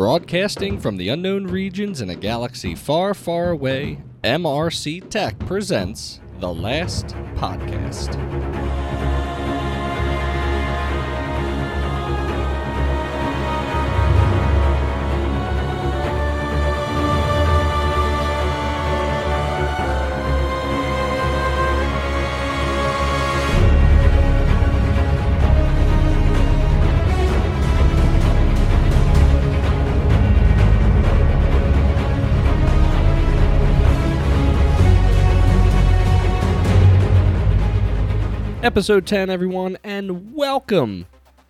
Broadcasting 0.00 0.80
from 0.80 0.96
the 0.96 1.10
unknown 1.10 1.46
regions 1.46 2.00
in 2.00 2.08
a 2.08 2.14
galaxy 2.14 2.74
far, 2.74 3.12
far 3.12 3.50
away, 3.50 4.00
MRC 4.24 5.10
Tech 5.10 5.38
presents 5.40 6.20
The 6.38 6.54
Last 6.54 7.08
Podcast. 7.34 8.16
Episode 38.70 39.04
10, 39.04 39.30
everyone, 39.30 39.76
and 39.82 40.32
welcome 40.32 41.04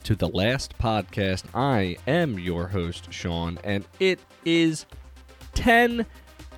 to 0.04 0.16
the 0.16 0.28
last 0.28 0.78
podcast. 0.78 1.44
I 1.52 1.98
am 2.06 2.38
your 2.38 2.68
host, 2.68 3.12
Sean, 3.12 3.58
and 3.62 3.84
it 3.98 4.20
is 4.46 4.86
10 5.52 6.06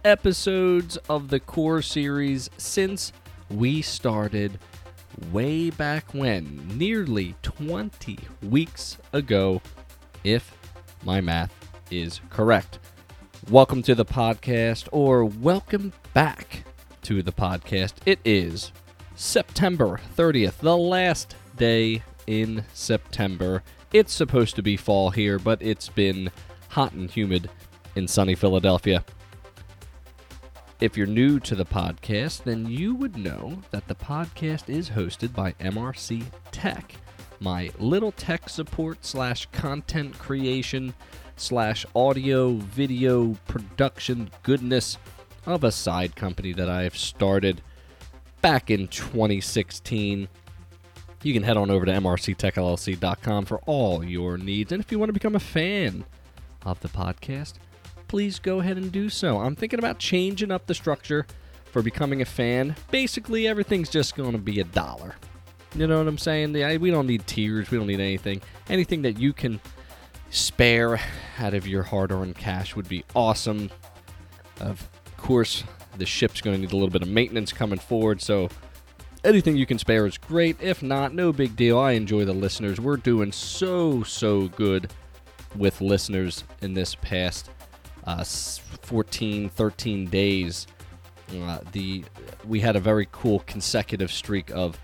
episodes 0.05 0.99
of 1.09 1.31
the 1.31 1.41
core 1.41 1.83
series 1.83 2.49
since 2.59 3.13
we 3.51 3.83
started 3.83 4.57
way 5.33 5.69
back 5.69 6.15
when, 6.15 6.79
nearly 6.79 7.35
20 7.43 8.21
weeks 8.45 8.99
ago, 9.13 9.61
if 10.23 10.57
my 11.05 11.21
math 11.21 11.53
is 11.91 12.21
correct. 12.31 12.79
Welcome 13.51 13.83
to 13.83 13.97
the 13.97 14.05
podcast, 14.05 14.87
or 14.93 15.25
welcome 15.25 15.93
back 16.15 16.63
to 17.03 17.21
the 17.21 17.33
podcast. 17.33 17.95
It 18.07 18.21
is 18.25 18.71
September 19.23 20.01
30th, 20.17 20.59
the 20.59 20.77
last 20.77 21.37
day 21.57 22.03
in 22.27 22.65
September. 22.75 23.63
It's 23.93 24.13
supposed 24.13 24.57
to 24.57 24.63
be 24.63 24.77
fall 24.77 25.11
here, 25.11 25.39
but 25.39 25.63
it's 25.63 25.89
been 25.89 26.33
hot 26.71 26.93
and 26.93 27.09
humid 27.09 27.49
in 27.95 28.09
sunny 28.09 28.35
Philadelphia. 28.35 29.05
If 30.81 30.97
you're 30.97 31.07
new 31.07 31.39
to 31.39 31.55
the 31.55 31.65
podcast, 31.65 32.43
then 32.43 32.67
you 32.67 32.97
would 32.97 33.17
know 33.17 33.63
that 33.71 33.87
the 33.87 33.95
podcast 33.95 34.69
is 34.69 34.91
hosted 34.91 35.33
by 35.33 35.53
MRC 35.53 36.25
Tech, 36.51 36.93
my 37.39 37.71
little 37.79 38.13
tech 38.13 38.49
support 38.49 39.05
slash 39.05 39.47
content 39.53 40.19
creation 40.19 40.95
slash 41.37 41.87
audio 41.95 42.55
video 42.55 43.35
production 43.47 44.33
goodness 44.43 44.99
of 45.47 45.63
a 45.63 45.71
side 45.71 46.17
company 46.17 46.53
that 46.53 46.69
I've 46.69 46.99
started 46.99 47.63
back 48.43 48.71
in 48.71 48.89
2016. 48.89 50.29
You 51.23 51.33
can 51.33 51.43
head 51.45 51.57
on 51.57 51.71
over 51.71 51.87
to 51.87 51.93
mrctechllc.com 51.93 53.45
for 53.45 53.59
all 53.61 54.05
your 54.05 54.37
needs. 54.37 54.73
And 54.73 54.83
if 54.83 54.93
you 54.93 54.99
want 54.99 55.09
to 55.09 55.15
become 55.15 55.37
a 55.37 55.41
fan 55.41 56.05
of 56.65 56.81
the 56.81 56.89
podcast, 56.89 57.55
please 58.09 58.39
go 58.39 58.61
ahead 58.61 58.77
and 58.77 58.93
do 58.93 59.09
so. 59.09 59.39
I'm 59.39 59.57
thinking 59.57 59.79
about 59.79 59.99
changing 59.99 60.51
up 60.51 60.67
the 60.67 60.75
structure 60.75 61.27
for 61.71 61.81
becoming 61.81 62.21
a 62.21 62.27
fan. 62.27 62.77
Basically, 62.91 63.47
everything's 63.47 63.89
just 63.89 64.17
going 64.17 64.33
to 64.33 64.39
be 64.39 64.61
a 64.61 64.65
dollar. 64.65 65.15
You 65.75 65.87
know 65.87 65.99
what 65.99 66.09
I'm 66.09 66.19
saying? 66.19 66.53
We 66.81 66.91
don't 66.91 67.07
need 67.07 67.27
tiers, 67.27 67.71
we 67.71 67.79
don't 67.79 67.87
need 67.87 68.01
anything. 68.01 68.43
Anything 68.69 69.03
that 69.03 69.19
you 69.19 69.33
can 69.33 69.61
spare 70.29 71.01
out 71.39 71.55
of 71.55 71.67
your 71.67 71.83
hard 71.83 72.13
earned 72.13 72.37
cash 72.37 72.77
would 72.77 72.89
be 72.89 73.05
awesome. 73.15 73.71
Of 74.61 74.87
course, 75.17 75.65
the 75.99 76.07
ship's 76.07 76.41
going 76.41 76.57
to 76.57 76.61
need 76.61 76.73
a 76.73 76.77
little 76.77 76.91
bit 76.91 77.03
of 77.03 77.09
maintenance 77.09 77.53
coming 77.53 77.79
forward, 77.79 78.21
so 78.21 78.49
anything 79.25 79.57
you 79.57 79.67
can 79.67 79.79
spare 79.79 80.07
is 80.07 80.19
great. 80.19 80.57
If 80.61 80.83
not, 80.83 81.15
no 81.15 81.33
big 81.33 81.57
deal. 81.57 81.79
I 81.79 81.93
enjoy 81.93 82.25
the 82.25 82.33
listeners. 82.33 82.81
We're 82.81 82.97
doing 82.97 83.33
so, 83.33 84.03
so 84.03 84.49
good 84.49 84.91
with 85.57 85.81
listeners 85.81 86.45
in 86.61 86.75
this 86.75 86.95
past 86.95 87.51
uh, 88.05 88.25
14, 88.25 89.49
13 89.49 90.07
days. 90.07 90.67
Uh, 91.33 91.61
the 91.73 92.05
we 92.47 92.61
had 92.61 92.77
a 92.77 92.81
very 92.81 93.09
cool 93.11 93.41
consecutive 93.47 94.13
streak 94.13 94.51
of 94.51 94.79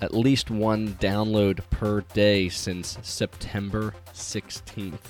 at 0.00 0.14
least 0.14 0.50
one 0.50 0.88
download 0.94 1.60
per 1.70 2.02
day 2.12 2.48
since 2.48 2.98
September 3.02 3.94
16th. 4.12 5.00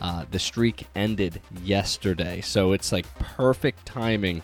Uh, 0.00 0.24
the 0.30 0.38
streak 0.38 0.86
ended 0.94 1.40
yesterday, 1.64 2.40
so 2.40 2.72
it's 2.72 2.92
like 2.92 3.06
perfect 3.18 3.86
timing 3.86 4.42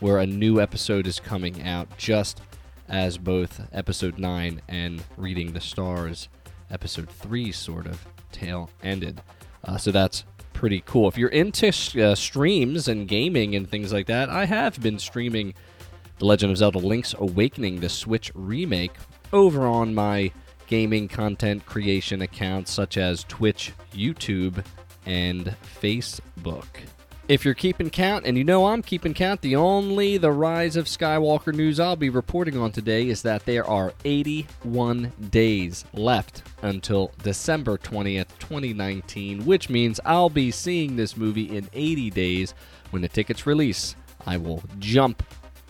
where 0.00 0.18
a 0.18 0.26
new 0.26 0.60
episode 0.60 1.06
is 1.06 1.20
coming 1.20 1.62
out 1.62 1.96
just 1.96 2.40
as 2.88 3.16
both 3.18 3.60
episode 3.72 4.18
9 4.18 4.60
and 4.68 5.02
Reading 5.16 5.52
the 5.52 5.60
Stars 5.60 6.28
episode 6.70 7.08
3 7.08 7.52
sort 7.52 7.86
of 7.86 8.04
tail 8.32 8.70
ended. 8.82 9.22
Uh, 9.64 9.76
so 9.76 9.90
that's 9.90 10.24
pretty 10.52 10.82
cool. 10.86 11.08
If 11.08 11.16
you're 11.18 11.28
into 11.28 11.68
uh, 12.02 12.14
streams 12.14 12.88
and 12.88 13.08
gaming 13.08 13.54
and 13.54 13.68
things 13.68 13.92
like 13.92 14.06
that, 14.06 14.28
I 14.28 14.44
have 14.44 14.80
been 14.80 14.98
streaming 14.98 15.54
The 16.18 16.26
Legend 16.26 16.52
of 16.52 16.58
Zelda 16.58 16.78
Link's 16.78 17.14
Awakening, 17.18 17.80
the 17.80 17.88
Switch 17.88 18.30
remake, 18.34 18.92
over 19.32 19.66
on 19.66 19.94
my 19.94 20.32
gaming 20.66 21.08
content 21.08 21.66
creation 21.66 22.22
accounts 22.22 22.72
such 22.72 22.96
as 22.96 23.24
Twitch, 23.24 23.72
YouTube, 23.92 24.64
and 25.06 25.54
Facebook. 25.80 26.66
If 27.26 27.42
you're 27.42 27.54
keeping 27.54 27.88
count, 27.88 28.26
and 28.26 28.36
you 28.36 28.44
know 28.44 28.66
I'm 28.66 28.82
keeping 28.82 29.14
count, 29.14 29.40
the 29.40 29.56
only 29.56 30.18
The 30.18 30.30
Rise 30.30 30.76
of 30.76 30.84
Skywalker 30.84 31.54
news 31.54 31.80
I'll 31.80 31.96
be 31.96 32.10
reporting 32.10 32.58
on 32.58 32.70
today 32.70 33.08
is 33.08 33.22
that 33.22 33.46
there 33.46 33.64
are 33.66 33.94
81 34.04 35.10
days 35.30 35.86
left 35.94 36.42
until 36.60 37.12
December 37.22 37.78
20th, 37.78 38.28
2019, 38.40 39.46
which 39.46 39.70
means 39.70 40.00
I'll 40.04 40.28
be 40.28 40.50
seeing 40.50 40.96
this 40.96 41.16
movie 41.16 41.56
in 41.56 41.70
80 41.72 42.10
days 42.10 42.52
when 42.90 43.00
the 43.00 43.08
tickets 43.08 43.46
release. 43.46 43.96
I 44.26 44.36
will 44.36 44.62
jump 44.78 45.22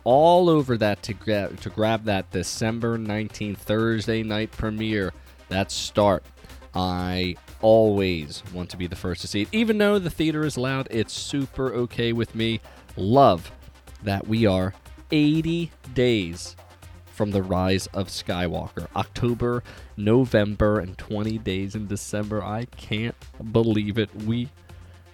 all 0.03 0.51
over 0.51 0.77
that 0.79 1.05
to, 1.05 1.15
gra- 1.15 1.55
to 1.61 1.71
grab 1.71 2.03
that 2.07 2.33
December 2.33 2.99
19th, 2.99 3.59
Thursday 3.59 4.25
night 4.25 4.51
premiere. 4.51 5.13
That 5.51 5.71
start. 5.71 6.25
I 6.75 7.37
always 7.65 8.43
want 8.53 8.69
to 8.69 8.77
be 8.77 8.87
the 8.87 8.95
first 8.95 9.23
to 9.23 9.27
see 9.27 9.41
it. 9.41 9.49
Even 9.51 9.79
though 9.79 9.99
the 9.99 10.11
theater 10.11 10.45
is 10.45 10.59
loud, 10.59 10.87
it's 10.91 11.15
super 11.15 11.73
okay 11.73 12.13
with 12.13 12.35
me. 12.35 12.61
Love 12.95 13.51
that 14.03 14.29
we 14.29 14.45
are 14.45 14.75
80 15.11 15.73
days 15.95 16.57
from 17.07 17.31
the 17.31 17.43
rise 17.43 17.87
of 17.95 18.09
Skywalker. 18.09 18.87
October, 18.95 19.63
November, 19.97 20.79
and 20.79 20.99
20 20.99 21.39
days 21.39 21.75
in 21.75 21.87
December. 21.87 22.45
I 22.45 22.67
can't 22.67 23.15
believe 23.51 23.97
it. 23.97 24.15
We 24.15 24.51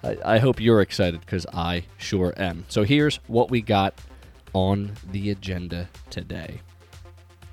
I, 0.03 0.17
I 0.25 0.39
hope 0.39 0.61
you're 0.61 0.81
excited 0.81 1.21
because 1.21 1.47
I 1.53 1.85
sure 1.99 2.35
am. 2.37 2.65
So 2.67 2.83
here's 2.83 3.17
what 3.29 3.49
we 3.49 3.63
got 3.63 3.95
on 4.55 4.95
the 5.13 5.31
agenda 5.31 5.89
today. 6.09 6.63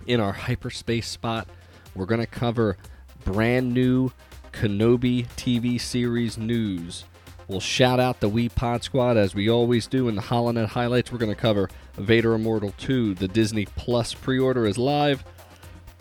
In 0.07 0.19
our 0.19 0.31
hyperspace 0.31 1.07
spot, 1.07 1.47
we're 1.93 2.05
to 2.07 2.25
cover 2.25 2.77
brand 3.25 3.73
new 3.73 4.11
Kenobi 4.59 5.27
TV 5.37 5.79
series 5.79 6.35
news. 6.35 7.03
We'll 7.47 7.59
shout 7.59 7.99
out 7.99 8.21
the 8.21 8.27
Wee 8.27 8.49
Pod 8.49 8.83
Squad 8.83 9.15
as 9.15 9.35
we 9.35 9.51
always 9.51 9.85
do 9.85 10.07
in 10.07 10.15
the 10.15 10.21
HoloNet 10.23 10.69
highlights. 10.69 11.11
We're 11.11 11.19
going 11.19 11.33
to 11.33 11.39
cover 11.39 11.69
Vader 11.95 12.33
Immortal 12.33 12.73
2. 12.79 13.13
The 13.13 13.27
Disney 13.27 13.67
Plus 13.75 14.15
pre 14.15 14.39
order 14.39 14.65
is 14.65 14.79
live. 14.79 15.23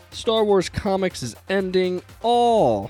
Star 0.09 0.43
Wars 0.43 0.69
Comics 0.69 1.21
is 1.21 1.35
ending 1.47 2.01
all 2.23 2.89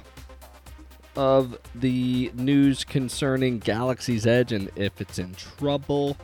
of 1.17 1.59
the 1.75 2.31
news 2.34 2.85
concerning 2.85 3.59
Galaxy's 3.59 4.25
Edge 4.25 4.53
and 4.53 4.72
if 4.78 5.02
it's 5.02 5.19
in 5.19 5.35
trouble. 5.35 6.16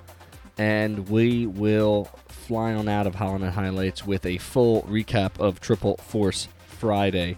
And 0.58 1.10
we 1.10 1.48
will 1.48 2.06
fly 2.30 2.74
on 2.74 2.88
out 2.88 3.08
of 3.08 3.16
HoloNet 3.16 3.52
highlights 3.52 4.06
with 4.08 4.26
a 4.26 4.38
full 4.38 4.84
recap 4.84 5.38
of 5.38 5.60
Triple 5.60 5.98
Force 5.98 6.48
Friday. 6.66 7.38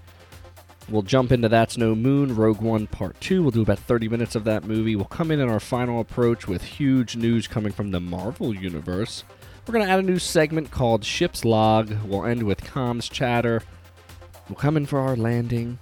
We'll 0.87 1.01
jump 1.01 1.31
into 1.31 1.49
That's 1.49 1.77
No 1.77 1.95
Moon, 1.95 2.35
Rogue 2.35 2.61
One 2.61 2.85
Part 2.85 3.19
2. 3.19 3.41
We'll 3.41 3.49
do 3.49 3.63
about 3.63 3.79
30 3.79 4.07
minutes 4.07 4.35
of 4.35 4.43
that 4.43 4.65
movie. 4.65 4.95
We'll 4.95 5.05
come 5.05 5.31
in 5.31 5.39
in 5.39 5.49
our 5.49 5.59
final 5.59 5.99
approach 5.99 6.47
with 6.47 6.61
huge 6.61 7.15
news 7.15 7.47
coming 7.47 7.71
from 7.71 7.89
the 7.89 7.99
Marvel 7.99 8.53
Universe. 8.53 9.23
We're 9.65 9.73
going 9.73 9.85
to 9.85 9.91
add 9.91 9.97
a 9.97 10.03
new 10.03 10.19
segment 10.19 10.69
called 10.69 11.03
Ship's 11.03 11.43
Log. 11.43 11.91
We'll 12.05 12.25
end 12.25 12.43
with 12.43 12.61
comms 12.61 13.09
chatter. 13.09 13.63
We'll 14.47 14.57
come 14.57 14.77
in 14.77 14.85
for 14.85 14.99
our 14.99 15.15
landing 15.15 15.79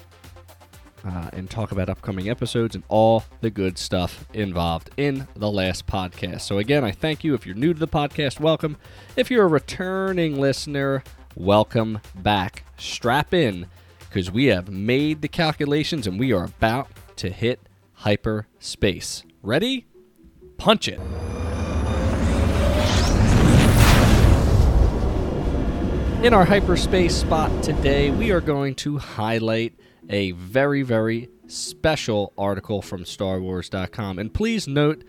uh, 1.03 1.29
and 1.33 1.49
talk 1.49 1.73
about 1.73 1.89
upcoming 1.89 2.29
episodes 2.29 2.73
and 2.73 2.85
all 2.87 3.25
the 3.41 3.49
good 3.49 3.77
stuff 3.77 4.25
involved 4.33 4.89
in 4.95 5.27
the 5.35 5.51
last 5.51 5.85
podcast. 5.85 6.41
So, 6.41 6.59
again, 6.59 6.85
I 6.85 6.91
thank 6.91 7.25
you. 7.25 7.33
If 7.33 7.45
you're 7.45 7.55
new 7.55 7.73
to 7.73 7.79
the 7.79 7.89
podcast, 7.89 8.39
welcome. 8.39 8.77
If 9.17 9.29
you're 9.29 9.43
a 9.43 9.49
returning 9.49 10.39
listener, 10.39 11.03
welcome 11.35 11.99
back. 12.15 12.63
Strap 12.77 13.33
in 13.33 13.67
because 14.13 14.29
we 14.29 14.45
have 14.45 14.69
made 14.69 15.23
the 15.23 15.27
calculations 15.27 16.05
and 16.05 16.19
we 16.19 16.31
are 16.31 16.43
about 16.43 16.87
to 17.15 17.31
hit 17.31 17.59
hyperspace. 17.93 19.23
Ready? 19.41 19.87
Punch 20.57 20.87
it. 20.87 20.99
In 26.23 26.31
our 26.31 26.45
hyperspace 26.45 27.15
spot 27.15 27.63
today, 27.63 28.11
we 28.11 28.31
are 28.31 28.39
going 28.39 28.75
to 28.75 28.99
highlight 28.99 29.73
a 30.07 30.29
very, 30.33 30.83
very 30.83 31.29
special 31.47 32.33
article 32.37 32.83
from 32.83 33.05
StarWars.com. 33.05 34.19
And 34.19 34.31
please 34.31 34.67
note, 34.67 35.03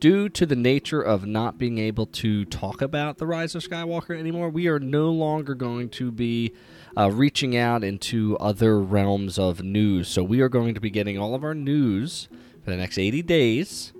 due 0.00 0.28
to 0.28 0.44
the 0.44 0.54
nature 0.54 1.00
of 1.00 1.24
not 1.24 1.56
being 1.56 1.78
able 1.78 2.06
to 2.06 2.44
talk 2.44 2.82
about 2.82 3.16
The 3.16 3.26
Rise 3.26 3.54
of 3.54 3.62
Skywalker 3.62 4.18
anymore, 4.18 4.50
we 4.50 4.68
are 4.68 4.78
no 4.78 5.10
longer 5.10 5.54
going 5.54 5.88
to 5.90 6.12
be 6.12 6.52
uh, 6.96 7.10
reaching 7.10 7.56
out 7.56 7.84
into 7.84 8.36
other 8.38 8.80
realms 8.80 9.38
of 9.38 9.62
news. 9.62 10.08
So 10.08 10.22
we 10.22 10.40
are 10.40 10.48
going 10.48 10.74
to 10.74 10.80
be 10.80 10.90
getting 10.90 11.18
all 11.18 11.34
of 11.34 11.44
our 11.44 11.54
news 11.54 12.28
for 12.64 12.70
the 12.70 12.76
next 12.76 12.98
80 12.98 13.22
days 13.22 13.92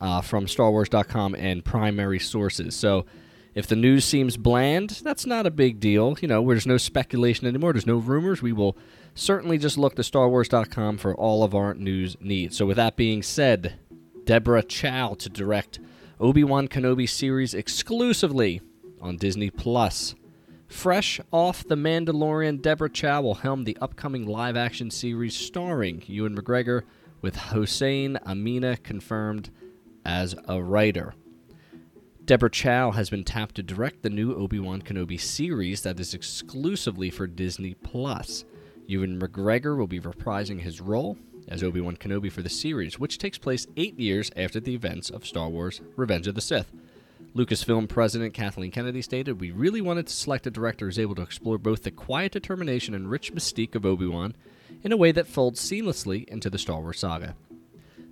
uh, 0.00 0.20
from 0.20 0.46
StarWars.com 0.46 1.34
and 1.34 1.64
primary 1.64 2.18
sources. 2.18 2.74
So 2.74 3.06
if 3.54 3.66
the 3.66 3.76
news 3.76 4.04
seems 4.04 4.36
bland, 4.36 5.00
that's 5.02 5.26
not 5.26 5.46
a 5.46 5.50
big 5.50 5.80
deal. 5.80 6.16
You 6.20 6.28
know, 6.28 6.46
there's 6.48 6.66
no 6.66 6.76
speculation 6.76 7.46
anymore, 7.46 7.72
there's 7.72 7.86
no 7.86 7.96
rumors. 7.96 8.42
We 8.42 8.52
will 8.52 8.76
certainly 9.14 9.58
just 9.58 9.76
look 9.76 9.96
to 9.96 10.02
StarWars.com 10.02 10.98
for 10.98 11.14
all 11.14 11.42
of 11.42 11.54
our 11.54 11.74
news 11.74 12.16
needs. 12.20 12.56
So, 12.56 12.66
with 12.66 12.76
that 12.76 12.96
being 12.96 13.22
said, 13.22 13.74
Deborah 14.24 14.62
Chow 14.62 15.14
to 15.14 15.28
direct 15.28 15.80
Obi 16.20 16.44
Wan 16.44 16.68
Kenobi 16.68 17.08
series 17.08 17.54
exclusively 17.54 18.60
on 19.00 19.16
Disney 19.16 19.50
Plus. 19.50 20.14
Fresh 20.70 21.20
off 21.32 21.66
The 21.66 21.74
Mandalorian, 21.74 22.62
Deborah 22.62 22.88
Chow 22.88 23.20
will 23.20 23.34
helm 23.34 23.64
the 23.64 23.76
upcoming 23.82 24.24
live 24.24 24.56
action 24.56 24.90
series 24.90 25.36
starring 25.36 26.02
Ewan 26.06 26.36
McGregor, 26.36 26.84
with 27.20 27.34
Hossein 27.36 28.16
Amini 28.24 28.80
confirmed 28.82 29.50
as 30.06 30.36
a 30.46 30.62
writer. 30.62 31.14
Deborah 32.24 32.48
Chow 32.48 32.92
has 32.92 33.10
been 33.10 33.24
tapped 33.24 33.56
to 33.56 33.64
direct 33.64 34.02
the 34.02 34.10
new 34.10 34.32
Obi-Wan 34.32 34.80
Kenobi 34.80 35.20
series 35.20 35.82
that 35.82 35.98
is 35.98 36.14
exclusively 36.14 37.10
for 37.10 37.26
Disney 37.26 37.74
Plus. 37.74 38.44
Ewan 38.86 39.20
McGregor 39.20 39.76
will 39.76 39.88
be 39.88 40.00
reprising 40.00 40.60
his 40.60 40.80
role 40.80 41.18
as 41.48 41.64
Obi-Wan 41.64 41.96
Kenobi 41.96 42.30
for 42.30 42.42
the 42.42 42.48
series, 42.48 42.98
which 42.98 43.18
takes 43.18 43.38
place 43.38 43.66
8 43.76 43.98
years 43.98 44.30
after 44.36 44.60
the 44.60 44.74
events 44.74 45.10
of 45.10 45.26
Star 45.26 45.48
Wars: 45.50 45.80
Revenge 45.96 46.28
of 46.28 46.36
the 46.36 46.40
Sith. 46.40 46.72
Lucasfilm 47.34 47.88
president 47.88 48.34
Kathleen 48.34 48.72
Kennedy 48.72 49.02
stated, 49.02 49.40
"We 49.40 49.52
really 49.52 49.80
wanted 49.80 50.08
to 50.08 50.12
select 50.12 50.46
a 50.48 50.50
director 50.50 50.86
who's 50.86 50.98
able 50.98 51.14
to 51.14 51.22
explore 51.22 51.58
both 51.58 51.84
the 51.84 51.92
quiet 51.92 52.32
determination 52.32 52.92
and 52.92 53.08
rich 53.08 53.32
mystique 53.32 53.76
of 53.76 53.86
Obi-Wan 53.86 54.34
in 54.82 54.90
a 54.90 54.96
way 54.96 55.12
that 55.12 55.28
folds 55.28 55.60
seamlessly 55.60 56.28
into 56.28 56.50
the 56.50 56.58
Star 56.58 56.80
Wars 56.80 56.98
saga." 56.98 57.36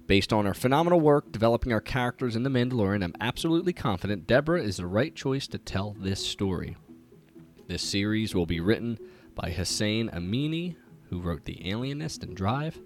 Based 0.06 0.32
on 0.32 0.46
our 0.46 0.54
phenomenal 0.54 1.00
work 1.00 1.32
developing 1.32 1.72
our 1.72 1.80
characters 1.80 2.36
in 2.36 2.44
The 2.44 2.48
Mandalorian, 2.48 3.02
I'm 3.02 3.14
absolutely 3.20 3.72
confident 3.72 4.26
Deborah 4.26 4.62
is 4.62 4.76
the 4.76 4.86
right 4.86 5.14
choice 5.14 5.46
to 5.48 5.58
tell 5.58 5.96
this 5.98 6.24
story. 6.24 6.76
This 7.66 7.82
series 7.82 8.34
will 8.34 8.46
be 8.46 8.60
written 8.60 8.98
by 9.34 9.50
Hossein 9.50 10.08
Amini, 10.10 10.76
who 11.10 11.20
wrote 11.20 11.44
The 11.44 11.68
Alienist 11.68 12.22
and 12.22 12.36
Drive. 12.36 12.80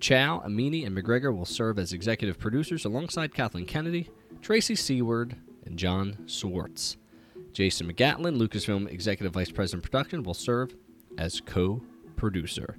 Chow, 0.00 0.42
Amini, 0.46 0.86
and 0.86 0.96
McGregor 0.96 1.36
will 1.36 1.44
serve 1.44 1.78
as 1.78 1.92
executive 1.92 2.38
producers 2.38 2.84
alongside 2.84 3.34
Kathleen 3.34 3.66
Kennedy, 3.66 4.08
Tracy 4.40 4.74
Seaward, 4.74 5.36
and 5.72 5.78
John 5.78 6.16
Swartz. 6.26 6.98
Jason 7.52 7.92
McGatlin, 7.92 8.38
Lucasfilm 8.38 8.90
Executive 8.90 9.32
Vice 9.32 9.50
President 9.50 9.82
Production, 9.82 10.22
will 10.22 10.34
serve 10.34 10.74
as 11.18 11.40
co 11.40 11.82
producer 12.16 12.76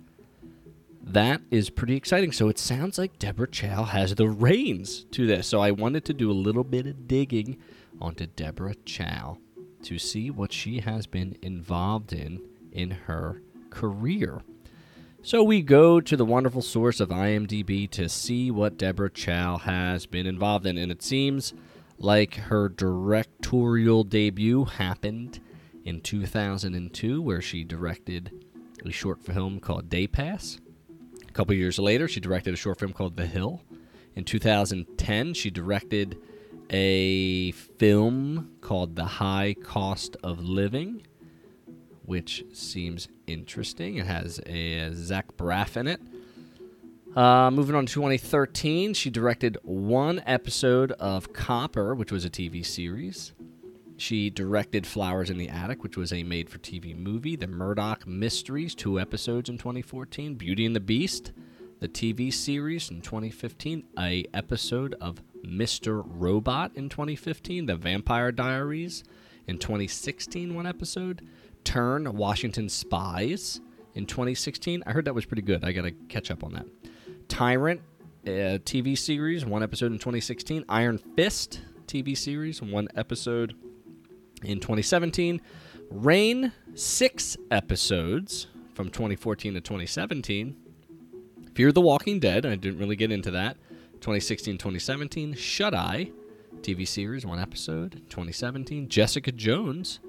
that 1.05 1.41
is 1.51 1.69
pretty 1.69 1.95
exciting. 1.95 2.31
So 2.31 2.47
it 2.47 2.57
sounds 2.57 2.97
like 2.97 3.19
Deborah 3.19 3.47
Chow 3.47 3.83
has 3.83 4.15
the 4.15 4.29
reins 4.29 5.05
to 5.11 5.27
this. 5.27 5.47
So 5.47 5.59
I 5.59 5.71
wanted 5.71 6.05
to 6.05 6.13
do 6.13 6.31
a 6.31 6.33
little 6.33 6.63
bit 6.63 6.87
of 6.87 7.07
digging 7.07 7.57
onto 7.99 8.25
Deborah 8.25 8.75
Chow 8.85 9.37
to 9.83 9.99
see 9.99 10.31
what 10.31 10.53
she 10.53 10.79
has 10.79 11.05
been 11.05 11.37
involved 11.41 12.13
in 12.13 12.41
in 12.71 12.91
her 12.91 13.41
career. 13.69 14.41
So 15.21 15.43
we 15.43 15.61
go 15.61 15.99
to 15.99 16.17
the 16.17 16.25
wonderful 16.25 16.61
source 16.61 16.99
of 16.99 17.09
IMDb 17.09 17.89
to 17.91 18.07
see 18.07 18.49
what 18.49 18.77
Deborah 18.77 19.09
Chow 19.09 19.57
has 19.57 20.05
been 20.05 20.25
involved 20.25 20.65
in. 20.65 20.77
And 20.77 20.91
it 20.91 21.03
seems 21.03 21.53
like 21.97 22.35
her 22.35 22.69
directorial 22.69 24.03
debut 24.03 24.65
happened 24.65 25.39
in 25.85 26.01
2002, 26.01 27.21
where 27.21 27.41
she 27.41 27.63
directed 27.63 28.31
a 28.85 28.91
short 28.91 29.21
film 29.21 29.59
called 29.59 29.89
Day 29.89 30.07
Pass. 30.07 30.57
A 31.27 31.31
couple 31.31 31.55
years 31.55 31.79
later, 31.79 32.07
she 32.07 32.19
directed 32.19 32.53
a 32.53 32.57
short 32.57 32.79
film 32.79 32.93
called 32.93 33.15
The 33.15 33.25
Hill. 33.25 33.61
In 34.15 34.23
2010, 34.23 35.33
she 35.33 35.49
directed 35.49 36.17
a 36.69 37.51
film 37.51 38.51
called 38.61 38.95
The 38.95 39.05
High 39.05 39.55
Cost 39.63 40.15
of 40.23 40.43
Living, 40.43 41.05
which 42.05 42.43
seems 42.53 43.07
interesting. 43.27 43.97
It 43.97 44.05
has 44.05 44.39
a 44.45 44.91
Zach 44.93 45.35
Braff 45.37 45.77
in 45.77 45.87
it. 45.87 46.01
Uh, 47.15 47.51
moving 47.51 47.75
on 47.75 47.85
to 47.85 47.93
2013, 47.93 48.95
she 48.95 49.11
directed 49.11 49.57
one 49.61 50.23
episode 50.25 50.91
of 50.93 51.31
Copper, 51.31 51.93
which 51.93 52.11
was 52.11 52.25
a 52.25 52.29
TV 52.29 52.65
series. 52.65 53.33
She 53.97 54.31
directed 54.31 54.87
Flowers 54.87 55.29
in 55.29 55.37
the 55.37 55.47
Attic, 55.47 55.83
which 55.83 55.95
was 55.95 56.11
a 56.11 56.23
made 56.23 56.49
for 56.49 56.57
TV 56.57 56.97
movie, 56.97 57.35
The 57.35 57.45
Murdoch 57.45 58.07
Mysteries, 58.07 58.73
two 58.73 58.99
episodes 58.99 59.47
in 59.47 59.59
2014, 59.59 60.33
Beauty 60.33 60.65
and 60.65 60.75
the 60.75 60.79
Beast, 60.79 61.33
the 61.79 61.87
TV 61.87 62.33
series 62.33 62.89
in 62.89 63.01
2015, 63.01 63.83
a 63.99 64.25
episode 64.33 64.95
of 64.99 65.21
Mr. 65.45 66.03
Robot 66.03 66.71
in 66.73 66.89
2015, 66.89 67.67
The 67.67 67.75
Vampire 67.75 68.31
Diaries 68.31 69.03
in 69.45 69.59
2016, 69.59 70.55
one 70.55 70.65
episode, 70.65 71.27
Turn 71.63 72.11
Washington 72.17 72.69
Spies 72.69 73.61
in 73.93 74.07
2016. 74.07 74.81
I 74.87 74.91
heard 74.91 75.05
that 75.05 75.13
was 75.13 75.25
pretty 75.25 75.43
good. 75.43 75.63
I 75.63 75.73
got 75.73 75.83
to 75.83 75.91
catch 75.91 76.31
up 76.31 76.43
on 76.43 76.53
that. 76.53 76.65
Tyrant 77.27 77.81
uh, 78.25 78.59
TV 78.65 78.97
series, 78.97 79.45
one 79.45 79.63
episode 79.63 79.91
in 79.91 79.99
2016. 79.99 80.65
Iron 80.69 80.97
Fist 80.97 81.61
TV 81.87 82.17
series, 82.17 82.61
one 82.61 82.87
episode 82.95 83.55
in 84.43 84.59
2017. 84.59 85.41
Reign, 85.89 86.51
six 86.73 87.37
episodes 87.51 88.47
from 88.73 88.89
2014 88.89 89.53
to 89.53 89.61
2017. 89.61 90.55
Fear 91.53 91.71
the 91.71 91.81
Walking 91.81 92.19
Dead, 92.19 92.45
I 92.45 92.55
didn't 92.55 92.79
really 92.79 92.95
get 92.95 93.11
into 93.11 93.31
that. 93.31 93.57
2016 93.95 94.57
2017. 94.57 95.33
Shut 95.33 95.73
Eye, 95.73 96.11
TV 96.61 96.87
series, 96.87 97.25
one 97.25 97.39
episode. 97.39 98.01
2017. 98.09 98.89
Jessica 98.89 99.31
Jones, 99.31 99.99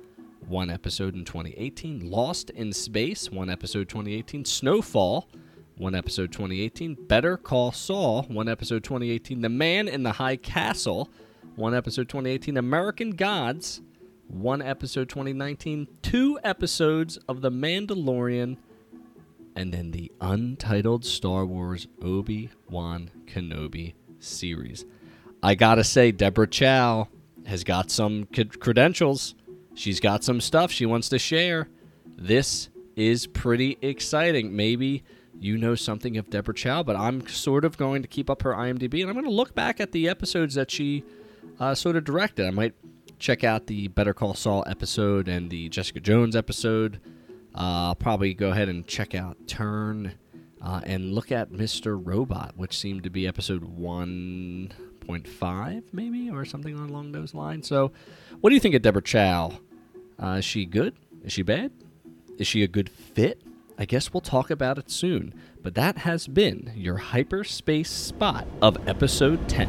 one 0.49 0.71
episode 0.71 1.15
in 1.15 1.25
2018. 1.25 2.11
Lost 2.11 2.51
in 2.51 2.73
Space, 2.73 3.31
one 3.31 3.51
episode 3.51 3.89
2018. 3.89 4.45
Snowfall, 4.45 5.29
one 5.77 5.95
episode 5.95 6.33
2018. 6.33 6.95
Better 7.07 7.37
Call 7.37 7.73
Saul, 7.73 8.23
one 8.25 8.49
episode 8.49 8.85
2018. 8.85 9.41
The 9.41 9.49
Man 9.49 9.89
in 9.89 10.03
the 10.03 10.13
High 10.13 10.37
Castle, 10.37 11.11
one 11.57 11.75
episode 11.75 12.09
2018. 12.09 12.57
American 12.57 13.11
Gods, 13.11 13.81
one 14.29 14.63
episode 14.63 15.09
2019, 15.09 15.89
two 16.03 16.39
episodes 16.45 17.19
of 17.29 17.41
The 17.41 17.51
Mandalorian, 17.51 18.57
and 19.57 19.73
then 19.73 19.91
the 19.91 20.11
untitled 20.21 21.05
Star 21.05 21.45
Wars 21.47 21.87
Obi 22.03 22.51
Wan 22.69 23.11
Kenobi 23.27 23.95
series. 24.19 24.85
I 25.43 25.55
gotta 25.55 25.85
say, 25.85 26.11
Deborah 26.11 26.47
Chow 26.47 27.09
has 27.47 27.65
got 27.65 27.91
some 27.91 28.27
credentials. 28.59 29.35
She's 29.75 30.01
got 30.01 30.25
some 30.25 30.41
stuff 30.41 30.71
she 30.71 30.87
wants 30.87 31.09
to 31.11 31.19
share. 31.19 31.69
This 32.17 32.69
is 32.97 33.27
pretty 33.27 33.77
exciting. 33.83 34.57
Maybe 34.57 35.05
you 35.41 35.59
know 35.59 35.75
something 35.75 36.17
of 36.17 36.31
Deborah 36.31 36.55
Chow, 36.55 36.83
but 36.83 36.97
I'm 36.97 37.27
sort 37.29 37.65
of 37.65 37.77
going 37.77 38.03
to 38.03 38.09
keep 38.09 38.31
up 38.31 38.43
her 38.43 38.53
IMDb 38.53 39.01
and 39.01 39.09
I'm 39.09 39.15
going 39.15 39.27
to 39.27 39.31
look 39.31 39.55
back 39.55 39.81
at 39.81 39.93
the 39.93 40.09
episodes 40.09 40.55
that 40.55 40.71
she 40.71 41.05
uh, 41.61 41.75
sort 41.75 41.97
of 41.97 42.05
directed. 42.05 42.47
I 42.47 42.51
might 42.51 42.75
check 43.19 43.45
out 43.45 43.67
the 43.67 43.89
Better 43.89 44.15
Call 44.15 44.35
Saul 44.35 44.65
episode 44.67 45.29
and 45.29 45.51
the 45.51 45.69
Jessica 45.69 46.01
Jones 46.01 46.35
episode. 46.37 47.01
Uh, 47.55 47.89
I'll 47.89 47.95
probably 47.95 48.35
go 48.35 48.51
ahead 48.51 48.69
and 48.69 48.87
check 48.87 49.15
out 49.15 49.37
Turn 49.47 50.15
uh, 50.61 50.81
and 50.85 51.13
look 51.13 51.31
at 51.31 51.53
Mr. 51.53 52.01
Robot, 52.03 52.55
which 52.57 52.77
seemed 52.77 53.05
to 53.05 53.11
be 53.11 53.29
episode 53.29 53.79
1.5, 53.79 55.83
maybe, 55.93 56.31
or 56.31 56.45
something 56.45 56.75
along 56.75 57.13
those 57.13 57.35
lines. 57.35 57.69
So, 57.69 57.93
what 58.41 58.51
do 58.51 58.55
you 58.55 58.61
think 58.61 58.75
of 58.75 58.83
Deborah 58.83 59.03
Chow? 59.03 59.53
Uh, 60.21 60.37
is 60.39 60.45
she 60.45 60.65
good? 60.65 60.95
Is 61.23 61.33
she 61.33 61.43
bad? 61.43 61.71
Is 62.39 62.47
she 62.47 62.63
a 62.63 62.69
good 62.69 62.89
fit? 62.89 63.43
I 63.77 63.87
guess 63.87 64.13
we'll 64.13 64.21
talk 64.21 64.51
about 64.51 64.79
it 64.79 64.89
soon. 64.89 65.35
But 65.61 65.75
that 65.75 65.99
has 65.99 66.29
been 66.29 66.73
your 66.77 66.97
hyperspace 66.97 67.91
spot 67.91 68.47
of 68.63 68.77
episode 68.89 69.49
10. 69.49 69.69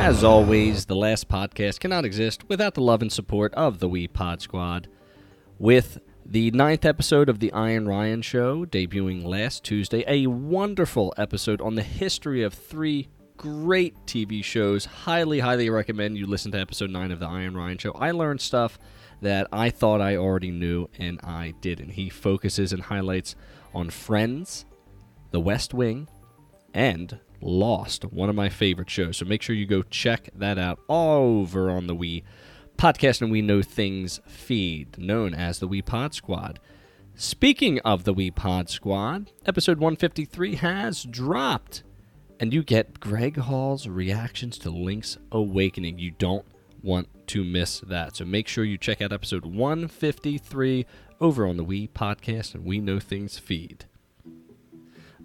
As 0.00 0.24
always, 0.24 0.86
the 0.86 0.96
last 0.96 1.28
podcast 1.28 1.78
cannot 1.78 2.04
exist 2.04 2.48
without 2.48 2.74
the 2.74 2.80
love 2.80 3.00
and 3.00 3.12
support 3.12 3.54
of 3.54 3.78
the 3.78 3.88
Wee 3.88 4.08
Pod 4.08 4.40
Squad. 4.40 4.88
With 5.58 6.00
The 6.26 6.50
ninth 6.50 6.84
episode 6.84 7.28
of 7.28 7.38
The 7.38 7.52
Iron 7.52 7.86
Ryan 7.86 8.22
Show, 8.22 8.64
debuting 8.66 9.24
last 9.24 9.62
Tuesday. 9.62 10.04
A 10.08 10.26
wonderful 10.26 11.14
episode 11.16 11.60
on 11.60 11.76
the 11.76 11.82
history 11.82 12.42
of 12.42 12.54
three 12.54 13.08
great 13.36 13.94
TV 14.04 14.42
shows. 14.42 14.84
Highly, 14.84 15.38
highly 15.40 15.70
recommend 15.70 16.18
you 16.18 16.26
listen 16.26 16.50
to 16.52 16.58
episode 16.60 16.90
9 16.90 17.12
of 17.12 17.20
The 17.20 17.26
Iron 17.28 17.56
Ryan 17.56 17.78
Show. 17.78 17.92
I 17.92 18.10
learned 18.10 18.40
stuff 18.40 18.78
that 19.20 19.48
I 19.52 19.70
thought 19.70 20.00
I 20.00 20.16
already 20.16 20.50
knew, 20.50 20.88
and 20.98 21.20
I 21.22 21.54
didn't. 21.60 21.90
He 21.90 22.08
focuses 22.08 22.72
and 22.72 22.82
highlights 22.82 23.34
on 23.74 23.90
Friends, 23.90 24.64
The 25.30 25.40
West 25.40 25.74
Wing, 25.74 26.08
and 26.72 27.18
Lost, 27.40 28.04
one 28.04 28.28
of 28.28 28.34
my 28.34 28.48
favorite 28.48 28.90
shows. 28.90 29.16
So 29.16 29.24
make 29.24 29.42
sure 29.42 29.54
you 29.54 29.66
go 29.66 29.82
check 29.82 30.30
that 30.34 30.58
out 30.58 30.80
over 30.88 31.70
on 31.70 31.86
the 31.86 31.94
We 31.94 32.24
Podcast 32.76 33.22
and 33.22 33.30
We 33.30 33.42
Know 33.42 33.62
Things 33.62 34.20
feed, 34.26 34.98
known 34.98 35.34
as 35.34 35.58
the 35.58 35.68
We 35.68 35.82
Pod 35.82 36.14
Squad. 36.14 36.60
Speaking 37.14 37.80
of 37.80 38.04
the 38.04 38.14
We 38.14 38.30
Pod 38.30 38.70
Squad, 38.70 39.32
episode 39.44 39.78
153 39.78 40.56
has 40.56 41.02
dropped, 41.02 41.82
and 42.38 42.52
you 42.52 42.62
get 42.62 43.00
Greg 43.00 43.36
Hall's 43.36 43.88
reactions 43.88 44.58
to 44.58 44.70
Link's 44.70 45.18
Awakening. 45.32 45.98
You 45.98 46.12
don't 46.12 46.46
want 46.82 47.08
to 47.28 47.44
miss 47.44 47.80
that. 47.80 48.16
So 48.16 48.24
make 48.24 48.48
sure 48.48 48.64
you 48.64 48.78
check 48.78 49.00
out 49.02 49.12
episode 49.12 49.44
153 49.44 50.86
over 51.20 51.46
on 51.46 51.56
the 51.56 51.64
We 51.64 51.88
Podcast 51.88 52.54
and 52.54 52.64
We 52.64 52.80
Know 52.80 53.00
Things 53.00 53.38
feed. 53.38 53.86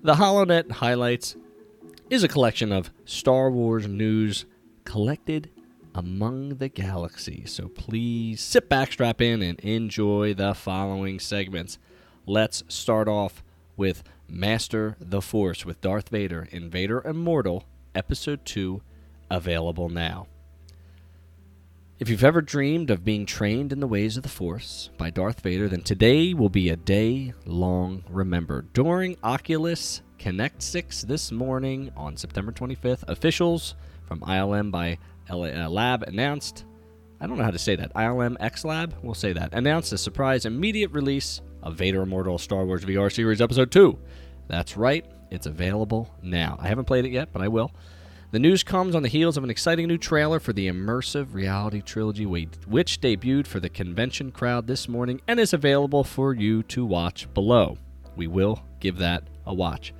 The 0.01 0.15
HoloNet 0.15 0.71
Highlights 0.71 1.35
is 2.09 2.23
a 2.23 2.27
collection 2.27 2.71
of 2.71 2.91
Star 3.05 3.49
Wars 3.49 3.87
news 3.87 4.45
collected 4.83 5.49
among 5.95 6.55
the 6.55 6.69
galaxy. 6.69 7.43
So 7.45 7.67
please 7.69 8.41
sit 8.41 8.67
back, 8.67 8.91
strap 8.91 9.21
in, 9.21 9.41
and 9.41 9.59
enjoy 9.61 10.33
the 10.33 10.53
following 10.53 11.19
segments. 11.19 11.77
Let's 12.25 12.63
start 12.67 13.07
off 13.07 13.43
with 13.77 14.03
Master 14.27 14.97
the 14.99 15.21
Force 15.21 15.65
with 15.65 15.81
Darth 15.81 16.09
Vader 16.09 16.47
in 16.51 16.69
Vader 16.69 17.01
Immortal, 17.01 17.65
Episode 17.95 18.45
2, 18.45 18.81
available 19.29 19.89
now. 19.89 20.27
If 21.99 22.09
you've 22.09 22.23
ever 22.23 22.41
dreamed 22.41 22.89
of 22.89 23.05
being 23.05 23.27
trained 23.27 23.71
in 23.71 23.79
the 23.79 23.87
ways 23.87 24.17
of 24.17 24.23
the 24.23 24.29
Force 24.29 24.89
by 24.97 25.11
Darth 25.11 25.41
Vader, 25.41 25.69
then 25.69 25.83
today 25.83 26.33
will 26.33 26.49
be 26.49 26.69
a 26.69 26.75
day 26.75 27.33
long 27.45 28.03
remembered. 28.09 28.73
During 28.73 29.15
Oculus 29.23 30.01
Connect 30.17 30.63
6 30.63 31.03
this 31.03 31.31
morning 31.31 31.91
on 31.95 32.17
September 32.17 32.51
25th, 32.51 33.07
officials 33.07 33.75
from 34.07 34.21
ILM 34.21 34.71
by 34.71 34.97
LA, 35.29 35.49
uh, 35.49 35.69
Lab 35.69 36.01
announced, 36.03 36.65
I 37.21 37.27
don't 37.27 37.37
know 37.37 37.43
how 37.43 37.51
to 37.51 37.59
say 37.59 37.75
that, 37.75 37.93
ILM 37.93 38.37
X 38.39 38.65
Lab, 38.65 38.95
we'll 39.03 39.13
say 39.13 39.31
that, 39.31 39.53
announced 39.53 39.93
a 39.93 39.97
surprise 39.97 40.47
immediate 40.47 40.91
release 40.93 41.41
of 41.61 41.75
Vader 41.75 42.01
Immortal 42.01 42.39
Star 42.39 42.65
Wars 42.65 42.83
VR 42.83 43.13
Series 43.13 43.39
Episode 43.39 43.69
2. 43.69 43.99
That's 44.47 44.75
right, 44.75 45.05
it's 45.29 45.45
available 45.45 46.11
now. 46.23 46.57
I 46.59 46.69
haven't 46.69 46.85
played 46.85 47.05
it 47.05 47.11
yet, 47.11 47.29
but 47.31 47.43
I 47.43 47.49
will. 47.49 47.71
The 48.33 48.39
news 48.39 48.63
comes 48.63 48.95
on 48.95 49.03
the 49.03 49.09
heels 49.09 49.37
of 49.37 49.43
an 49.43 49.51
exciting 49.51 49.87
new 49.87 49.99
trailer 49.99 50.39
for 50.39 50.53
the 50.53 50.67
immersive 50.67 51.35
reality 51.35 51.83
trilogy, 51.83 52.25
which 52.25 52.99
debuted 52.99 53.45
for 53.45 53.59
the 53.59 53.69
convention 53.69 54.31
crowd 54.31 54.65
this 54.65 54.89
morning 54.89 55.21
and 55.27 55.39
is 55.39 55.53
available 55.53 56.03
for 56.03 56.33
you 56.33 56.63
to 56.63 56.83
watch 56.83 57.31
below. 57.35 57.77
We 58.15 58.25
will 58.25 58.63
give 58.79 58.97
that 58.97 59.27
a 59.45 59.53
watch. 59.53 59.93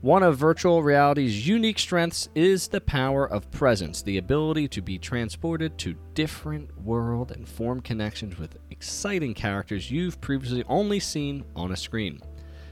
One 0.00 0.22
of 0.22 0.38
virtual 0.38 0.84
reality's 0.84 1.44
unique 1.44 1.80
strengths 1.80 2.28
is 2.36 2.68
the 2.68 2.80
power 2.80 3.28
of 3.28 3.50
presence, 3.50 4.00
the 4.00 4.18
ability 4.18 4.68
to 4.68 4.80
be 4.80 4.96
transported 4.96 5.76
to 5.78 5.96
different 6.14 6.80
world 6.80 7.32
and 7.32 7.48
form 7.48 7.80
connections 7.80 8.38
with 8.38 8.58
exciting 8.70 9.34
characters 9.34 9.90
you've 9.90 10.20
previously 10.20 10.62
only 10.68 11.00
seen 11.00 11.44
on 11.56 11.72
a 11.72 11.76
screen, 11.76 12.20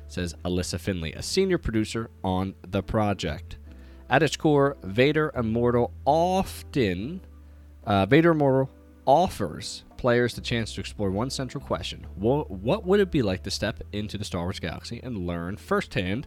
says 0.07 0.37
Alyssa 0.45 0.79
Finley, 0.79 1.15
a 1.15 1.23
senior 1.23 1.59
producer 1.59 2.11
on 2.23 2.55
the 2.69 2.85
project. 2.85 3.59
At 4.11 4.23
its 4.23 4.37
core, 4.37 4.77
Vader 4.83 5.31
Immortal 5.35 5.93
often 6.05 7.21
uh, 7.85 8.07
Vader 8.07 8.31
Immortal 8.31 8.71
offers 9.07 9.85
players 9.97 10.35
the 10.35 10.41
chance 10.41 10.75
to 10.75 10.81
explore 10.81 11.11
one 11.11 11.31
central 11.31 11.63
question: 11.63 12.07
what, 12.15 12.51
what 12.51 12.87
would 12.87 13.01
it 13.01 13.11
be 13.11 13.23
like 13.23 13.43
to 13.43 13.51
step 13.51 13.83
into 13.93 14.17
the 14.17 14.25
Star 14.25 14.45
Wars 14.45 14.61
galaxy 14.61 15.01
and 15.03 15.27
learn 15.27 15.57
firsthand 15.57 16.27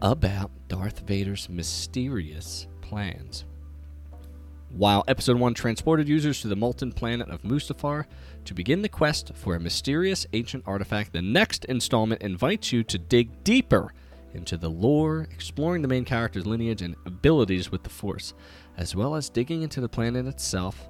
about 0.00 0.50
Darth 0.68 1.00
Vader's 1.00 1.48
mysterious 1.48 2.66
plans? 2.80 3.44
While 4.70 5.04
Episode 5.06 5.38
1 5.38 5.54
transported 5.54 6.08
users 6.08 6.40
to 6.40 6.48
the 6.48 6.56
molten 6.56 6.90
planet 6.92 7.28
of 7.28 7.42
Mustafar 7.42 8.06
to 8.44 8.54
begin 8.54 8.82
the 8.82 8.88
quest 8.88 9.30
for 9.36 9.54
a 9.54 9.60
mysterious 9.60 10.26
ancient 10.32 10.64
artifact, 10.66 11.12
the 11.12 11.22
next 11.22 11.64
installment 11.66 12.22
invites 12.22 12.72
you 12.72 12.82
to 12.82 12.98
dig 12.98 13.44
deeper 13.44 13.92
into 14.34 14.56
the 14.56 14.68
lore, 14.68 15.26
exploring 15.30 15.82
the 15.82 15.88
main 15.88 16.04
character's 16.04 16.46
lineage 16.46 16.82
and 16.82 16.96
abilities 17.06 17.70
with 17.70 17.82
the 17.82 17.90
Force, 17.90 18.34
as 18.76 18.94
well 18.94 19.14
as 19.14 19.28
digging 19.28 19.62
into 19.62 19.80
the 19.80 19.88
planet 19.88 20.26
itself 20.26 20.88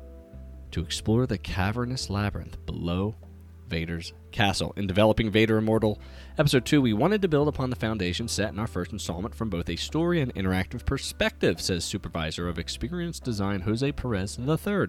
to 0.70 0.80
explore 0.80 1.26
the 1.26 1.38
cavernous 1.38 2.10
labyrinth 2.10 2.64
below 2.66 3.14
Vader's 3.68 4.12
castle. 4.30 4.72
In 4.76 4.86
developing 4.86 5.30
Vader 5.30 5.58
Immortal 5.58 6.00
Episode 6.38 6.64
2, 6.64 6.82
we 6.82 6.92
wanted 6.92 7.22
to 7.22 7.28
build 7.28 7.48
upon 7.48 7.70
the 7.70 7.76
foundation 7.76 8.28
set 8.28 8.52
in 8.52 8.58
our 8.58 8.66
first 8.66 8.92
installment 8.92 9.34
from 9.34 9.50
both 9.50 9.68
a 9.68 9.76
story 9.76 10.20
and 10.20 10.34
interactive 10.34 10.84
perspective, 10.84 11.60
says 11.60 11.84
Supervisor 11.84 12.48
of 12.48 12.58
Experience 12.58 13.20
Design 13.20 13.60
Jose 13.60 13.92
Perez 13.92 14.38
III. 14.38 14.88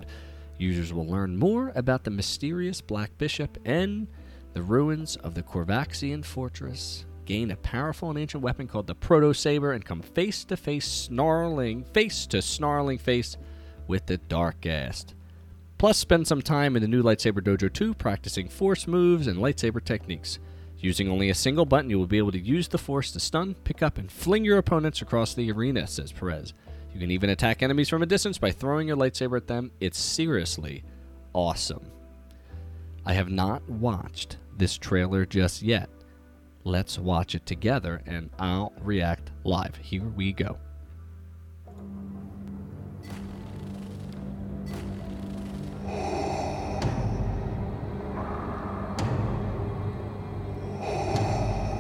Users 0.57 0.93
will 0.93 1.07
learn 1.07 1.37
more 1.37 1.71
about 1.75 2.03
the 2.03 2.11
mysterious 2.11 2.81
Black 2.81 3.17
Bishop 3.17 3.57
and 3.65 4.07
the 4.53 4.63
ruins 4.63 5.17
of 5.17 5.35
the 5.35 5.43
Corvaxian 5.43 6.23
fortress, 6.23 7.05
gain 7.25 7.51
a 7.51 7.55
powerful 7.57 8.09
and 8.09 8.19
ancient 8.19 8.43
weapon 8.43 8.67
called 8.67 8.87
the 8.87 8.95
Proto 8.95 9.33
Saber, 9.33 9.73
and 9.73 9.83
come 9.83 10.01
face 10.01 10.43
to 10.45 10.57
face, 10.57 10.85
snarling, 10.85 11.83
face 11.83 12.25
to 12.27 12.41
snarling 12.41 12.97
face 12.97 13.37
with 13.87 14.05
the 14.05 14.17
Dark 14.17 14.61
Ghast. 14.61 15.15
Plus, 15.77 15.97
spend 15.97 16.27
some 16.27 16.41
time 16.41 16.75
in 16.75 16.81
the 16.81 16.87
new 16.87 17.03
Lightsaber 17.03 17.41
Dojo 17.41 17.71
2 17.71 17.93
practicing 17.93 18.47
Force 18.47 18.87
moves 18.87 19.27
and 19.27 19.39
lightsaber 19.39 19.83
techniques. 19.83 20.39
Using 20.79 21.09
only 21.09 21.29
a 21.29 21.35
single 21.35 21.65
button, 21.65 21.89
you 21.89 21.97
will 21.97 22.07
be 22.07 22.17
able 22.17 22.31
to 22.31 22.39
use 22.39 22.67
the 22.67 22.77
Force 22.77 23.11
to 23.11 23.19
stun, 23.19 23.55
pick 23.63 23.83
up, 23.83 23.97
and 23.97 24.11
fling 24.11 24.45
your 24.45 24.57
opponents 24.57 25.01
across 25.01 25.33
the 25.33 25.51
arena, 25.51 25.87
says 25.87 26.11
Perez. 26.11 26.53
You 26.93 26.99
can 26.99 27.11
even 27.11 27.29
attack 27.29 27.61
enemies 27.61 27.89
from 27.89 28.03
a 28.03 28.05
distance 28.05 28.37
by 28.37 28.51
throwing 28.51 28.87
your 28.87 28.95
lightsaber 28.95 29.37
at 29.37 29.47
them. 29.47 29.71
It's 29.81 29.99
seriously 29.99 30.83
awesome. 31.33 31.91
I 33.05 33.13
have 33.13 33.29
not 33.29 33.67
watched 33.69 34.37
this 34.57 34.77
trailer 34.77 35.25
just 35.25 35.61
yet, 35.61 35.89
Let's 36.67 36.97
watch 36.97 37.35
it 37.35 37.45
together 37.45 38.01
and 38.07 38.31
I'll 38.39 38.73
react 38.81 39.29
live. 39.43 39.75
Here 39.75 40.01
we 40.01 40.33
go. 40.33 40.57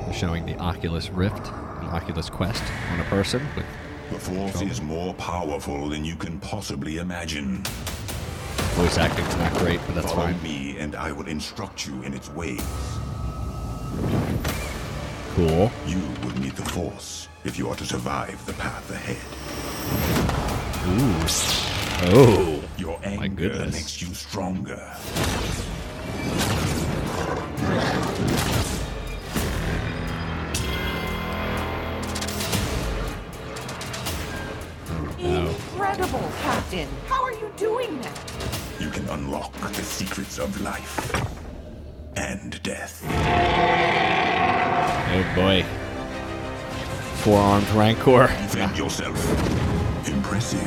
They're 0.05 0.13
showing 0.13 0.45
the 0.45 0.55
Oculus 0.59 1.09
Rift 1.09 1.47
and 1.47 1.87
Oculus 1.87 2.29
Quest 2.29 2.63
on 2.91 2.99
a 2.99 3.05
person 3.05 3.41
with 3.55 3.65
the 4.11 4.19
Force 4.19 4.61
is 4.61 4.83
more 4.83 5.15
powerful 5.15 5.89
than 5.89 6.05
you 6.05 6.15
can 6.15 6.39
possibly 6.39 6.97
imagine. 6.99 7.63
Voice 8.75 8.99
acting's 8.99 9.35
not 9.37 9.51
great, 9.55 9.79
but 9.87 9.95
that's 9.95 10.11
Follow 10.11 10.27
fine. 10.27 10.43
me, 10.43 10.77
and 10.77 10.95
I 10.95 11.11
will 11.11 11.27
instruct 11.27 11.87
you 11.87 12.03
in 12.03 12.13
its 12.13 12.29
ways. 12.29 12.61
Cool. 15.35 15.69
You 15.85 15.99
will 16.23 16.39
need 16.39 16.53
the 16.53 16.63
Force 16.63 17.27
if 17.43 17.57
you 17.57 17.67
are 17.67 17.75
to 17.75 17.83
survive 17.83 18.43
the 18.45 18.53
path 18.53 18.89
ahead. 18.89 19.17
Ooh. 20.87 21.25
Oh. 22.15 22.63
Your 22.77 22.97
anger 23.03 23.49
goodness. 23.49 23.73
makes 23.73 24.01
you 24.01 24.13
stronger. 24.13 24.79
Incredible, 35.19 36.31
Captain! 36.43 36.87
How 37.07 37.23
are 37.25 37.33
you 37.33 37.51
doing 37.57 37.99
that? 37.99 38.19
You 38.79 38.89
can 38.89 39.05
unlock 39.09 39.51
the 39.51 39.83
secrets 39.83 40.39
of 40.39 40.61
life 40.61 41.13
and 42.15 42.63
death. 42.63 43.03
Oh 45.17 45.23
boy. 45.33 45.63
Four 47.23 47.39
armed 47.39 47.69
Rancor. 47.69 48.27
Defend 48.27 48.77
yourself. 48.77 49.15
Impressive. 50.09 50.59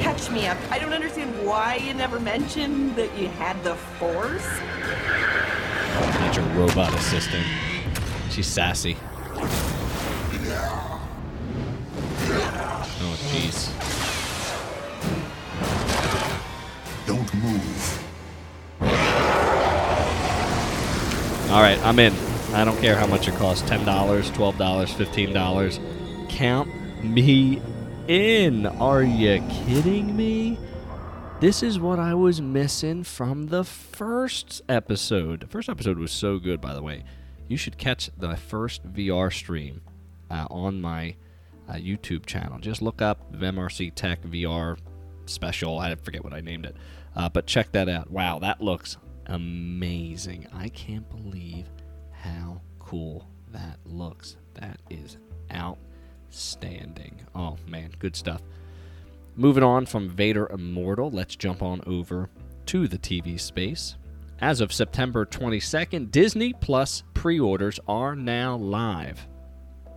Catch 0.00 0.30
me 0.30 0.46
up. 0.46 0.56
I 0.70 0.78
don't 0.78 0.94
understand 0.94 1.46
why 1.46 1.76
you 1.76 1.92
never 1.92 2.18
mentioned 2.18 2.96
that 2.96 3.14
you 3.18 3.28
had 3.28 3.62
the 3.64 3.74
Force. 3.74 4.46
That's 6.16 6.38
your 6.38 6.46
robot 6.54 6.94
assistant. 6.94 7.44
She's 8.30 8.46
sassy. 8.46 8.96
Oh, 13.00 13.18
jeez. 13.28 13.68
Don't 17.06 17.34
move. 17.34 17.97
All 21.50 21.62
right, 21.62 21.78
I'm 21.82 21.98
in. 21.98 22.12
I 22.52 22.62
don't 22.62 22.78
care 22.78 22.94
how 22.94 23.06
much 23.06 23.26
it 23.26 23.34
costs 23.36 23.68
$10, 23.70 23.82
$12, 23.82 24.54
$15. 24.54 26.28
Count 26.28 27.02
me 27.02 27.62
in. 28.06 28.66
Are 28.66 29.02
you 29.02 29.42
kidding 29.48 30.14
me? 30.14 30.58
This 31.40 31.62
is 31.62 31.80
what 31.80 31.98
I 31.98 32.12
was 32.12 32.42
missing 32.42 33.02
from 33.02 33.46
the 33.46 33.64
first 33.64 34.60
episode. 34.68 35.40
The 35.40 35.46
first 35.46 35.70
episode 35.70 35.96
was 35.96 36.12
so 36.12 36.38
good, 36.38 36.60
by 36.60 36.74
the 36.74 36.82
way. 36.82 37.02
You 37.48 37.56
should 37.56 37.78
catch 37.78 38.10
the 38.18 38.36
first 38.36 38.84
VR 38.92 39.32
stream 39.32 39.80
uh, 40.30 40.48
on 40.50 40.82
my 40.82 41.16
uh, 41.66 41.76
YouTube 41.76 42.26
channel. 42.26 42.58
Just 42.58 42.82
look 42.82 43.00
up 43.00 43.32
MRC 43.32 43.94
Tech 43.94 44.20
VR 44.20 44.76
special. 45.24 45.78
I 45.78 45.94
forget 45.94 46.22
what 46.22 46.34
I 46.34 46.42
named 46.42 46.66
it. 46.66 46.76
Uh, 47.16 47.30
but 47.30 47.46
check 47.46 47.72
that 47.72 47.88
out. 47.88 48.10
Wow, 48.10 48.38
that 48.40 48.60
looks 48.60 48.98
amazing. 49.28 50.46
I 50.52 50.68
can't 50.68 51.08
believe 51.08 51.66
how 52.10 52.60
cool 52.78 53.28
that 53.52 53.78
looks. 53.84 54.36
That 54.54 54.80
is 54.90 55.18
outstanding. 55.52 57.20
Oh, 57.34 57.56
man, 57.66 57.92
good 57.98 58.16
stuff. 58.16 58.42
Moving 59.36 59.62
on 59.62 59.86
from 59.86 60.08
Vader 60.08 60.48
Immortal, 60.48 61.10
let's 61.10 61.36
jump 61.36 61.62
on 61.62 61.80
over 61.86 62.28
to 62.66 62.88
the 62.88 62.98
TV 62.98 63.38
space. 63.38 63.96
As 64.40 64.60
of 64.60 64.72
September 64.72 65.24
22nd, 65.24 66.10
Disney 66.10 66.52
Plus 66.52 67.02
pre 67.14 67.40
orders 67.40 67.80
are 67.88 68.14
now 68.14 68.56
live. 68.56 69.26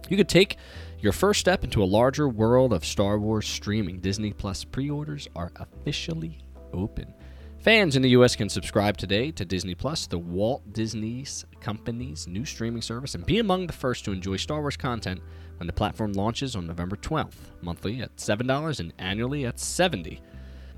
You 0.10 0.18
could 0.18 0.30
take 0.30 0.58
your 1.00 1.12
first 1.12 1.40
step 1.40 1.64
into 1.64 1.84
a 1.84 1.86
larger 1.86 2.28
world 2.28 2.74
of 2.74 2.86
Star 2.86 3.18
Wars 3.20 3.48
streaming. 3.48 4.00
Disney 4.00 4.34
Plus 4.34 4.64
pre 4.64 4.90
orders 4.90 5.28
are 5.36 5.52
officially 5.56 6.40
open. 6.74 7.14
Fans 7.62 7.96
in 7.96 8.01
the 8.01 8.10
U.S. 8.10 8.36
can 8.36 8.50
subscribe 8.50 8.98
today 8.98 9.30
to 9.32 9.46
Disney 9.46 9.75
Plus, 9.75 10.08
the 10.08 10.18
Walt 10.18 10.74
Disney 10.74 11.25
Company's 11.60 12.27
new 12.27 12.44
streaming 12.44 12.82
service, 12.82 13.13
and 13.13 13.25
be 13.25 13.38
among 13.38 13.68
the 13.68 13.74
first 13.74 14.03
to 14.06 14.12
enjoy 14.12 14.38
Star 14.38 14.62
Wars 14.62 14.75
content 14.75 15.22
when 15.58 15.68
the 15.68 15.74
platform 15.74 16.13
launches 16.13 16.56
on 16.56 16.65
November 16.65 16.96
12th, 16.96 17.51
monthly 17.62 18.01
at 18.01 18.15
$7 18.18 18.80
and 18.80 18.94
annually 18.98 19.46
at 19.46 19.60
70 19.60 20.20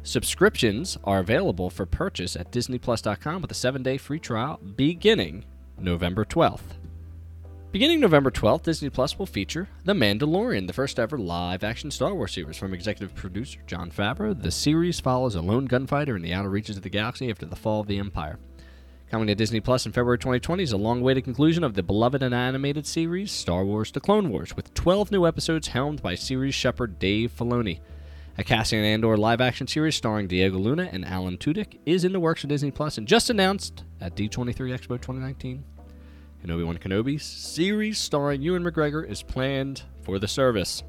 Subscriptions 0.05 0.97
are 1.05 1.19
available 1.19 1.69
for 1.69 1.85
purchase 1.85 2.35
at 2.35 2.51
DisneyPlus.com 2.51 3.41
with 3.41 3.51
a 3.51 3.55
seven 3.55 3.81
day 3.81 3.97
free 3.97 4.19
trial 4.19 4.59
beginning 4.75 5.45
November 5.79 6.25
12th. 6.25 6.59
Beginning 7.73 8.01
November 8.01 8.29
12th, 8.29 8.61
Disney 8.61 8.91
Plus 8.91 9.17
will 9.17 9.25
feature 9.25 9.67
The 9.83 9.93
Mandalorian, 9.93 10.67
the 10.67 10.73
first 10.73 10.99
ever 10.99 11.17
live 11.17 11.63
action 11.63 11.89
Star 11.89 12.13
Wars 12.13 12.31
series 12.31 12.55
from 12.55 12.71
executive 12.71 13.15
producer 13.15 13.61
Jon 13.65 13.89
Favreau. 13.89 14.39
The 14.39 14.51
series 14.51 14.99
follows 14.99 15.33
a 15.33 15.41
lone 15.41 15.65
gunfighter 15.65 16.15
in 16.15 16.21
the 16.21 16.33
outer 16.33 16.51
reaches 16.51 16.77
of 16.77 16.83
the 16.83 16.89
galaxy 16.89 17.31
after 17.31 17.47
the 17.47 17.55
fall 17.55 17.81
of 17.81 17.87
the 17.87 17.97
Empire. 17.97 18.37
Coming 19.09 19.25
to 19.25 19.33
Disney 19.33 19.59
Plus 19.59 19.87
in 19.87 19.91
February 19.91 20.19
2020 20.19 20.61
is 20.61 20.71
a 20.71 20.77
long 20.77 20.99
awaited 20.99 21.23
conclusion 21.23 21.63
of 21.63 21.73
the 21.73 21.81
beloved 21.81 22.21
and 22.21 22.35
animated 22.35 22.85
series 22.85 23.31
Star 23.31 23.65
Wars 23.65 23.91
The 23.91 23.99
Clone 23.99 24.29
Wars, 24.29 24.55
with 24.55 24.71
12 24.75 25.11
new 25.11 25.25
episodes 25.25 25.69
helmed 25.69 26.03
by 26.03 26.13
series 26.13 26.53
shepherd 26.53 26.99
Dave 26.99 27.35
Filoni. 27.35 27.79
A 28.37 28.43
Cassian 28.43 28.85
Andor 28.85 29.17
live 29.17 29.41
action 29.41 29.65
series 29.65 29.95
starring 29.95 30.27
Diego 30.27 30.59
Luna 30.59 30.89
and 30.91 31.03
Alan 31.05 31.37
Tudyk 31.37 31.79
is 31.87 32.03
in 32.03 32.13
the 32.13 32.19
works 32.19 32.41
for 32.41 32.47
Disney 32.47 32.69
Plus 32.69 32.99
and 32.99 33.07
just 33.07 33.31
announced 33.31 33.83
at 33.99 34.15
D23 34.15 34.53
Expo 34.55 35.01
2019. 35.01 35.63
An 36.43 36.51
Obi 36.51 36.63
Wan 36.65 36.77
Kenobi 36.77 37.21
series 37.21 37.97
starring 37.97 38.41
Ewan 38.41 38.65
McGregor 38.65 39.09
is 39.09 39.23
planned 39.23 39.83
for 40.01 40.19
the 40.19 40.27
service. 40.27 40.83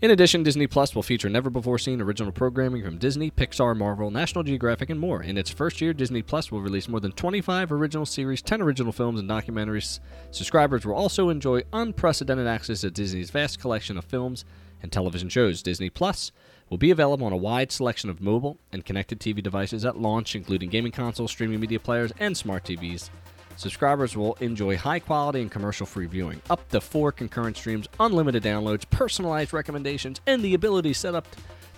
In 0.00 0.10
addition, 0.10 0.42
Disney 0.42 0.66
Plus 0.66 0.96
will 0.96 1.04
feature 1.04 1.28
never 1.28 1.48
before 1.48 1.78
seen 1.78 2.00
original 2.00 2.32
programming 2.32 2.82
from 2.82 2.98
Disney, 2.98 3.30
Pixar, 3.30 3.76
Marvel, 3.76 4.10
National 4.10 4.42
Geographic, 4.42 4.90
and 4.90 4.98
more. 4.98 5.22
In 5.22 5.38
its 5.38 5.50
first 5.50 5.80
year, 5.80 5.92
Disney 5.92 6.22
Plus 6.22 6.50
will 6.50 6.60
release 6.60 6.88
more 6.88 6.98
than 6.98 7.12
25 7.12 7.70
original 7.70 8.04
series, 8.04 8.42
10 8.42 8.60
original 8.62 8.90
films, 8.90 9.20
and 9.20 9.30
documentaries. 9.30 10.00
Subscribers 10.32 10.84
will 10.84 10.94
also 10.94 11.28
enjoy 11.28 11.62
unprecedented 11.72 12.48
access 12.48 12.80
to 12.80 12.90
Disney's 12.90 13.30
vast 13.30 13.60
collection 13.60 13.96
of 13.96 14.04
films 14.04 14.44
and 14.82 14.90
television 14.90 15.28
shows. 15.28 15.62
Disney 15.62 15.88
Plus 15.88 16.32
will 16.68 16.78
be 16.78 16.90
available 16.90 17.26
on 17.26 17.32
a 17.32 17.36
wide 17.36 17.70
selection 17.70 18.10
of 18.10 18.20
mobile 18.20 18.58
and 18.72 18.84
connected 18.84 19.20
TV 19.20 19.40
devices 19.40 19.84
at 19.84 20.00
launch, 20.00 20.34
including 20.34 20.68
gaming 20.68 20.90
consoles, 20.90 21.30
streaming 21.30 21.60
media 21.60 21.78
players, 21.78 22.10
and 22.18 22.36
smart 22.36 22.64
TVs. 22.64 23.10
Subscribers 23.60 24.16
will 24.16 24.36
enjoy 24.40 24.74
high 24.74 25.00
quality 25.00 25.42
and 25.42 25.50
commercial 25.50 25.84
free 25.84 26.06
viewing, 26.06 26.40
up 26.48 26.66
to 26.70 26.80
four 26.80 27.12
concurrent 27.12 27.58
streams, 27.58 27.88
unlimited 28.00 28.42
downloads, 28.42 28.88
personalized 28.88 29.52
recommendations, 29.52 30.18
and 30.26 30.40
the 30.40 30.54
ability 30.54 30.94
set 30.94 31.14
up 31.14 31.28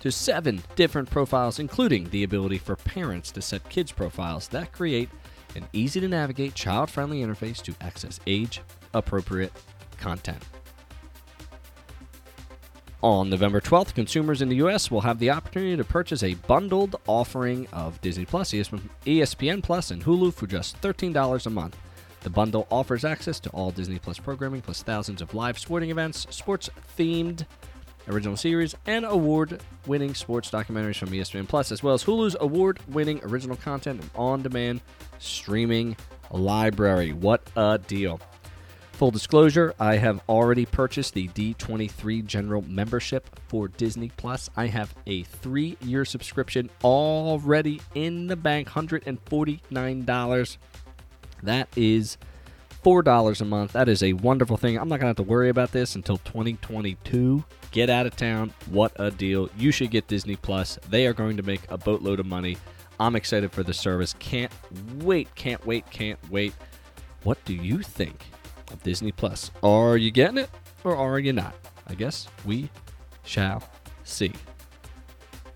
to 0.00 0.12
seven 0.12 0.62
different 0.76 1.10
profiles, 1.10 1.58
including 1.58 2.08
the 2.10 2.22
ability 2.22 2.58
for 2.58 2.76
parents 2.76 3.32
to 3.32 3.42
set 3.42 3.68
kids' 3.68 3.90
profiles 3.90 4.46
that 4.46 4.70
create 4.70 5.08
an 5.56 5.64
easy 5.72 5.98
to 5.98 6.06
navigate, 6.06 6.54
child 6.54 6.88
friendly 6.88 7.20
interface 7.20 7.60
to 7.60 7.74
access 7.80 8.20
age 8.28 8.60
appropriate 8.94 9.52
content. 9.98 10.44
On 13.02 13.28
November 13.28 13.60
12th, 13.60 13.94
consumers 13.94 14.42
in 14.42 14.48
the 14.48 14.56
U.S. 14.56 14.88
will 14.88 15.00
have 15.00 15.18
the 15.18 15.30
opportunity 15.30 15.76
to 15.76 15.82
purchase 15.82 16.22
a 16.22 16.34
bundled 16.34 16.94
offering 17.08 17.66
of 17.72 18.00
Disney 18.00 18.24
Plus, 18.24 18.52
ESPN 18.52 19.60
Plus, 19.60 19.90
and 19.90 20.04
Hulu 20.04 20.32
for 20.32 20.46
just 20.46 20.80
$13 20.80 21.46
a 21.46 21.50
month. 21.50 21.76
The 22.20 22.30
bundle 22.30 22.68
offers 22.70 23.04
access 23.04 23.40
to 23.40 23.50
all 23.50 23.72
Disney 23.72 23.98
Plus 23.98 24.20
programming, 24.20 24.60
plus 24.60 24.84
thousands 24.84 25.20
of 25.20 25.34
live 25.34 25.58
sporting 25.58 25.90
events, 25.90 26.28
sports 26.30 26.70
themed 26.96 27.44
original 28.08 28.36
series, 28.36 28.76
and 28.86 29.04
award 29.04 29.60
winning 29.88 30.14
sports 30.14 30.48
documentaries 30.48 30.98
from 30.98 31.10
ESPN 31.10 31.48
Plus, 31.48 31.72
as 31.72 31.82
well 31.82 31.94
as 31.94 32.04
Hulu's 32.04 32.36
award 32.38 32.78
winning 32.86 33.20
original 33.24 33.56
content 33.56 34.00
and 34.00 34.10
on 34.14 34.42
demand 34.42 34.80
streaming 35.18 35.96
library. 36.30 37.12
What 37.12 37.50
a 37.56 37.78
deal! 37.78 38.20
Full 38.92 39.10
disclosure, 39.10 39.74
I 39.80 39.96
have 39.96 40.22
already 40.28 40.66
purchased 40.66 41.14
the 41.14 41.28
D23 41.28 42.24
General 42.24 42.62
membership 42.62 43.28
for 43.48 43.68
Disney 43.68 44.10
Plus. 44.16 44.48
I 44.56 44.66
have 44.66 44.94
a 45.06 45.22
three 45.24 45.76
year 45.80 46.04
subscription 46.04 46.70
already 46.84 47.80
in 47.94 48.26
the 48.28 48.36
bank, 48.36 48.68
$149. 48.68 50.56
That 51.42 51.68
is 51.76 52.18
$4 52.84 53.40
a 53.40 53.44
month. 53.44 53.72
That 53.72 53.88
is 53.88 54.02
a 54.02 54.12
wonderful 54.12 54.56
thing. 54.56 54.76
I'm 54.76 54.88
not 54.88 55.00
going 55.00 55.14
to 55.14 55.18
have 55.20 55.26
to 55.26 55.30
worry 55.30 55.48
about 55.48 55.72
this 55.72 55.94
until 55.94 56.18
2022. 56.18 57.42
Get 57.70 57.88
out 57.90 58.06
of 58.06 58.14
town. 58.14 58.52
What 58.70 58.92
a 58.96 59.10
deal. 59.10 59.48
You 59.56 59.72
should 59.72 59.90
get 59.90 60.06
Disney 60.06 60.36
Plus. 60.36 60.78
They 60.90 61.06
are 61.06 61.14
going 61.14 61.36
to 61.38 61.42
make 61.42 61.62
a 61.70 61.78
boatload 61.78 62.20
of 62.20 62.26
money. 62.26 62.58
I'm 63.00 63.16
excited 63.16 63.50
for 63.50 63.62
the 63.62 63.74
service. 63.74 64.14
Can't 64.18 64.52
wait, 64.98 65.34
can't 65.34 65.64
wait, 65.66 65.90
can't 65.90 66.18
wait. 66.30 66.54
What 67.22 67.42
do 67.44 67.54
you 67.54 67.82
think? 67.82 68.26
Of 68.72 68.82
Disney 68.82 69.12
Plus. 69.12 69.50
Are 69.62 69.96
you 69.96 70.10
getting 70.10 70.38
it 70.38 70.50
or 70.84 70.96
are 70.96 71.18
you 71.18 71.32
not? 71.32 71.54
I 71.86 71.94
guess 71.94 72.28
we 72.44 72.70
shall 73.24 73.62
see. 74.04 74.32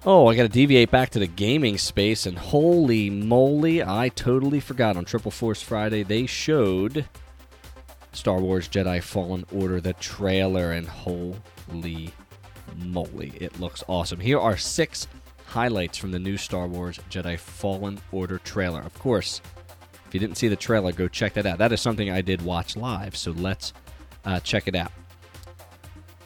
Oh, 0.04 0.28
I 0.28 0.36
got 0.36 0.42
to 0.42 0.48
deviate 0.48 0.92
back 0.92 1.10
to 1.10 1.18
the 1.18 1.26
gaming 1.26 1.78
space, 1.78 2.26
and 2.26 2.38
holy 2.38 3.10
moly, 3.10 3.82
I 3.82 4.08
totally 4.10 4.60
forgot 4.60 4.96
on 4.96 5.04
Triple 5.04 5.32
Force 5.32 5.62
Friday 5.62 6.04
they 6.04 6.26
showed 6.26 7.06
Star 8.12 8.40
Wars 8.40 8.68
Jedi 8.68 9.02
Fallen 9.02 9.44
Order, 9.52 9.80
the 9.80 9.94
trailer, 9.94 10.70
and 10.70 10.86
holy 10.86 12.14
moly, 12.76 13.32
it 13.40 13.58
looks 13.58 13.82
awesome. 13.88 14.20
Here 14.20 14.38
are 14.38 14.56
six 14.56 15.08
highlights 15.46 15.98
from 15.98 16.12
the 16.12 16.18
new 16.18 16.36
Star 16.36 16.66
Wars 16.66 17.00
Jedi 17.10 17.38
Fallen 17.38 17.98
Order 18.12 18.38
trailer. 18.38 18.82
Of 18.82 18.96
course, 18.98 19.40
if 20.06 20.14
you 20.14 20.20
didn't 20.20 20.36
see 20.36 20.48
the 20.48 20.56
trailer, 20.56 20.92
go 20.92 21.08
check 21.08 21.34
that 21.34 21.46
out. 21.46 21.58
That 21.58 21.72
is 21.72 21.80
something 21.80 22.10
I 22.10 22.20
did 22.20 22.42
watch 22.42 22.76
live, 22.76 23.16
so 23.16 23.32
let's 23.32 23.72
uh, 24.24 24.40
check 24.40 24.68
it 24.68 24.74
out. 24.74 24.92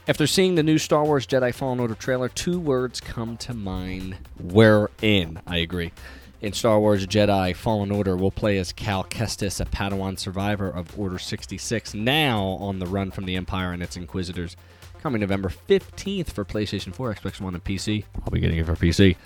After 0.09 0.27
seeing 0.27 0.57
the 0.57 0.62
new 0.62 0.79
Star 0.79 1.05
Wars 1.05 1.27
Jedi 1.27 1.55
Fallen 1.55 1.79
Order 1.79 1.95
trailer, 1.95 2.29
two 2.29 2.59
words 2.59 3.01
come 3.01 3.37
to 3.38 3.55
mind. 3.55 4.16
We're 4.38 4.88
in. 5.01 5.40
I 5.47 5.59
agree. 5.59 5.93
In 6.40 6.53
Star 6.53 6.81
Wars 6.81 7.07
Jedi 7.07 7.55
Fallen 7.55 7.90
Order, 7.90 8.16
we'll 8.16 8.31
play 8.31 8.59
as 8.59 8.73
Cal 8.73 9.05
Kestis, 9.05 9.61
a 9.61 9.66
Padawan 9.66 10.19
survivor 10.19 10.69
of 10.69 10.99
Order 10.99 11.19
66, 11.19 11.95
now 11.95 12.43
on 12.43 12.79
the 12.79 12.87
run 12.87 13.11
from 13.11 13.25
the 13.25 13.37
Empire 13.37 13.73
and 13.73 13.83
its 13.83 13.97
Inquisitors. 13.97 14.57
Coming 15.03 15.21
November 15.21 15.49
15th 15.69 16.33
for 16.33 16.45
PlayStation 16.45 16.95
4, 16.95 17.14
Xbox 17.14 17.40
One, 17.40 17.55
and 17.55 17.62
PC. 17.62 18.05
I'll 18.25 18.31
be 18.31 18.40
getting 18.40 18.59
it 18.59 18.66
for 18.66 18.75
PC. 18.75 19.16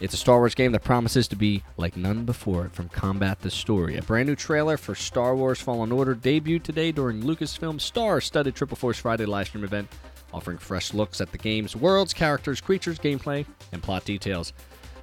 It's 0.00 0.12
a 0.12 0.16
Star 0.16 0.38
Wars 0.38 0.56
game 0.56 0.72
that 0.72 0.82
promises 0.82 1.28
to 1.28 1.36
be 1.36 1.62
like 1.76 1.96
none 1.96 2.24
before 2.24 2.66
it 2.66 2.72
from 2.72 2.88
combat 2.88 3.40
to 3.42 3.50
story. 3.50 3.96
A 3.96 4.02
brand 4.02 4.28
new 4.28 4.34
trailer 4.34 4.76
for 4.76 4.96
Star 4.96 5.36
Wars 5.36 5.60
Fallen 5.60 5.92
Order 5.92 6.16
debuted 6.16 6.64
today 6.64 6.90
during 6.90 7.22
Lucasfilm's 7.22 7.84
star 7.84 8.20
studded 8.20 8.56
Triple 8.56 8.76
Force 8.76 8.98
Friday 8.98 9.24
livestream 9.24 9.62
event, 9.62 9.88
offering 10.32 10.58
fresh 10.58 10.92
looks 10.92 11.20
at 11.20 11.30
the 11.30 11.38
game's 11.38 11.76
worlds, 11.76 12.12
characters, 12.12 12.60
creatures, 12.60 12.98
gameplay, 12.98 13.46
and 13.70 13.84
plot 13.84 14.04
details. 14.04 14.52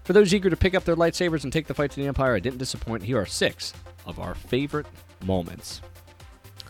For 0.03 0.11
those 0.11 0.33
eager 0.33 0.49
to 0.49 0.57
pick 0.57 0.75
up 0.75 0.83
their 0.83 0.97
lightsabers 0.97 1.45
and 1.45 1.53
take 1.53 1.67
the 1.67 1.73
fight 1.73 1.91
to 1.91 1.95
the 2.01 2.07
Empire, 2.07 2.35
I 2.35 2.39
didn't 2.39 2.59
disappoint. 2.59 3.03
Here 3.03 3.19
are 3.19 3.25
six 3.25 3.73
of 4.05 4.19
our 4.19 4.35
favorite 4.35 4.87
moments. 5.23 5.81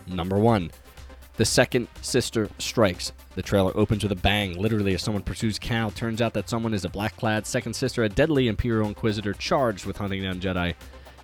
Number 0.05 0.37
one, 0.37 0.69
The 1.37 1.45
second 1.45 1.87
sister 2.01 2.49
strikes. 2.59 3.13
The 3.35 3.41
trailer 3.41 3.71
opens 3.75 4.03
with 4.03 4.11
a 4.11 4.17
bang, 4.17 4.59
literally 4.59 4.93
as 4.93 5.01
someone 5.01 5.23
pursues 5.23 5.57
Cal. 5.57 5.89
Turns 5.89 6.21
out 6.21 6.33
that 6.33 6.49
someone 6.49 6.73
is 6.73 6.85
a 6.85 6.89
black-clad 6.89 7.47
second 7.47 7.73
sister, 7.73 8.03
a 8.03 8.09
deadly 8.09 8.47
Imperial 8.47 8.87
Inquisitor 8.87 9.33
charged 9.33 9.85
with 9.85 9.97
hunting 9.97 10.21
down 10.21 10.39
Jedi. 10.39 10.75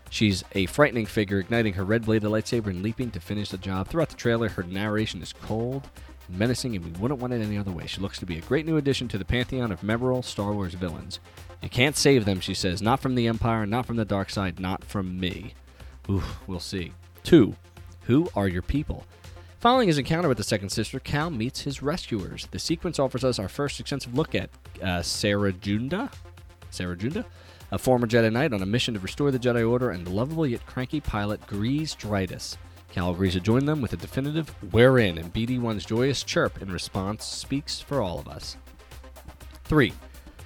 She's 0.09 0.43
a 0.53 0.65
frightening 0.67 1.05
figure, 1.05 1.39
igniting 1.39 1.73
her 1.73 1.83
red-bladed 1.83 2.29
lightsaber 2.29 2.67
and 2.67 2.81
leaping 2.81 3.11
to 3.11 3.19
finish 3.19 3.49
the 3.49 3.57
job. 3.57 3.89
Throughout 3.89 4.09
the 4.09 4.15
trailer, 4.15 4.47
her 4.47 4.63
narration 4.63 5.21
is 5.21 5.33
cold, 5.33 5.89
menacing, 6.29 6.77
and 6.77 6.85
we 6.85 6.91
wouldn't 6.91 7.19
want 7.19 7.33
it 7.33 7.41
any 7.41 7.57
other 7.57 7.71
way. 7.71 7.85
She 7.87 7.99
looks 7.99 8.17
to 8.19 8.25
be 8.25 8.37
a 8.37 8.41
great 8.41 8.65
new 8.65 8.77
addition 8.77 9.09
to 9.09 9.17
the 9.17 9.25
pantheon 9.25 9.71
of 9.71 9.83
memorable 9.83 10.23
Star 10.23 10.53
Wars 10.53 10.73
villains. 10.73 11.19
You 11.61 11.69
can't 11.69 11.97
save 11.97 12.23
them, 12.23 12.39
she 12.39 12.53
says. 12.53 12.81
Not 12.81 13.01
from 13.01 13.15
the 13.15 13.27
Empire, 13.27 13.65
not 13.65 13.85
from 13.85 13.97
the 13.97 14.05
dark 14.05 14.29
side, 14.29 14.59
not 14.59 14.83
from 14.85 15.19
me. 15.19 15.53
Oof, 16.09 16.39
we'll 16.47 16.61
see. 16.61 16.93
Two, 17.23 17.55
who 18.03 18.29
are 18.33 18.47
your 18.47 18.61
people? 18.61 19.05
Following 19.59 19.87
his 19.87 19.97
encounter 19.97 20.29
with 20.29 20.37
the 20.37 20.43
second 20.43 20.69
sister, 20.69 20.99
Cal 20.99 21.31
meets 21.31 21.61
his 21.61 21.81
rescuers. 21.81 22.47
The 22.51 22.59
sequence 22.59 22.99
offers 22.99 23.23
us 23.23 23.39
our 23.39 23.49
first 23.49 23.79
extensive 23.79 24.13
look 24.13 24.35
at 24.35 24.51
uh, 24.83 25.01
Cere 25.01 25.51
Junda, 25.51 26.11
Cere 26.69 26.95
Junda, 26.95 27.25
a 27.71 27.79
former 27.79 28.05
Jedi 28.05 28.31
Knight 28.31 28.53
on 28.53 28.61
a 28.61 28.67
mission 28.67 28.93
to 28.93 28.99
restore 28.99 29.31
the 29.31 29.39
Jedi 29.39 29.67
Order, 29.67 29.89
and 29.89 30.05
the 30.05 30.11
lovable 30.11 30.45
yet 30.45 30.63
cranky 30.67 30.99
pilot 30.99 31.41
Greez 31.47 31.97
Dritus. 31.97 32.57
Cal 32.91 33.09
agrees 33.11 33.33
to 33.33 33.39
join 33.39 33.65
them 33.65 33.81
with 33.81 33.93
a 33.93 33.97
definitive 33.97 34.53
"We're 34.71 34.99
in," 34.99 35.17
and 35.17 35.33
BD1's 35.33 35.85
joyous 35.85 36.21
chirp 36.21 36.61
in 36.61 36.71
response 36.71 37.25
speaks 37.25 37.81
for 37.81 37.99
all 37.99 38.19
of 38.19 38.27
us. 38.27 38.57
Three, 39.63 39.91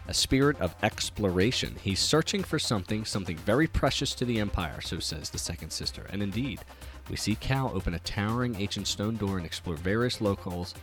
a 0.08 0.14
spirit 0.14 0.60
of 0.62 0.74
exploration. 0.84 1.76
He's 1.82 2.00
searching 2.00 2.44
for 2.44 2.60
something, 2.60 3.06
something 3.06 3.38
very 3.38 3.68
precious 3.68 4.16
to 4.16 4.26
the 4.26 4.40
Empire, 4.40 4.80
so 4.82 5.00
says 5.00 5.30
the 5.30 5.38
second 5.38 5.72
sister. 5.72 6.08
And 6.10 6.24
indeed, 6.24 6.62
we 7.10 7.16
see 7.16 7.36
Cal 7.36 7.72
open 7.74 7.94
a 7.94 8.00
towering 8.00 8.56
ancient 8.56 8.88
stone 8.88 9.18
door 9.18 9.38
and 9.38 9.46
explore 9.46 9.76
various 9.76 10.22
locals, 10.22 10.74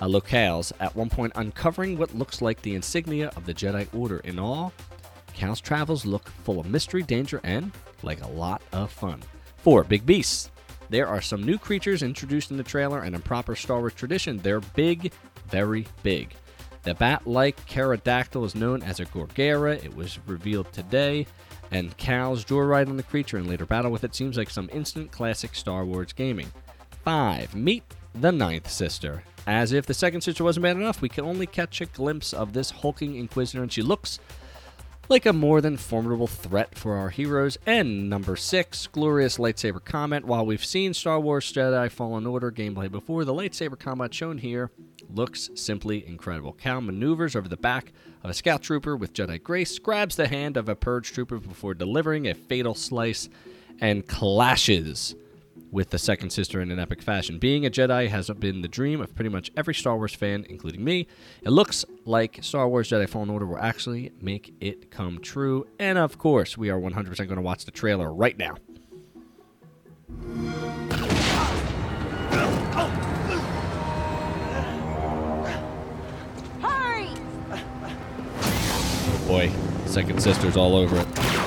uh, 0.00 0.06
locales, 0.06 0.72
at 0.80 0.94
one 0.94 1.08
point 1.08 1.32
uncovering 1.36 1.98
what 1.98 2.14
looks 2.14 2.42
like 2.42 2.60
the 2.62 2.74
insignia 2.74 3.32
of 3.36 3.46
the 3.46 3.54
Jedi 3.54 3.88
Order. 3.94 4.18
In 4.18 4.38
all, 4.38 4.72
Cal's 5.32 5.60
travels 5.60 6.06
look 6.06 6.28
full 6.44 6.60
of 6.60 6.66
mystery, 6.66 7.02
danger, 7.02 7.40
and 7.42 7.72
like 8.02 8.22
a 8.22 8.28
lot 8.28 8.62
of 8.72 8.90
fun. 8.90 9.22
Four, 9.56 9.84
Big 9.84 10.06
Beasts. 10.06 10.50
There 10.90 11.08
are 11.08 11.22
some 11.22 11.42
new 11.42 11.58
creatures 11.58 12.02
introduced 12.02 12.50
in 12.50 12.56
the 12.56 12.62
trailer, 12.62 13.00
and 13.00 13.14
in 13.14 13.22
proper 13.22 13.56
Star 13.56 13.80
Wars 13.80 13.94
tradition, 13.94 14.38
they're 14.38 14.60
big, 14.60 15.12
very 15.48 15.86
big. 16.02 16.34
The 16.82 16.94
bat 16.94 17.26
like 17.26 17.64
pterodactyl 17.66 18.44
is 18.44 18.54
known 18.54 18.82
as 18.82 19.00
a 19.00 19.06
Gorgara. 19.06 19.82
It 19.82 19.96
was 19.96 20.18
revealed 20.26 20.70
today, 20.72 21.26
and 21.74 21.96
Cal's 21.96 22.44
joyride 22.44 22.88
on 22.88 22.96
the 22.96 23.02
creature 23.02 23.36
and 23.36 23.48
later 23.48 23.66
battle 23.66 23.90
with 23.90 24.04
it 24.04 24.14
seems 24.14 24.36
like 24.36 24.48
some 24.48 24.70
instant 24.72 25.10
classic 25.10 25.56
Star 25.56 25.84
Wars 25.84 26.12
gaming. 26.12 26.52
5. 27.04 27.56
Meet 27.56 27.82
the 28.14 28.30
Ninth 28.30 28.70
Sister. 28.70 29.24
As 29.44 29.72
if 29.72 29.84
the 29.84 29.92
second 29.92 30.20
sister 30.20 30.44
wasn't 30.44 30.62
bad 30.62 30.76
enough, 30.76 31.02
we 31.02 31.08
can 31.08 31.24
only 31.24 31.46
catch 31.46 31.80
a 31.80 31.86
glimpse 31.86 32.32
of 32.32 32.52
this 32.52 32.70
hulking 32.70 33.16
Inquisitor, 33.16 33.60
and 33.60 33.72
she 33.72 33.82
looks 33.82 34.20
like 35.08 35.26
a 35.26 35.32
more 35.32 35.60
than 35.60 35.76
formidable 35.76 36.26
threat 36.26 36.76
for 36.76 36.94
our 36.94 37.10
heroes. 37.10 37.58
And 37.66 38.08
number 38.08 38.36
six, 38.36 38.86
glorious 38.86 39.38
lightsaber 39.38 39.84
combat. 39.84 40.24
While 40.24 40.46
we've 40.46 40.64
seen 40.64 40.94
Star 40.94 41.20
Wars 41.20 41.52
Jedi 41.52 41.90
Fallen 41.90 42.26
Order 42.26 42.50
gameplay 42.50 42.90
before, 42.90 43.24
the 43.24 43.34
lightsaber 43.34 43.78
combat 43.78 44.14
shown 44.14 44.38
here 44.38 44.70
looks 45.12 45.50
simply 45.54 46.06
incredible. 46.06 46.52
Cal 46.52 46.80
maneuvers 46.80 47.36
over 47.36 47.48
the 47.48 47.56
back 47.56 47.92
of 48.22 48.30
a 48.30 48.34
scout 48.34 48.62
trooper 48.62 48.96
with 48.96 49.12
Jedi 49.12 49.42
grace, 49.42 49.78
grabs 49.78 50.16
the 50.16 50.28
hand 50.28 50.56
of 50.56 50.68
a 50.68 50.74
purge 50.74 51.12
trooper 51.12 51.38
before 51.38 51.74
delivering 51.74 52.26
a 52.26 52.34
fatal 52.34 52.74
slice, 52.74 53.28
and 53.80 54.06
clashes 54.06 55.14
with 55.74 55.90
the 55.90 55.98
second 55.98 56.30
sister 56.30 56.60
in 56.60 56.70
an 56.70 56.78
epic 56.78 57.02
fashion. 57.02 57.40
Being 57.40 57.66
a 57.66 57.70
Jedi 57.70 58.08
has 58.08 58.30
been 58.30 58.62
the 58.62 58.68
dream 58.68 59.00
of 59.00 59.12
pretty 59.16 59.28
much 59.28 59.50
every 59.56 59.74
Star 59.74 59.96
Wars 59.96 60.14
fan, 60.14 60.46
including 60.48 60.84
me. 60.84 61.08
It 61.42 61.50
looks 61.50 61.84
like 62.04 62.38
Star 62.42 62.68
Wars 62.68 62.88
Jedi 62.88 63.08
Fallen 63.08 63.28
Order 63.28 63.46
will 63.46 63.58
actually 63.58 64.12
make 64.20 64.54
it 64.60 64.92
come 64.92 65.18
true. 65.18 65.66
And 65.80 65.98
of 65.98 66.16
course, 66.16 66.56
we 66.56 66.70
are 66.70 66.78
100% 66.78 67.16
going 67.16 67.28
to 67.34 67.42
watch 67.42 67.64
the 67.64 67.72
trailer 67.72 68.14
right 68.14 68.38
now. 68.38 68.54
Hurry! 76.62 77.08
Oh 79.10 79.24
boy, 79.26 79.52
second 79.86 80.22
sister's 80.22 80.56
all 80.56 80.76
over 80.76 81.00
it. 81.00 81.43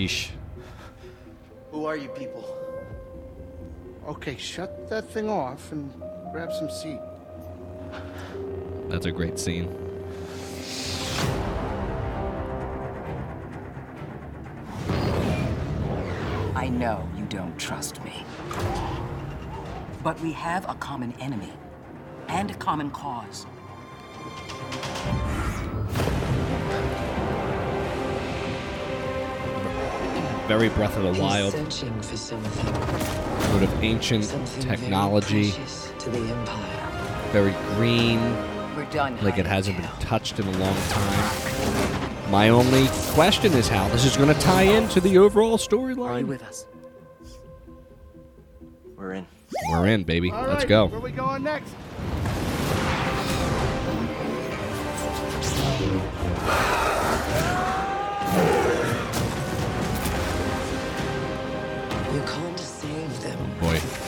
Yeesh. 0.00 0.30
Who 1.72 1.84
are 1.84 1.96
you 1.96 2.08
people? 2.08 2.44
Okay, 4.08 4.36
shut 4.38 4.88
that 4.88 5.10
thing 5.10 5.28
off 5.28 5.72
and 5.72 5.92
grab 6.32 6.50
some 6.52 6.70
seat. 6.70 7.00
That's 8.88 9.04
a 9.04 9.12
great 9.12 9.38
scene. 9.38 9.68
I 16.56 16.68
know 16.70 17.06
you 17.14 17.26
don't 17.26 17.58
trust 17.58 18.02
me. 18.02 18.24
But 20.02 20.18
we 20.22 20.32
have 20.32 20.66
a 20.66 20.74
common 20.76 21.12
enemy 21.20 21.52
and 22.28 22.50
a 22.50 22.54
common 22.54 22.90
cause. 22.90 23.44
Very 30.50 30.68
Breath 30.70 30.96
of 30.96 31.04
the 31.14 31.22
Wild, 31.22 31.52
searching 31.52 32.02
sort 32.02 32.42
of 33.62 33.84
ancient 33.84 34.24
Something 34.24 34.62
technology, 34.68 35.50
very 35.52 35.98
to 36.00 36.10
the 36.10 36.18
Empire. 36.34 37.28
very 37.30 37.52
green, 37.76 38.18
We're 38.74 38.84
done. 38.86 39.16
like 39.22 39.38
it 39.38 39.46
hasn't 39.46 39.76
been 39.76 39.88
touched 40.00 40.40
in 40.40 40.48
a 40.48 40.58
long 40.58 40.74
time. 40.88 42.30
My 42.32 42.48
only 42.48 42.88
question 43.12 43.52
is 43.52 43.68
how 43.68 43.86
this 43.90 44.04
is 44.04 44.16
going 44.16 44.34
to 44.34 44.40
tie 44.40 44.64
into 44.64 45.00
the 45.00 45.18
overall 45.18 45.56
storyline. 45.56 46.26
with 46.26 46.42
us? 46.42 46.66
We're 48.96 49.12
in. 49.12 49.28
We're 49.70 49.86
in, 49.86 50.02
baby. 50.02 50.32
All 50.32 50.42
Let's 50.48 50.64
right, 50.64 50.68
go. 50.68 50.86
Where 50.86 50.98
we 50.98 51.12
going 51.12 51.44
next? 51.44 51.72
Save 63.60 63.82
them. 63.82 64.00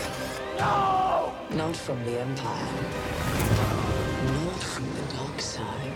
Boy, 0.58 1.56
Not 1.56 1.76
from 1.76 2.04
the 2.04 2.20
Empire. 2.20 2.72
Not 4.26 4.62
from 4.62 4.94
the 4.94 5.14
dark 5.16 5.40
side. 5.40 5.92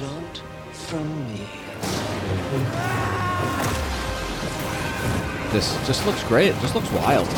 Not 0.00 0.42
from 0.72 1.32
me. 1.32 1.46
this 5.52 5.74
just 5.86 6.04
looks 6.06 6.22
great. 6.24 6.48
It 6.48 6.60
just 6.60 6.74
looks 6.74 6.90
wild. 6.90 7.28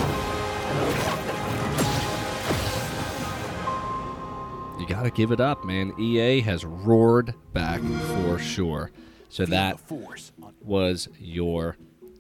You 4.81 4.87
got 4.87 5.03
to 5.03 5.11
give 5.11 5.33
it 5.33 5.41
up, 5.41 5.65
man. 5.65 5.93
EA 5.99 6.41
has 6.41 6.65
roared 6.65 7.35
back 7.53 7.81
for 7.81 8.39
sure. 8.39 8.91
So 9.29 9.45
that 9.47 9.81
was 10.63 11.09
your 11.19 11.77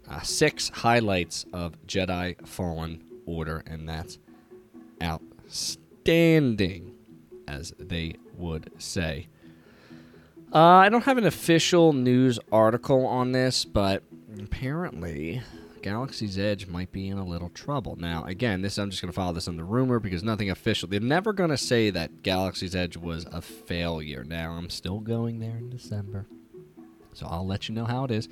uh, 0.09 0.21
six 0.21 0.69
highlights 0.69 1.47
of 1.53 1.75
Jedi 1.87 2.47
Fallen 2.47 3.03
Order, 3.27 3.62
and 3.66 3.88
that's 3.88 4.19
outstanding, 5.03 6.95
as 7.49 7.73
they 7.79 8.16
would 8.37 8.71
say. 8.79 9.29
Uh, 10.55 10.59
I 10.59 10.88
don't 10.88 11.05
have 11.05 11.19
an 11.19 11.27
official 11.27 11.92
news 11.92 12.38
article 12.53 13.05
on 13.07 13.33
this, 13.33 13.64
but 13.64 14.03
apparently 14.40 15.42
Galaxy's 15.83 16.38
Edge 16.38 16.66
might 16.66 16.92
be 16.92 17.09
in 17.09 17.19
a 17.19 17.25
little 17.25 17.49
trouble. 17.49 17.97
Now, 17.97 18.25
again, 18.25 18.62
this 18.62 18.79
I'm 18.79 18.90
just 18.90 19.03
going 19.03 19.12
to 19.12 19.14
follow 19.14 19.33
this 19.33 19.49
on 19.49 19.57
the 19.57 19.64
rumor 19.64 19.99
because 19.99 20.23
nothing 20.23 20.51
official. 20.51 20.88
They're 20.88 21.01
never 21.01 21.33
going 21.33 21.51
to 21.51 21.57
say 21.57 21.90
that 21.90 22.23
Galaxy's 22.23 22.75
Edge 22.75 22.97
was 22.97 23.27
a 23.27 23.40
failure. 23.40 24.25
Now, 24.25 24.53
I'm 24.53 24.71
still 24.71 25.01
going 25.01 25.40
there 25.40 25.57
in 25.57 25.71
December. 25.71 26.27
So 27.12 27.27
I'll 27.29 27.47
let 27.47 27.69
you 27.69 27.75
know 27.75 27.85
how 27.85 28.05
it 28.05 28.11
is. 28.11 28.29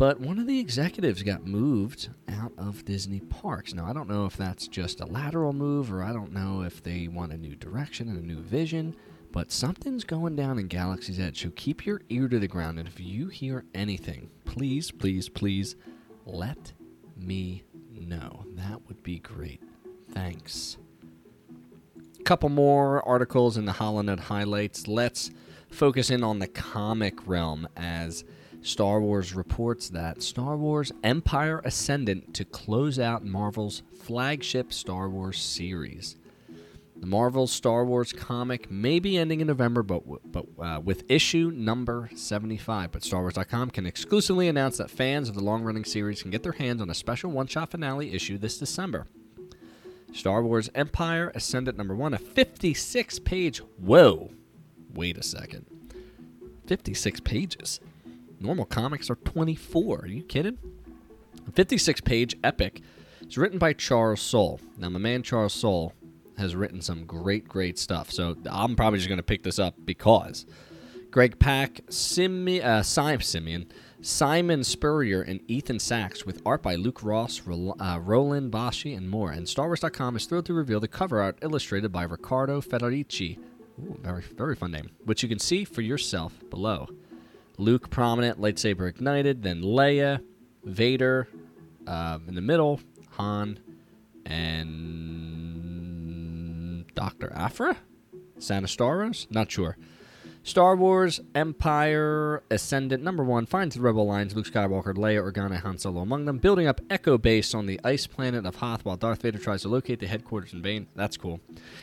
But 0.00 0.18
one 0.18 0.38
of 0.38 0.46
the 0.46 0.58
executives 0.58 1.22
got 1.22 1.46
moved 1.46 2.08
out 2.26 2.52
of 2.56 2.86
Disney 2.86 3.20
parks. 3.20 3.74
Now, 3.74 3.84
I 3.84 3.92
don't 3.92 4.08
know 4.08 4.24
if 4.24 4.34
that's 4.34 4.66
just 4.66 5.02
a 5.02 5.04
lateral 5.04 5.52
move 5.52 5.92
or 5.92 6.02
I 6.02 6.10
don't 6.10 6.32
know 6.32 6.62
if 6.62 6.82
they 6.82 7.06
want 7.06 7.34
a 7.34 7.36
new 7.36 7.54
direction 7.54 8.08
and 8.08 8.16
a 8.16 8.26
new 8.26 8.40
vision, 8.40 8.96
but 9.30 9.52
something's 9.52 10.04
going 10.04 10.36
down 10.36 10.58
in 10.58 10.68
Galaxy's 10.68 11.20
Edge. 11.20 11.42
So 11.42 11.50
keep 11.54 11.84
your 11.84 12.00
ear 12.08 12.28
to 12.28 12.38
the 12.38 12.48
ground. 12.48 12.78
And 12.78 12.88
if 12.88 12.98
you 12.98 13.28
hear 13.28 13.66
anything, 13.74 14.30
please, 14.46 14.90
please, 14.90 15.28
please 15.28 15.76
let 16.24 16.72
me 17.14 17.64
know. 17.92 18.46
That 18.54 18.80
would 18.88 19.02
be 19.02 19.18
great. 19.18 19.62
Thanks. 20.12 20.78
Couple 22.24 22.48
more 22.48 23.06
articles 23.06 23.58
in 23.58 23.66
the 23.66 23.72
HoloNet 23.72 24.20
highlights. 24.20 24.88
Let's 24.88 25.30
focus 25.68 26.08
in 26.08 26.24
on 26.24 26.38
the 26.38 26.48
comic 26.48 27.26
realm 27.26 27.68
as 27.76 28.24
Star 28.62 29.00
Wars 29.00 29.34
reports 29.34 29.88
that 29.90 30.22
Star 30.22 30.56
Wars 30.56 30.92
Empire 31.02 31.60
Ascendant 31.64 32.34
to 32.34 32.44
close 32.44 32.98
out 32.98 33.24
Marvel's 33.24 33.82
flagship 34.02 34.72
Star 34.72 35.08
Wars 35.08 35.40
series. 35.40 36.16
The 37.00 37.06
Marvel 37.06 37.46
Star 37.46 37.86
Wars 37.86 38.12
comic 38.12 38.70
may 38.70 38.98
be 38.98 39.16
ending 39.16 39.40
in 39.40 39.46
November, 39.46 39.82
but 39.82 40.02
but 40.30 40.44
uh, 40.62 40.80
with 40.80 41.10
issue 41.10 41.50
number 41.54 42.10
75. 42.14 42.92
But 42.92 43.00
StarWars.com 43.00 43.70
can 43.70 43.86
exclusively 43.86 44.48
announce 44.48 44.76
that 44.76 44.90
fans 44.90 45.30
of 45.30 45.34
the 45.34 45.42
long-running 45.42 45.86
series 45.86 46.20
can 46.20 46.30
get 46.30 46.42
their 46.42 46.52
hands 46.52 46.82
on 46.82 46.90
a 46.90 46.94
special 46.94 47.30
one-shot 47.30 47.70
finale 47.70 48.12
issue 48.12 48.36
this 48.36 48.58
December. 48.58 49.06
Star 50.12 50.42
Wars 50.42 50.68
Empire 50.74 51.32
Ascendant 51.34 51.78
number 51.78 51.94
one, 51.94 52.12
a 52.12 52.18
56-page. 52.18 53.58
Whoa, 53.78 54.32
wait 54.92 55.16
a 55.16 55.22
second, 55.22 55.64
56 56.66 57.20
pages. 57.20 57.80
Normal 58.40 58.64
comics 58.64 59.10
are 59.10 59.16
24. 59.16 60.00
Are 60.00 60.06
you 60.06 60.22
kidding? 60.22 60.56
A 61.46 61.52
56-page 61.52 62.36
epic 62.42 62.80
is 63.20 63.36
written 63.36 63.58
by 63.58 63.74
Charles 63.74 64.20
Soule. 64.20 64.60
Now, 64.78 64.88
my 64.88 64.98
man 64.98 65.22
Charles 65.22 65.52
Soule 65.52 65.92
has 66.38 66.56
written 66.56 66.80
some 66.80 67.04
great, 67.04 67.46
great 67.46 67.78
stuff. 67.78 68.10
So 68.10 68.36
I'm 68.50 68.76
probably 68.76 68.98
just 68.98 69.08
going 69.08 69.18
to 69.18 69.22
pick 69.22 69.42
this 69.42 69.58
up 69.58 69.74
because 69.84 70.46
Greg 71.10 71.38
Pak, 71.38 71.80
Simi, 71.90 72.62
uh, 72.62 72.82
Simon 72.82 73.20
Simeon, 73.20 73.70
Simon 74.00 74.64
Spurrier, 74.64 75.20
and 75.20 75.40
Ethan 75.48 75.78
Sachs, 75.78 76.24
with 76.24 76.40
art 76.46 76.62
by 76.62 76.76
Luke 76.76 77.02
Ross, 77.02 77.42
Ro- 77.42 77.74
uh, 77.78 77.98
Roland 78.02 78.50
Boschi, 78.50 78.96
and 78.96 79.10
more. 79.10 79.30
And 79.30 79.46
StarWars.com 79.46 80.16
is 80.16 80.24
thrilled 80.24 80.46
to 80.46 80.54
reveal 80.54 80.80
the 80.80 80.88
cover 80.88 81.20
art 81.20 81.36
illustrated 81.42 81.92
by 81.92 82.04
Riccardo 82.04 82.62
Federici. 82.62 83.38
Ooh, 83.80 83.98
very, 84.00 84.22
very 84.22 84.56
fun 84.56 84.70
name. 84.70 84.90
Which 85.04 85.22
you 85.22 85.28
can 85.28 85.38
see 85.38 85.64
for 85.64 85.82
yourself 85.82 86.32
below. 86.48 86.88
Luke 87.60 87.90
prominent, 87.90 88.40
lightsaber 88.40 88.88
ignited, 88.88 89.42
then 89.42 89.60
Leia, 89.60 90.22
Vader 90.64 91.28
um, 91.86 92.24
in 92.26 92.34
the 92.34 92.40
middle, 92.40 92.80
Han, 93.12 93.60
and 94.24 95.50
Dr. 96.94 97.30
Aphra? 97.34 97.76
Santa 98.38 98.66
Starros? 98.66 99.30
Not 99.30 99.50
sure. 99.50 99.76
Star 100.42 100.74
Wars 100.74 101.20
Empire 101.34 102.42
Ascendant 102.50 103.02
number 103.02 103.22
one 103.22 103.44
finds 103.44 103.74
the 103.74 103.82
Rebel 103.82 104.02
Alliance, 104.02 104.34
Luke 104.34 104.46
Skywalker, 104.46 104.94
Leia, 104.94 105.22
Organa, 105.22 105.60
Han 105.60 105.76
Solo 105.76 106.00
among 106.00 106.24
them, 106.24 106.38
building 106.38 106.66
up 106.66 106.80
Echo 106.88 107.18
Base 107.18 107.54
on 107.54 107.66
the 107.66 107.78
ice 107.84 108.06
planet 108.06 108.46
of 108.46 108.56
Hoth 108.56 108.84
while 108.84 108.96
Darth 108.96 109.20
Vader 109.20 109.38
tries 109.38 109.62
to 109.62 109.68
locate 109.68 110.00
the 110.00 110.06
headquarters 110.06 110.54
in 110.54 110.62
vain. 110.62 110.86
That's 110.96 111.18
cool. 111.18 111.40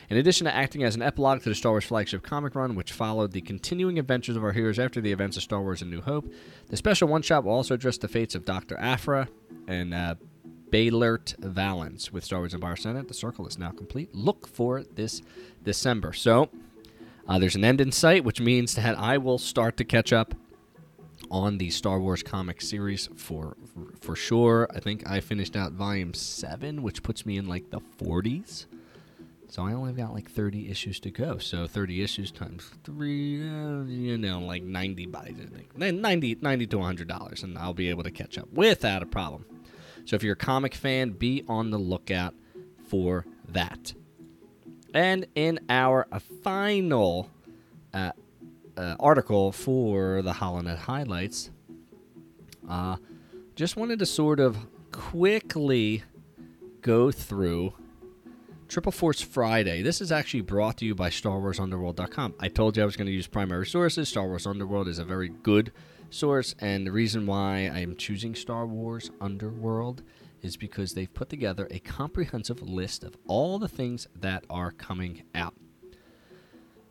In 0.09 0.17
addition 0.17 0.45
to 0.45 0.55
acting 0.55 0.83
as 0.83 0.95
an 0.95 1.03
epilogue 1.03 1.43
to 1.43 1.49
the 1.49 1.55
Star 1.55 1.73
Wars 1.73 1.85
flagship 1.85 2.23
comic 2.23 2.55
run, 2.55 2.73
which 2.73 2.91
followed 2.91 3.31
the 3.31 3.41
continuing 3.41 3.99
adventures 3.99 4.35
of 4.35 4.43
our 4.43 4.53
heroes 4.53 4.79
after 4.79 5.01
the 5.01 5.11
events 5.11 5.37
of 5.37 5.43
Star 5.43 5.61
Wars 5.61 5.83
A 5.83 5.85
New 5.85 6.01
Hope, 6.01 6.33
the 6.69 6.77
special 6.77 7.07
one 7.07 7.21
shot 7.21 7.43
will 7.43 7.53
also 7.53 7.75
address 7.75 7.99
the 7.99 8.07
fates 8.07 8.33
of 8.33 8.43
Dr. 8.43 8.75
Aphra 8.79 9.27
and 9.67 9.93
uh, 9.93 10.15
Beilert 10.71 11.35
Valance 11.37 12.11
with 12.11 12.23
Star 12.23 12.39
Wars 12.39 12.55
Empire 12.55 12.73
Ascendant. 12.73 13.07
The 13.07 13.13
circle 13.13 13.47
is 13.47 13.59
now 13.59 13.69
complete. 13.69 14.13
Look 14.15 14.47
for 14.47 14.79
it 14.79 14.95
this 14.95 15.21
December. 15.63 16.11
So, 16.13 16.49
uh, 17.27 17.39
there's 17.39 17.55
an 17.55 17.63
end 17.63 17.81
in 17.81 17.91
sight, 17.91 18.23
which 18.23 18.39
means 18.39 18.75
that 18.75 18.97
I 18.97 19.17
will 19.17 19.37
start 19.37 19.77
to 19.77 19.83
catch 19.83 20.13
up 20.13 20.33
on 21.29 21.57
the 21.57 21.69
Star 21.69 21.99
Wars 21.99 22.23
comic 22.23 22.61
series 22.61 23.09
for 23.15 23.57
for 23.99 24.15
sure. 24.15 24.67
I 24.73 24.79
think 24.79 25.09
I 25.09 25.19
finished 25.19 25.55
out 25.55 25.73
volume 25.73 26.13
seven, 26.13 26.83
which 26.83 27.03
puts 27.03 27.25
me 27.25 27.37
in 27.37 27.47
like 27.47 27.69
the 27.69 27.81
40s. 27.99 28.65
So 29.49 29.63
I 29.63 29.73
only 29.73 29.93
got 29.93 30.13
like 30.13 30.29
30 30.29 30.69
issues 30.69 30.99
to 31.01 31.11
go. 31.11 31.37
So 31.37 31.67
30 31.67 32.03
issues 32.03 32.31
times 32.31 32.69
three, 32.83 33.41
uh, 33.41 33.83
you 33.83 34.17
know, 34.17 34.39
like 34.39 34.63
90 34.63 35.05
by 35.07 35.33
90, 35.75 36.37
90 36.41 36.67
to 36.67 36.77
100 36.77 37.07
dollars, 37.07 37.43
and 37.43 37.57
I'll 37.57 37.73
be 37.73 37.89
able 37.89 38.03
to 38.03 38.11
catch 38.11 38.37
up 38.37 38.51
without 38.51 39.03
a 39.03 39.05
problem. 39.05 39.45
So 40.05 40.15
if 40.15 40.23
you're 40.23 40.33
a 40.33 40.37
comic 40.37 40.75
fan, 40.75 41.11
be 41.11 41.43
on 41.47 41.71
the 41.71 41.77
lookout 41.77 42.33
for 42.87 43.25
that. 43.49 43.93
And 44.93 45.27
in 45.35 45.59
our 45.69 46.07
uh, 46.11 46.19
final 46.43 47.29
uh, 47.93 48.11
uh, 48.75 48.95
article 48.99 49.51
for 49.51 50.21
the 50.21 50.33
HoloNet 50.33 50.77
highlights, 50.77 51.51
uh, 52.69 52.97
just 53.55 53.75
wanted 53.75 53.99
to 53.99 54.05
sort 54.05 54.39
of 54.39 54.57
quickly 54.91 56.03
go 56.81 57.11
through 57.11 57.73
Triple 58.67 58.91
Force 58.91 59.21
Friday. 59.21 59.81
This 59.81 60.01
is 60.01 60.11
actually 60.11 60.41
brought 60.41 60.77
to 60.77 60.85
you 60.85 60.93
by 60.93 61.09
StarWarsUnderworld.com. 61.09 62.35
I 62.39 62.49
told 62.49 62.75
you 62.75 62.83
I 62.83 62.85
was 62.85 62.97
going 62.97 63.07
to 63.07 63.13
use 63.13 63.27
primary 63.27 63.65
sources. 63.65 64.09
Star 64.09 64.27
Wars 64.27 64.45
Underworld 64.45 64.87
is 64.87 64.99
a 64.99 65.05
very 65.05 65.29
good 65.29 65.71
source, 66.09 66.53
and 66.59 66.85
the 66.85 66.91
reason 66.91 67.25
why 67.25 67.71
I 67.73 67.79
am 67.79 67.95
choosing 67.95 68.35
Star 68.35 68.65
Wars 68.65 69.09
Underworld 69.21 70.03
is 70.41 70.57
because 70.57 70.93
they've 70.93 71.13
put 71.13 71.29
together 71.29 71.67
a 71.71 71.79
comprehensive 71.79 72.61
list 72.61 73.03
of 73.03 73.15
all 73.27 73.59
the 73.59 73.67
things 73.67 74.07
that 74.15 74.43
are 74.49 74.71
coming 74.71 75.23
out. 75.35 75.53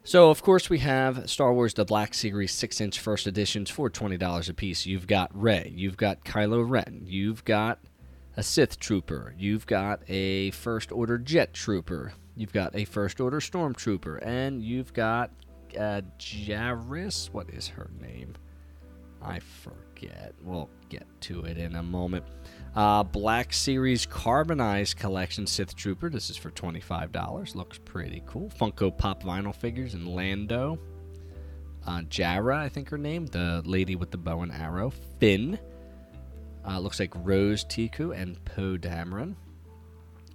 So, 0.04 0.30
of 0.30 0.40
course, 0.40 0.70
we 0.70 0.78
have 0.78 1.28
Star 1.28 1.52
Wars 1.52 1.74
The 1.74 1.84
Black 1.84 2.14
Series 2.14 2.52
6 2.52 2.80
inch 2.80 3.00
first 3.00 3.26
editions 3.26 3.70
for 3.70 3.90
$20 3.90 4.48
a 4.48 4.54
piece. 4.54 4.86
You've 4.86 5.08
got 5.08 5.30
Rey, 5.34 5.72
you've 5.74 5.96
got 5.96 6.24
Kylo 6.24 6.64
Ren, 6.68 7.02
you've 7.04 7.44
got 7.44 7.80
a 8.36 8.42
Sith 8.44 8.78
Trooper, 8.78 9.34
you've 9.36 9.66
got 9.66 10.00
a 10.08 10.52
First 10.52 10.92
Order 10.92 11.18
Jet 11.18 11.52
Trooper, 11.52 12.12
you've 12.36 12.52
got 12.52 12.76
a 12.76 12.84
First 12.84 13.20
Order 13.20 13.40
Stormtrooper, 13.40 14.20
and 14.22 14.62
you've 14.62 14.92
got 14.92 15.32
uh, 15.76 16.02
Jaris. 16.18 17.30
What 17.32 17.50
is 17.50 17.66
her 17.66 17.90
name? 18.00 18.34
I 19.20 19.40
forget. 19.40 20.34
We'll 20.42 20.70
get 20.88 21.06
to 21.22 21.44
it 21.46 21.58
in 21.58 21.74
a 21.74 21.82
moment. 21.82 22.24
Uh, 22.76 23.02
Black 23.02 23.54
Series 23.54 24.04
Carbonized 24.04 24.98
Collection 24.98 25.46
Sith 25.46 25.74
Trooper. 25.74 26.10
This 26.10 26.28
is 26.28 26.36
for 26.36 26.50
$25. 26.50 27.54
Looks 27.54 27.78
pretty 27.78 28.22
cool. 28.26 28.50
Funko 28.60 28.96
Pop 28.96 29.22
vinyl 29.22 29.54
figures 29.54 29.94
and 29.94 30.06
Lando. 30.06 30.78
Uh, 31.86 32.02
Jara, 32.02 32.58
I 32.58 32.68
think 32.68 32.90
her 32.90 32.98
name. 32.98 33.26
The 33.26 33.62
lady 33.64 33.96
with 33.96 34.10
the 34.10 34.18
bow 34.18 34.42
and 34.42 34.52
arrow. 34.52 34.92
Finn. 35.18 35.58
Uh, 36.68 36.78
looks 36.78 37.00
like 37.00 37.14
Rose 37.16 37.64
Tico 37.64 38.10
and 38.10 38.44
Poe 38.44 38.76
Dameron. 38.76 39.36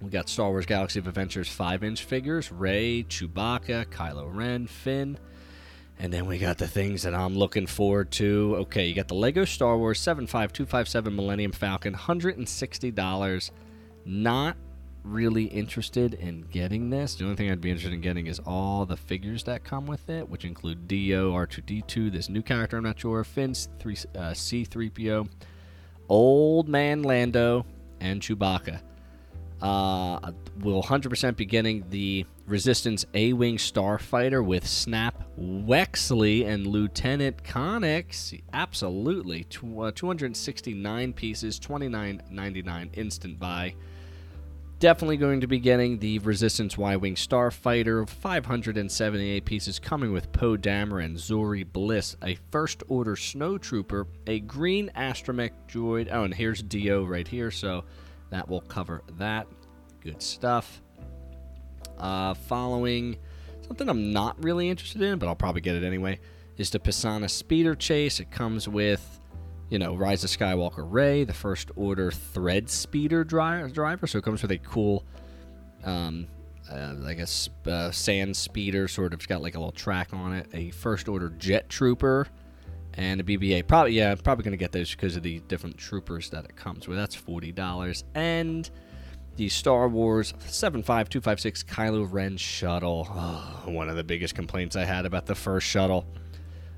We 0.00 0.10
got 0.10 0.28
Star 0.28 0.50
Wars 0.50 0.66
Galaxy 0.66 0.98
of 0.98 1.06
Adventures 1.06 1.48
5 1.48 1.84
inch 1.84 2.02
figures 2.02 2.50
Rey, 2.50 3.04
Chewbacca, 3.04 3.86
Kylo 3.86 4.34
Ren, 4.34 4.66
Finn. 4.66 5.16
And 6.02 6.12
then 6.12 6.26
we 6.26 6.36
got 6.36 6.58
the 6.58 6.66
things 6.66 7.04
that 7.04 7.14
I'm 7.14 7.36
looking 7.36 7.68
forward 7.68 8.10
to. 8.12 8.56
Okay, 8.62 8.88
you 8.88 8.92
got 8.92 9.06
the 9.06 9.14
Lego 9.14 9.44
Star 9.44 9.78
Wars 9.78 10.00
75257 10.00 11.14
Millennium 11.14 11.52
Falcon, 11.52 11.94
$160. 11.94 13.50
Not 14.04 14.56
really 15.04 15.44
interested 15.44 16.14
in 16.14 16.40
getting 16.50 16.90
this. 16.90 17.14
The 17.14 17.22
only 17.22 17.36
thing 17.36 17.52
I'd 17.52 17.60
be 17.60 17.70
interested 17.70 17.94
in 17.94 18.00
getting 18.00 18.26
is 18.26 18.40
all 18.40 18.84
the 18.84 18.96
figures 18.96 19.44
that 19.44 19.62
come 19.62 19.86
with 19.86 20.10
it, 20.10 20.28
which 20.28 20.44
include 20.44 20.88
Dio, 20.88 21.34
R2D2, 21.34 22.10
this 22.10 22.28
new 22.28 22.42
character 22.42 22.78
I'm 22.78 22.82
not 22.82 22.98
sure, 22.98 23.22
Finn, 23.22 23.54
3, 23.54 23.92
uh, 23.94 24.18
C3PO, 24.32 25.28
Old 26.08 26.68
Man 26.68 27.04
Lando, 27.04 27.64
and 28.00 28.20
Chewbacca. 28.20 28.80
Uh, 29.60 30.32
we'll 30.62 30.82
100% 30.82 31.36
be 31.36 31.44
getting 31.44 31.84
the 31.90 32.26
Resistance 32.46 33.04
A 33.14 33.32
Wing 33.32 33.56
Starfighter 33.56 34.44
with 34.44 34.66
Snap 34.66 35.22
Wexley 35.38 36.44
and 36.46 36.66
Lieutenant 36.66 37.44
Connix. 37.44 38.40
Absolutely. 38.52 39.46
Uh, 39.62 39.92
269 39.94 41.12
pieces, 41.12 41.60
29.99 41.60 42.90
instant 42.94 43.38
buy. 43.38 43.74
Definitely 44.80 45.18
going 45.18 45.40
to 45.42 45.46
be 45.46 45.60
getting 45.60 46.00
the 46.00 46.18
Resistance 46.18 46.76
Y 46.76 46.96
Wing 46.96 47.14
Starfighter, 47.14 48.08
578 48.08 49.44
pieces, 49.44 49.78
coming 49.78 50.12
with 50.12 50.32
Poe 50.32 50.56
Dameron, 50.56 51.14
Zorii 51.14 51.64
Bliss, 51.64 52.16
a 52.24 52.36
First 52.50 52.82
Order 52.88 53.14
Snowtrooper, 53.14 54.06
a 54.26 54.40
Green 54.40 54.90
Astromech 54.96 55.52
Droid. 55.68 56.08
Oh, 56.10 56.24
and 56.24 56.34
here's 56.34 56.64
Dio 56.64 57.04
right 57.04 57.28
here, 57.28 57.52
so 57.52 57.84
that 58.30 58.48
will 58.48 58.62
cover 58.62 59.02
that. 59.18 59.46
Good 60.00 60.20
stuff. 60.20 60.82
Uh, 62.02 62.34
following 62.34 63.16
something 63.66 63.88
I'm 63.88 64.12
not 64.12 64.42
really 64.42 64.68
interested 64.68 65.00
in, 65.02 65.18
but 65.18 65.28
I'll 65.28 65.36
probably 65.36 65.60
get 65.60 65.76
it 65.76 65.84
anyway, 65.84 66.18
is 66.58 66.68
the 66.70 66.80
Pasaana 66.80 67.30
Speeder 67.30 67.74
Chase. 67.76 68.18
It 68.18 68.30
comes 68.32 68.66
with, 68.68 69.20
you 69.70 69.78
know, 69.78 69.94
Rise 69.94 70.24
of 70.24 70.30
Skywalker 70.30 70.84
Rey, 70.86 71.22
the 71.24 71.32
First 71.32 71.70
Order 71.76 72.10
Treadspeeder 72.10 73.24
dri- 73.26 73.70
driver. 73.72 74.06
So 74.08 74.18
it 74.18 74.24
comes 74.24 74.42
with 74.42 74.50
a 74.50 74.58
cool, 74.58 75.04
um, 75.84 76.26
uh, 76.70 76.94
like 76.98 77.18
a 77.18 77.22
s- 77.22 77.48
uh, 77.66 77.92
sand 77.92 78.36
speeder, 78.36 78.88
sort 78.88 79.12
of. 79.12 79.20
It's 79.20 79.26
got 79.26 79.40
like 79.40 79.54
a 79.54 79.58
little 79.58 79.70
track 79.72 80.08
on 80.12 80.32
it. 80.34 80.48
A 80.52 80.70
First 80.70 81.08
Order 81.08 81.28
Jet 81.30 81.68
Trooper 81.68 82.26
and 82.94 83.20
a 83.20 83.24
BB-8. 83.24 83.68
Probably, 83.68 83.92
yeah, 83.92 84.10
I'm 84.10 84.18
probably 84.18 84.42
gonna 84.44 84.56
get 84.56 84.72
those 84.72 84.90
because 84.90 85.16
of 85.16 85.22
the 85.22 85.38
different 85.48 85.78
troopers 85.78 86.30
that 86.30 86.44
it 86.46 86.56
comes 86.56 86.88
with. 86.88 86.98
That's 86.98 87.14
forty 87.14 87.52
dollars, 87.52 88.02
and 88.14 88.68
the 89.36 89.48
Star 89.48 89.88
Wars 89.88 90.34
75256 90.46 91.64
Kylo 91.64 92.06
Ren 92.10 92.36
shuttle. 92.36 93.08
Oh, 93.10 93.62
one 93.70 93.88
of 93.88 93.96
the 93.96 94.04
biggest 94.04 94.34
complaints 94.34 94.76
I 94.76 94.84
had 94.84 95.06
about 95.06 95.26
the 95.26 95.34
first 95.34 95.66
shuttle 95.66 96.06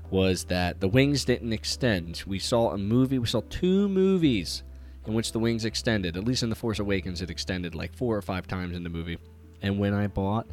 was 0.09 0.45
that 0.45 0.79
the 0.79 0.87
wings 0.87 1.25
didn't 1.25 1.51
extend. 1.51 2.23
We 2.25 2.39
saw 2.39 2.71
a 2.71 2.77
movie, 2.77 3.19
we 3.19 3.27
saw 3.27 3.41
two 3.49 3.89
movies 3.89 4.63
in 5.05 5.13
which 5.13 5.31
the 5.31 5.39
wings 5.39 5.65
extended. 5.65 6.15
At 6.15 6.23
least 6.23 6.43
in 6.43 6.49
The 6.49 6.55
Force 6.55 6.79
Awakens, 6.79 7.21
it 7.21 7.29
extended 7.29 7.75
like 7.75 7.93
four 7.93 8.15
or 8.15 8.21
five 8.21 8.47
times 8.47 8.75
in 8.75 8.83
the 8.83 8.89
movie. 8.89 9.17
And 9.61 9.79
when 9.79 9.93
I 9.93 10.07
bought 10.07 10.47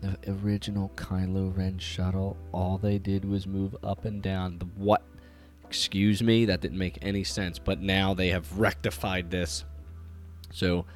the 0.00 0.16
original 0.44 0.90
Kylo 0.96 1.56
Ren 1.56 1.78
shuttle, 1.78 2.36
all 2.52 2.78
they 2.78 2.98
did 2.98 3.24
was 3.24 3.46
move 3.46 3.76
up 3.82 4.04
and 4.04 4.22
down. 4.22 4.58
The 4.58 4.66
what? 4.76 5.02
Excuse 5.64 6.22
me, 6.22 6.46
that 6.46 6.60
didn't 6.60 6.78
make 6.78 6.98
any 7.02 7.24
sense. 7.24 7.58
But 7.58 7.80
now 7.80 8.14
they 8.14 8.28
have 8.28 8.58
rectified 8.58 9.30
this. 9.30 9.64
So 10.50 10.86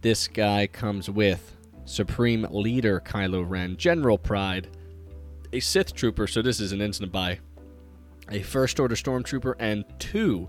this 0.00 0.28
guy 0.28 0.66
comes 0.66 1.10
with 1.10 1.56
Supreme 1.84 2.46
Leader 2.50 3.00
Kylo 3.00 3.48
Ren, 3.48 3.76
General 3.76 4.18
Pryde, 4.18 4.68
a 5.52 5.60
Sith 5.60 5.94
Trooper, 5.94 6.26
so 6.26 6.42
this 6.42 6.60
is 6.60 6.72
an 6.72 6.80
instant 6.80 7.10
buy, 7.10 7.40
a 8.30 8.42
First 8.42 8.78
Order 8.78 8.94
Stormtrooper, 8.94 9.54
and 9.58 9.84
two 9.98 10.48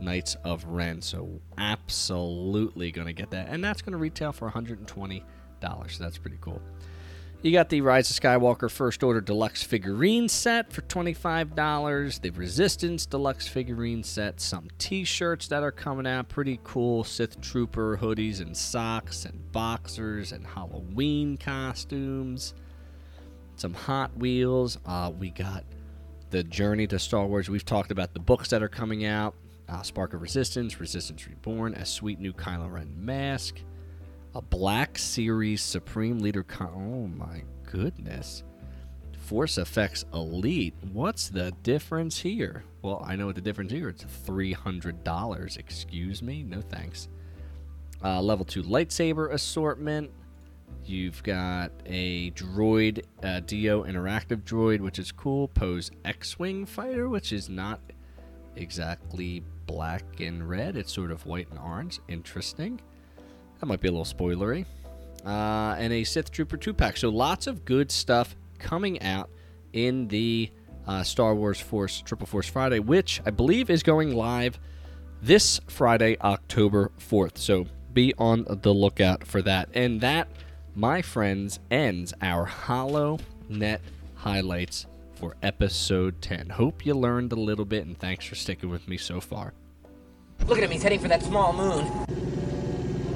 Knights 0.00 0.36
of 0.44 0.64
Ren. 0.64 1.00
So 1.00 1.40
absolutely 1.58 2.90
going 2.90 3.06
to 3.06 3.12
get 3.12 3.30
that. 3.30 3.48
And 3.48 3.62
that's 3.62 3.80
going 3.82 3.92
to 3.92 3.98
retail 3.98 4.32
for 4.32 4.50
$120. 4.50 5.22
So 5.62 6.02
that's 6.02 6.18
pretty 6.18 6.38
cool. 6.40 6.60
You 7.42 7.50
got 7.50 7.70
the 7.70 7.80
Rise 7.80 8.08
of 8.08 8.22
Skywalker 8.22 8.70
First 8.70 9.02
Order 9.02 9.20
Deluxe 9.20 9.64
figurine 9.64 10.28
set 10.28 10.72
for 10.72 10.82
$25. 10.82 12.20
The 12.20 12.30
Resistance 12.30 13.04
Deluxe 13.04 13.48
figurine 13.48 14.04
set. 14.04 14.40
Some 14.40 14.68
t 14.78 15.02
shirts 15.02 15.48
that 15.48 15.64
are 15.64 15.72
coming 15.72 16.06
out. 16.06 16.28
Pretty 16.28 16.60
cool 16.62 17.02
Sith 17.02 17.40
Trooper 17.40 17.98
hoodies 18.00 18.40
and 18.40 18.56
socks 18.56 19.24
and 19.24 19.50
boxers 19.50 20.30
and 20.30 20.46
Halloween 20.46 21.36
costumes. 21.36 22.54
Some 23.56 23.74
Hot 23.74 24.16
Wheels. 24.16 24.78
Uh, 24.86 25.10
we 25.18 25.30
got 25.30 25.64
the 26.30 26.44
Journey 26.44 26.86
to 26.86 26.98
Star 27.00 27.26
Wars. 27.26 27.50
We've 27.50 27.64
talked 27.64 27.90
about 27.90 28.14
the 28.14 28.20
books 28.20 28.50
that 28.50 28.62
are 28.62 28.68
coming 28.68 29.04
out. 29.04 29.34
Uh, 29.68 29.82
Spark 29.82 30.14
of 30.14 30.22
Resistance, 30.22 30.78
Resistance 30.78 31.26
Reborn, 31.26 31.74
a 31.74 31.84
sweet 31.84 32.20
new 32.20 32.32
Kylo 32.32 32.70
Ren 32.70 32.94
mask 32.96 33.56
a 34.34 34.40
Black 34.42 34.98
Series 34.98 35.62
Supreme 35.62 36.18
Leader. 36.18 36.42
Con- 36.42 36.72
oh 36.74 37.06
my 37.18 37.42
goodness. 37.70 38.44
Force 39.18 39.56
FX 39.56 40.04
Elite. 40.12 40.74
What's 40.92 41.28
the 41.28 41.52
difference 41.62 42.18
here? 42.18 42.64
Well, 42.82 43.04
I 43.06 43.16
know 43.16 43.26
what 43.26 43.34
the 43.34 43.40
difference 43.40 43.72
here. 43.72 43.88
It's 43.88 44.04
$300. 44.26 45.58
Excuse 45.58 46.22
me? 46.22 46.42
No 46.42 46.60
thanks. 46.60 47.08
Uh, 48.04 48.20
level 48.20 48.44
2 48.44 48.62
lightsaber 48.64 49.32
assortment. 49.32 50.10
You've 50.84 51.22
got 51.22 51.70
a 51.86 52.32
droid, 52.32 53.04
uh, 53.22 53.40
D-O 53.40 53.84
interactive 53.84 54.42
droid, 54.42 54.80
which 54.80 54.98
is 54.98 55.12
cool. 55.12 55.46
Poe's 55.48 55.90
X 56.04 56.38
Wing 56.38 56.66
fighter, 56.66 57.08
which 57.08 57.32
is 57.32 57.48
not 57.48 57.80
exactly 58.56 59.44
black 59.66 60.20
and 60.20 60.48
red. 60.48 60.76
It's 60.76 60.92
sort 60.92 61.12
of 61.12 61.24
white 61.26 61.48
and 61.50 61.58
orange. 61.60 62.00
Interesting. 62.08 62.80
That 63.62 63.66
might 63.66 63.80
be 63.80 63.86
a 63.86 63.92
little 63.92 64.04
spoilery. 64.04 64.66
Uh, 65.24 65.76
and 65.78 65.92
a 65.92 66.02
Sith 66.02 66.32
Trooper 66.32 66.56
2 66.56 66.74
pack. 66.74 66.96
So 66.96 67.10
lots 67.10 67.46
of 67.46 67.64
good 67.64 67.92
stuff 67.92 68.34
coming 68.58 69.00
out 69.02 69.30
in 69.72 70.08
the 70.08 70.50
uh, 70.84 71.04
Star 71.04 71.32
Wars 71.32 71.60
Force 71.60 72.00
Triple 72.00 72.26
Force 72.26 72.48
Friday, 72.48 72.80
which 72.80 73.22
I 73.24 73.30
believe 73.30 73.70
is 73.70 73.84
going 73.84 74.16
live 74.16 74.58
this 75.22 75.60
Friday, 75.68 76.16
October 76.20 76.90
4th. 76.98 77.38
So 77.38 77.66
be 77.92 78.12
on 78.18 78.46
the 78.48 78.74
lookout 78.74 79.24
for 79.24 79.40
that. 79.42 79.68
And 79.74 80.00
that, 80.00 80.26
my 80.74 81.00
friends, 81.00 81.60
ends 81.70 82.12
our 82.20 82.44
Hollow 82.44 83.20
Net 83.48 83.80
highlights 84.16 84.86
for 85.14 85.36
episode 85.40 86.20
10. 86.20 86.48
Hope 86.48 86.84
you 86.84 86.94
learned 86.94 87.30
a 87.30 87.36
little 87.36 87.64
bit, 87.64 87.86
and 87.86 87.96
thanks 87.96 88.24
for 88.24 88.34
sticking 88.34 88.70
with 88.70 88.88
me 88.88 88.96
so 88.96 89.20
far. 89.20 89.54
Look 90.48 90.58
at 90.58 90.64
him, 90.64 90.72
he's 90.72 90.82
heading 90.82 90.98
for 90.98 91.06
that 91.06 91.22
small 91.22 91.52
moon. 91.52 92.41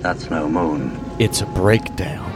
That's 0.06 0.30
no 0.30 0.48
moon. 0.48 1.00
It's 1.18 1.40
a 1.40 1.46
breakdown. 1.46 2.30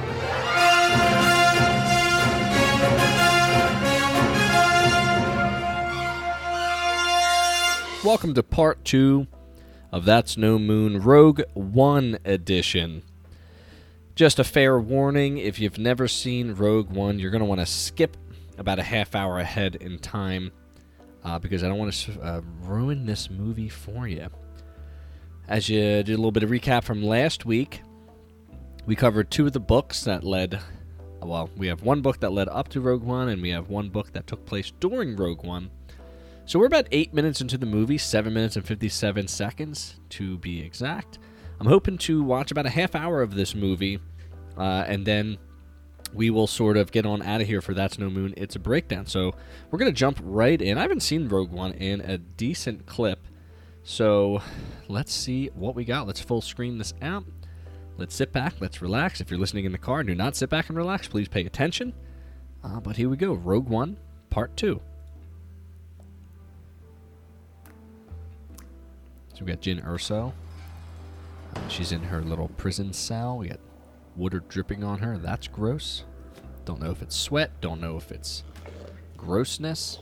Welcome 8.04 8.35
to 8.35 8.42
part 8.42 8.85
two 8.85 9.28
of 9.92 10.04
That's 10.04 10.37
No 10.37 10.59
Moon 10.59 11.00
Rogue 11.00 11.42
One 11.54 12.18
edition. 12.24 13.04
Just 14.16 14.40
a 14.40 14.44
fair 14.44 14.80
warning 14.80 15.38
if 15.38 15.61
you've 15.61 15.78
never 15.78 16.09
seen 16.09 16.54
Rogue 16.54 16.90
One, 16.90 17.20
you're 17.20 17.30
going 17.30 17.38
to 17.38 17.46
want 17.46 17.61
to 17.61 17.66
skip 17.66 18.16
about 18.59 18.80
a 18.80 18.83
half 18.83 19.14
hour 19.14 19.38
ahead 19.38 19.76
in 19.76 20.00
time 20.00 20.50
uh, 21.22 21.38
because 21.38 21.62
I 21.62 21.68
don't 21.68 21.78
want 21.78 21.92
to 21.92 22.20
uh, 22.20 22.40
ruin 22.62 23.06
this 23.06 23.30
movie 23.30 23.68
for 23.68 24.09
you. 24.09 24.26
As 25.50 25.68
you 25.68 25.80
did 25.80 26.10
a 26.10 26.16
little 26.16 26.30
bit 26.30 26.44
of 26.44 26.50
recap 26.50 26.84
from 26.84 27.02
last 27.02 27.44
week, 27.44 27.82
we 28.86 28.94
covered 28.94 29.32
two 29.32 29.46
of 29.46 29.52
the 29.52 29.58
books 29.58 30.04
that 30.04 30.22
led. 30.22 30.60
Well, 31.20 31.50
we 31.56 31.66
have 31.66 31.82
one 31.82 32.02
book 32.02 32.20
that 32.20 32.30
led 32.30 32.48
up 32.48 32.68
to 32.68 32.80
Rogue 32.80 33.02
One, 33.02 33.30
and 33.30 33.42
we 33.42 33.50
have 33.50 33.68
one 33.68 33.88
book 33.88 34.12
that 34.12 34.28
took 34.28 34.46
place 34.46 34.72
during 34.78 35.16
Rogue 35.16 35.42
One. 35.42 35.68
So 36.46 36.60
we're 36.60 36.66
about 36.66 36.86
eight 36.92 37.12
minutes 37.12 37.40
into 37.40 37.58
the 37.58 37.66
movie, 37.66 37.98
seven 37.98 38.32
minutes 38.32 38.54
and 38.54 38.64
57 38.64 39.26
seconds 39.26 39.96
to 40.10 40.38
be 40.38 40.60
exact. 40.60 41.18
I'm 41.58 41.66
hoping 41.66 41.98
to 41.98 42.22
watch 42.22 42.52
about 42.52 42.66
a 42.66 42.70
half 42.70 42.94
hour 42.94 43.20
of 43.20 43.34
this 43.34 43.52
movie, 43.52 43.98
uh, 44.56 44.84
and 44.86 45.04
then 45.04 45.36
we 46.14 46.30
will 46.30 46.46
sort 46.46 46.76
of 46.76 46.92
get 46.92 47.04
on 47.04 47.22
out 47.22 47.40
of 47.40 47.48
here 47.48 47.60
for 47.60 47.74
That's 47.74 47.98
No 47.98 48.08
Moon. 48.08 48.34
It's 48.36 48.54
a 48.54 48.60
breakdown. 48.60 49.06
So 49.06 49.34
we're 49.72 49.80
going 49.80 49.90
to 49.90 49.98
jump 49.98 50.20
right 50.22 50.62
in. 50.62 50.78
I 50.78 50.82
haven't 50.82 51.00
seen 51.00 51.26
Rogue 51.26 51.50
One 51.50 51.72
in 51.72 52.00
a 52.02 52.18
decent 52.18 52.86
clip. 52.86 53.26
So 53.82 54.42
let's 54.88 55.12
see 55.12 55.48
what 55.54 55.74
we 55.74 55.84
got. 55.84 56.06
Let's 56.06 56.20
full 56.20 56.40
screen 56.40 56.78
this 56.78 56.94
out. 57.02 57.24
Let's 57.96 58.14
sit 58.14 58.32
back. 58.32 58.54
Let's 58.60 58.80
relax. 58.80 59.20
If 59.20 59.30
you're 59.30 59.40
listening 59.40 59.64
in 59.64 59.72
the 59.72 59.78
car, 59.78 60.02
do 60.02 60.14
not 60.14 60.36
sit 60.36 60.48
back 60.48 60.68
and 60.68 60.76
relax. 60.76 61.08
Please 61.08 61.28
pay 61.28 61.44
attention. 61.44 61.92
Uh, 62.62 62.80
but 62.80 62.96
here 62.96 63.08
we 63.08 63.16
go 63.16 63.32
Rogue 63.34 63.68
One, 63.68 63.96
Part 64.28 64.56
2. 64.56 64.80
So 69.34 69.44
we 69.44 69.46
got 69.46 69.60
Jyn 69.60 69.84
Erso. 69.84 70.32
Uh, 71.56 71.68
she's 71.68 71.92
in 71.92 72.02
her 72.02 72.20
little 72.20 72.48
prison 72.48 72.92
cell. 72.92 73.38
We 73.38 73.48
got 73.48 73.60
water 74.16 74.40
dripping 74.48 74.84
on 74.84 74.98
her. 74.98 75.18
That's 75.18 75.48
gross. 75.48 76.04
Don't 76.64 76.80
know 76.80 76.90
if 76.90 77.02
it's 77.02 77.16
sweat. 77.16 77.60
Don't 77.60 77.80
know 77.80 77.96
if 77.96 78.12
it's 78.12 78.44
grossness. 79.16 79.98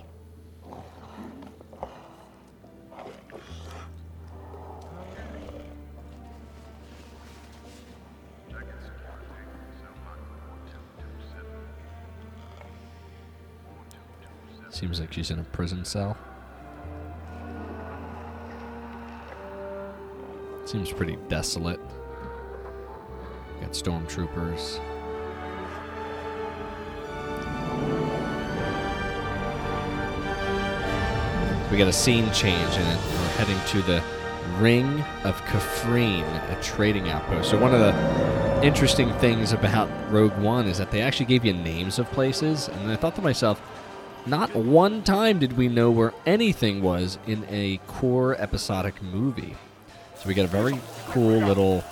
Seems 14.78 15.00
like 15.00 15.12
she's 15.12 15.32
in 15.32 15.40
a 15.40 15.42
prison 15.42 15.84
cell. 15.84 16.16
Seems 20.66 20.92
pretty 20.92 21.18
desolate. 21.28 21.80
Got 23.60 23.72
stormtroopers. 23.72 24.78
We 31.72 31.76
got 31.76 31.88
a 31.88 31.92
scene 31.92 32.30
change 32.32 32.76
and. 32.76 32.86
We're 32.86 33.44
heading 33.44 33.58
to 33.70 33.82
the 33.82 34.00
Ring 34.60 35.00
of 35.24 35.40
Kafrene, 35.46 36.56
a 36.56 36.62
trading 36.62 37.08
outpost. 37.08 37.50
So 37.50 37.58
one 37.58 37.74
of 37.74 37.80
the 37.80 38.62
interesting 38.64 39.12
things 39.14 39.52
about 39.52 39.88
Rogue 40.12 40.38
One 40.38 40.68
is 40.68 40.78
that 40.78 40.92
they 40.92 41.00
actually 41.00 41.26
gave 41.26 41.44
you 41.44 41.52
names 41.52 41.98
of 41.98 42.08
places, 42.12 42.68
and 42.68 42.92
I 42.92 42.94
thought 42.94 43.16
to 43.16 43.22
myself, 43.22 43.60
not 44.26 44.54
one 44.54 45.02
time 45.02 45.38
did 45.38 45.56
we 45.56 45.68
know 45.68 45.90
where 45.90 46.12
anything 46.26 46.82
was 46.82 47.18
in 47.26 47.44
a 47.48 47.78
core 47.86 48.34
episodic 48.40 49.02
movie. 49.02 49.56
So 50.16 50.28
we 50.28 50.34
got 50.34 50.44
a 50.44 50.48
very 50.48 50.78
cool 51.08 51.38
little 51.38 51.84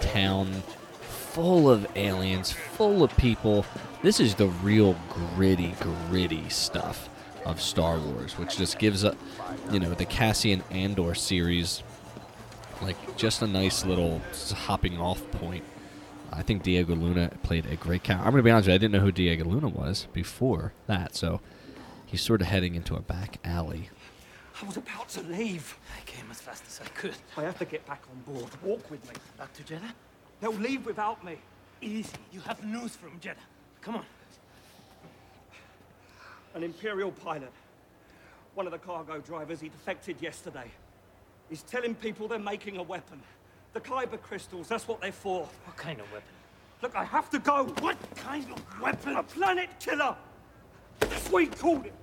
town 0.00 0.62
full 1.00 1.70
of 1.70 1.86
aliens, 1.96 2.50
full 2.50 3.02
of 3.02 3.16
people. 3.16 3.64
This 4.02 4.18
is 4.18 4.34
the 4.34 4.48
real 4.48 4.96
gritty, 5.08 5.74
gritty 6.08 6.48
stuff 6.48 7.08
of 7.44 7.60
Star 7.60 7.98
Wars, 7.98 8.36
which 8.36 8.56
just 8.56 8.78
gives 8.78 9.04
a, 9.04 9.16
you 9.70 9.80
know, 9.80 9.94
the 9.94 10.04
Cassian 10.04 10.62
Andor 10.70 11.14
series, 11.14 11.82
like 12.82 13.16
just 13.16 13.42
a 13.42 13.46
nice 13.46 13.84
little 13.84 14.20
hopping 14.54 14.98
off 14.98 15.28
point. 15.32 15.64
I 16.32 16.42
think 16.42 16.62
Diego 16.62 16.94
Luna 16.94 17.30
played 17.42 17.66
a 17.66 17.76
great 17.76 18.02
character. 18.02 18.24
I'm 18.24 18.32
going 18.32 18.40
to 18.40 18.44
be 18.44 18.50
honest 18.50 18.66
with 18.66 18.72
you, 18.72 18.74
I 18.74 18.78
didn't 18.78 18.92
know 18.92 19.00
who 19.00 19.12
Diego 19.12 19.44
Luna 19.44 19.68
was 19.68 20.06
before 20.12 20.72
that, 20.86 21.14
so 21.16 21.40
he's 22.10 22.20
sort 22.20 22.40
of 22.40 22.48
heading 22.48 22.74
into 22.74 22.96
a 22.96 23.00
back 23.00 23.38
alley. 23.44 23.88
I 24.60 24.66
was 24.66 24.76
about 24.76 25.08
to 25.10 25.22
leave. 25.22 25.76
I 25.96 26.04
came 26.04 26.26
as 26.30 26.40
fast 26.40 26.64
as 26.66 26.80
I 26.84 26.88
could. 26.88 27.14
I 27.36 27.42
have 27.42 27.58
to 27.58 27.64
get 27.64 27.86
back 27.86 28.02
on 28.10 28.34
board. 28.34 28.50
Walk 28.62 28.90
with 28.90 29.06
me. 29.08 29.14
Back 29.38 29.52
to 29.54 29.62
Jedha? 29.62 29.92
They'll 30.40 30.52
leave 30.52 30.84
without 30.84 31.24
me. 31.24 31.36
Easy. 31.80 32.16
You 32.32 32.40
have 32.40 32.64
news 32.64 32.96
from 32.96 33.18
Jedha. 33.20 33.36
Come 33.80 33.96
on. 33.96 34.04
An 36.54 36.64
Imperial 36.64 37.12
pilot 37.12 37.52
One 38.54 38.66
of 38.66 38.72
the 38.72 38.78
cargo 38.78 39.20
drivers, 39.20 39.60
he 39.60 39.68
defected 39.68 40.16
yesterday. 40.20 40.70
He's 41.48 41.62
telling 41.62 41.94
people 41.94 42.26
they're 42.28 42.38
making 42.38 42.76
a 42.76 42.82
weapon. 42.82 43.22
The 43.72 43.80
Kyber 43.80 44.20
crystals, 44.20 44.66
that's 44.66 44.88
what 44.88 45.00
they're 45.00 45.12
for. 45.12 45.48
What 45.64 45.76
kind 45.76 46.00
of 46.00 46.12
weapon? 46.12 46.28
Look, 46.82 46.96
I 46.96 47.04
have 47.04 47.30
to 47.30 47.38
go. 47.38 47.64
What 47.80 47.96
kind 48.16 48.44
of 48.50 48.80
weapon? 48.80 49.16
A 49.16 49.22
planet 49.22 49.70
killer. 49.78 50.16
That's 50.98 51.30
what 51.30 51.44
he 51.44 51.48
called 51.48 51.86
it. 51.86 51.94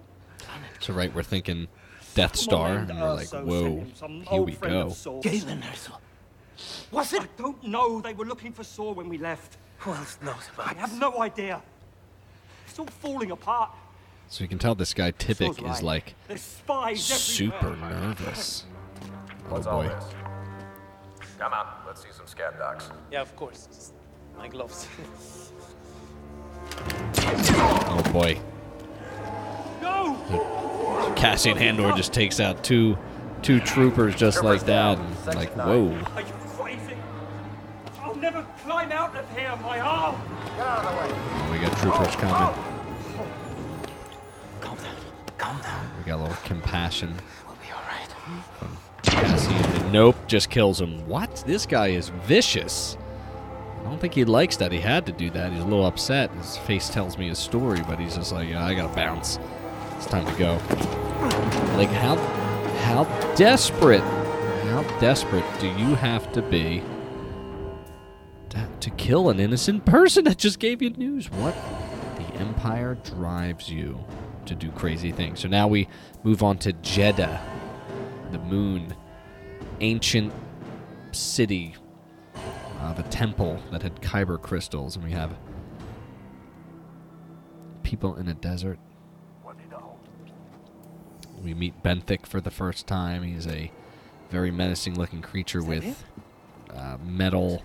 So 0.80 0.94
right, 0.94 1.14
we're 1.14 1.24
thinking 1.24 1.68
Death 2.14 2.36
Star, 2.36 2.78
and 2.78 3.00
we're 3.00 3.10
oh, 3.10 3.16
like, 3.16 3.30
whoa, 3.30 3.86
here 4.30 4.42
we 4.42 4.54
go. 4.54 4.96
Galen 5.22 5.62
Erso. 5.62 5.98
Was 6.92 7.14
it? 7.14 7.22
I 7.22 7.28
don't 7.38 7.64
know. 7.64 8.02
They 8.02 8.14
were 8.14 8.26
looking 8.26 8.52
for 8.52 8.64
Saw 8.64 8.92
when 8.94 9.10
we 9.10 9.18
left. 9.18 9.58
Who 9.80 9.92
else 9.94 10.18
knows 10.24 10.50
about 10.54 10.76
I 10.76 10.80
have 10.80 11.00
no 11.00 11.22
idea. 11.22 11.62
It's 12.68 12.80
all 12.80 12.88
falling 12.88 13.32
apart. 13.32 13.72
So 14.28 14.44
you 14.44 14.48
can 14.48 14.58
tell 14.58 14.76
this 14.76 14.94
guy 14.94 15.12
Tippett 15.12 15.70
is 15.72 15.82
like 15.84 16.16
super 16.98 17.56
everywhere. 17.56 17.90
nervous. 17.90 18.66
Oh 19.46 19.54
What's 19.54 19.68
all 19.68 19.84
boy. 19.84 19.90
this? 19.90 20.06
Come 21.38 21.54
on, 21.54 21.68
let's 21.86 22.02
see 22.02 22.10
some 22.12 22.28
scan 22.28 22.54
docs. 22.58 22.90
Yeah, 23.12 23.22
of 23.22 23.36
course. 23.36 23.68
Just 23.68 23.94
my 24.38 24.48
gloves. 24.48 24.88
Oh 27.20 28.10
boy. 28.12 28.40
No! 29.88 31.14
Cassian 31.16 31.58
Andor 31.58 31.94
just 31.94 32.14
takes 32.14 32.40
out 32.40 32.64
two 32.64 32.98
two 33.42 33.60
troopers 33.60 34.16
just 34.16 34.44
like 34.44 34.66
that. 34.66 34.98
And 34.98 35.36
like, 35.36 35.52
whoa. 35.52 35.90
Are 36.16 36.22
you 36.22 36.34
crazy? 36.58 36.98
I'll 38.02 38.16
never 38.16 38.46
climb 38.64 38.92
out 38.92 39.16
of 39.16 39.38
here. 39.38 39.56
My 39.62 39.80
arm. 39.80 40.16
Oh, 40.60 41.50
we 41.52 41.60
got 41.60 41.78
troopers 41.78 42.16
oh, 42.16 42.20
coming. 42.20 42.36
Oh. 42.36 43.28
Calm 44.62 44.78
down. 44.78 44.96
Calm 45.38 45.62
down. 45.62 45.92
We 45.98 46.04
got 46.06 46.20
a 46.20 46.22
little 46.24 46.38
compassion. 46.44 47.16
We'll 47.46 47.56
be 47.56 47.72
all 47.72 47.84
right. 47.88 48.10
Cassian, 49.04 49.82
and 49.82 49.94
nope, 49.94 50.16
just 50.28 50.50
kills 50.50 50.82
him. 50.82 51.08
What? 51.08 51.44
This 51.48 51.66
guy 51.66 51.88
is 51.88 52.10
vicious. 52.10 52.98
I 53.80 53.84
don't 53.90 54.02
think 54.02 54.14
he 54.14 54.26
likes 54.26 54.58
that. 54.58 54.72
He 54.72 54.82
had 54.82 55.06
to 55.06 55.14
do 55.14 55.30
that. 55.30 55.54
He's 55.54 55.62
a 55.62 55.66
little 55.66 55.86
upset. 55.86 56.30
His 56.32 56.58
face 56.58 56.90
tells 56.90 57.18
me 57.18 57.30
his 57.30 57.40
story, 57.40 57.82
but 57.88 58.00
he's 58.00 58.16
just 58.16 58.34
like, 58.34 58.50
yeah, 58.50 58.66
I 58.66 58.74
gotta 58.74 58.94
bounce. 58.94 59.40
It's 60.08 60.14
time 60.14 60.26
to 60.26 60.39
go. 60.39 60.53
Like 61.76 61.89
how 61.89 62.16
how 62.86 63.03
desperate 63.36 63.99
how 63.99 64.84
desperate 65.01 65.43
do 65.60 65.68
you 65.68 65.95
have 65.95 66.32
to 66.32 66.41
be 66.41 66.82
to, 68.47 68.70
to 68.80 68.89
kill 68.91 69.30
an 69.30 69.41
innocent 69.41 69.84
person 69.84 70.24
that 70.24 70.38
just 70.38 70.60
gave 70.60 70.82
you 70.82 70.91
news? 70.91 71.30
What 71.30 71.53
the 72.16 72.39
Empire 72.39 72.97
drives 73.03 73.70
you 73.70 73.99
to 74.45 74.55
do 74.55 74.72
crazy 74.72 75.12
things. 75.12 75.41
So 75.41 75.49
now 75.49 75.68
we 75.68 75.89
move 76.24 76.41
on 76.41 76.58
to 76.60 76.72
Jedha, 76.72 77.41
the 78.32 78.39
moon, 78.39 78.95
ancient 79.82 80.32
city 81.12 81.76
of 82.80 82.97
a 82.97 83.03
temple 83.10 83.60
that 83.72 83.82
had 83.82 84.01
kyber 84.01 84.41
crystals, 84.41 84.95
and 84.95 85.03
we 85.03 85.12
have 85.12 85.36
people 87.84 88.16
in 88.16 88.30
a 88.30 88.34
desert. 88.34 88.80
We 91.44 91.54
meet 91.54 91.82
Benthic 91.84 92.26
for 92.26 92.42
the 92.42 92.52
first 92.52 92.88
time. 92.88 93.24
He's 93.24 93.48
a 93.48 93.72
very 94.30 94.52
menacing 94.52 94.96
looking 94.98 95.22
creature 95.22 95.64
with 95.64 96.04
uh, 96.74 96.98
metal 97.04 97.64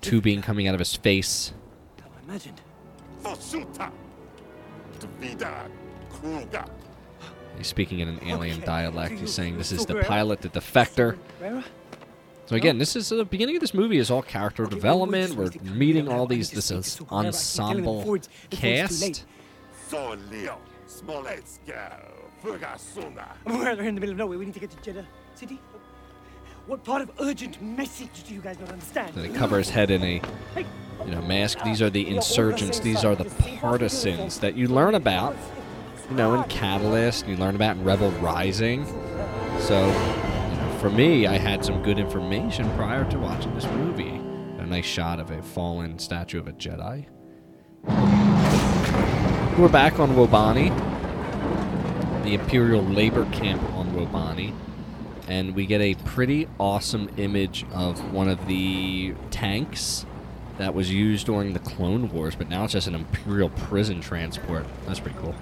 tubing 0.00 0.42
coming 0.42 0.68
out 0.68 0.74
of 0.74 0.78
his 0.80 0.94
face. 0.94 1.52
I 2.00 2.22
imagined. 2.24 2.60
Forsuta! 3.22 3.90
Vida 5.20 5.68
Kruga! 6.10 6.68
He's 7.56 7.66
speaking 7.66 8.00
in 8.00 8.08
an 8.08 8.20
alien 8.24 8.60
dialect. 8.60 9.18
He's 9.18 9.32
saying 9.32 9.56
this 9.56 9.72
is 9.72 9.86
the 9.86 10.02
pilot, 10.02 10.42
the 10.42 10.48
defector. 10.48 11.16
So 12.46 12.54
again, 12.54 12.78
this 12.78 12.94
is 12.94 13.08
the 13.08 13.24
beginning 13.24 13.56
of 13.56 13.60
this 13.60 13.74
movie 13.74 13.98
is 13.98 14.10
all 14.10 14.22
character 14.22 14.66
development. 14.66 15.34
We're 15.34 15.50
meeting 15.62 16.08
all 16.08 16.26
these 16.26 16.50
this 16.50 16.70
is 16.70 17.00
ensemble 17.10 18.18
cast. 18.50 19.24
So 19.88 20.16
Leo, 20.30 20.58
Smolenska, 20.86 22.00
Fugasuna. 22.42 23.28
We're 23.44 23.70
in 23.70 23.94
the 23.94 24.00
middle 24.00 24.10
of 24.10 24.16
nowhere. 24.16 24.38
We 24.38 24.46
need 24.46 24.54
to 24.54 24.60
get 24.60 24.70
to 24.70 24.92
Jedha 24.92 25.04
City. 25.34 25.60
What 26.66 26.82
part 26.82 27.02
of 27.02 27.10
urgent 27.20 27.62
message 27.62 28.24
do 28.26 28.34
you 28.34 28.40
guys 28.40 28.58
not 28.58 28.70
understand? 28.70 29.14
So 29.14 29.22
they 29.22 29.28
cover 29.28 29.58
his 29.58 29.70
head 29.70 29.90
in 29.90 30.02
a 30.02 30.20
you 30.56 31.10
know 31.12 31.22
mask. 31.22 31.62
These 31.62 31.80
are 31.80 31.90
the 31.90 32.08
insurgents. 32.08 32.80
These 32.80 33.04
are 33.04 33.14
the 33.14 33.26
partisans 33.60 34.40
that 34.40 34.56
you 34.56 34.66
learn 34.68 34.96
about. 34.96 35.36
You 36.10 36.16
know, 36.16 36.34
in 36.34 36.44
Catalyst, 36.44 37.26
you 37.26 37.36
learn 37.36 37.56
about 37.56 37.76
in 37.76 37.84
Rebel 37.84 38.10
Rising. 38.12 38.84
So, 39.58 39.86
you 39.86 40.56
know, 40.56 40.76
for 40.80 40.90
me, 40.90 41.26
I 41.26 41.36
had 41.36 41.64
some 41.64 41.82
good 41.82 41.98
information 41.98 42.68
prior 42.76 43.08
to 43.10 43.18
watching 43.18 43.54
this 43.54 43.66
movie. 43.66 44.20
A 44.58 44.66
nice 44.66 44.84
shot 44.84 45.20
of 45.20 45.30
a 45.30 45.42
fallen 45.42 45.98
statue 45.98 46.38
of 46.38 46.48
a 46.48 46.52
Jedi. 46.52 47.06
We're 49.58 49.68
back 49.68 49.98
on 49.98 50.10
Wobani, 50.10 50.70
the 52.26 52.34
Imperial 52.34 52.82
labor 52.82 53.24
camp 53.26 53.62
on 53.74 53.92
Wobani, 53.92 54.52
and 55.28 55.54
we 55.54 55.64
get 55.64 55.80
a 55.80 55.94
pretty 55.94 56.48
awesome 56.58 57.08
image 57.16 57.64
of 57.72 58.12
one 58.12 58.28
of 58.28 58.48
the 58.48 59.14
tanks 59.30 60.04
that 60.58 60.74
was 60.74 60.92
used 60.92 61.26
during 61.26 61.52
the 61.52 61.60
Clone 61.60 62.10
Wars, 62.10 62.34
but 62.34 62.48
now 62.48 62.64
it's 62.64 62.72
just 62.72 62.88
an 62.88 62.96
Imperial 62.96 63.48
prison 63.48 64.00
transport. 64.00 64.66
That's 64.86 64.98
pretty 64.98 65.16
cool. 65.20 65.36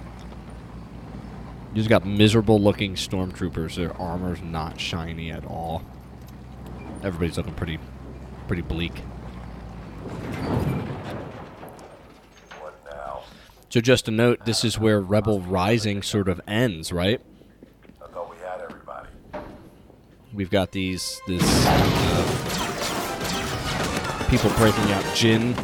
You 1.70 1.76
just 1.76 1.88
got 1.88 2.04
miserable 2.04 2.60
looking 2.60 2.96
stormtroopers. 2.96 3.76
Their 3.76 3.96
armor's 3.96 4.42
not 4.42 4.78
shiny 4.78 5.30
at 5.30 5.46
all. 5.46 5.82
Everybody's 7.02 7.38
looking 7.38 7.54
pretty 7.54 7.78
pretty 8.46 8.62
bleak. 8.62 8.92
What 13.74 13.80
now? 13.80 13.80
So 13.80 13.80
just 13.80 14.06
a 14.08 14.12
note, 14.12 14.44
this 14.44 14.64
is 14.64 14.78
where 14.78 15.00
Rebel 15.00 15.40
Rising 15.40 16.02
sort 16.02 16.28
of 16.28 16.40
ends, 16.46 16.92
right? 16.92 17.20
I 18.02 18.06
thought 18.08 18.30
we 18.30 18.36
had 18.36 18.60
everybody. 18.60 19.08
We've 20.32 20.50
got 20.50 20.70
these 20.70 21.20
this 21.26 21.42
uh, 21.66 21.80
people 24.30 24.50
breaking 24.50 24.92
out 24.92 25.04
Jyn. 25.16 25.56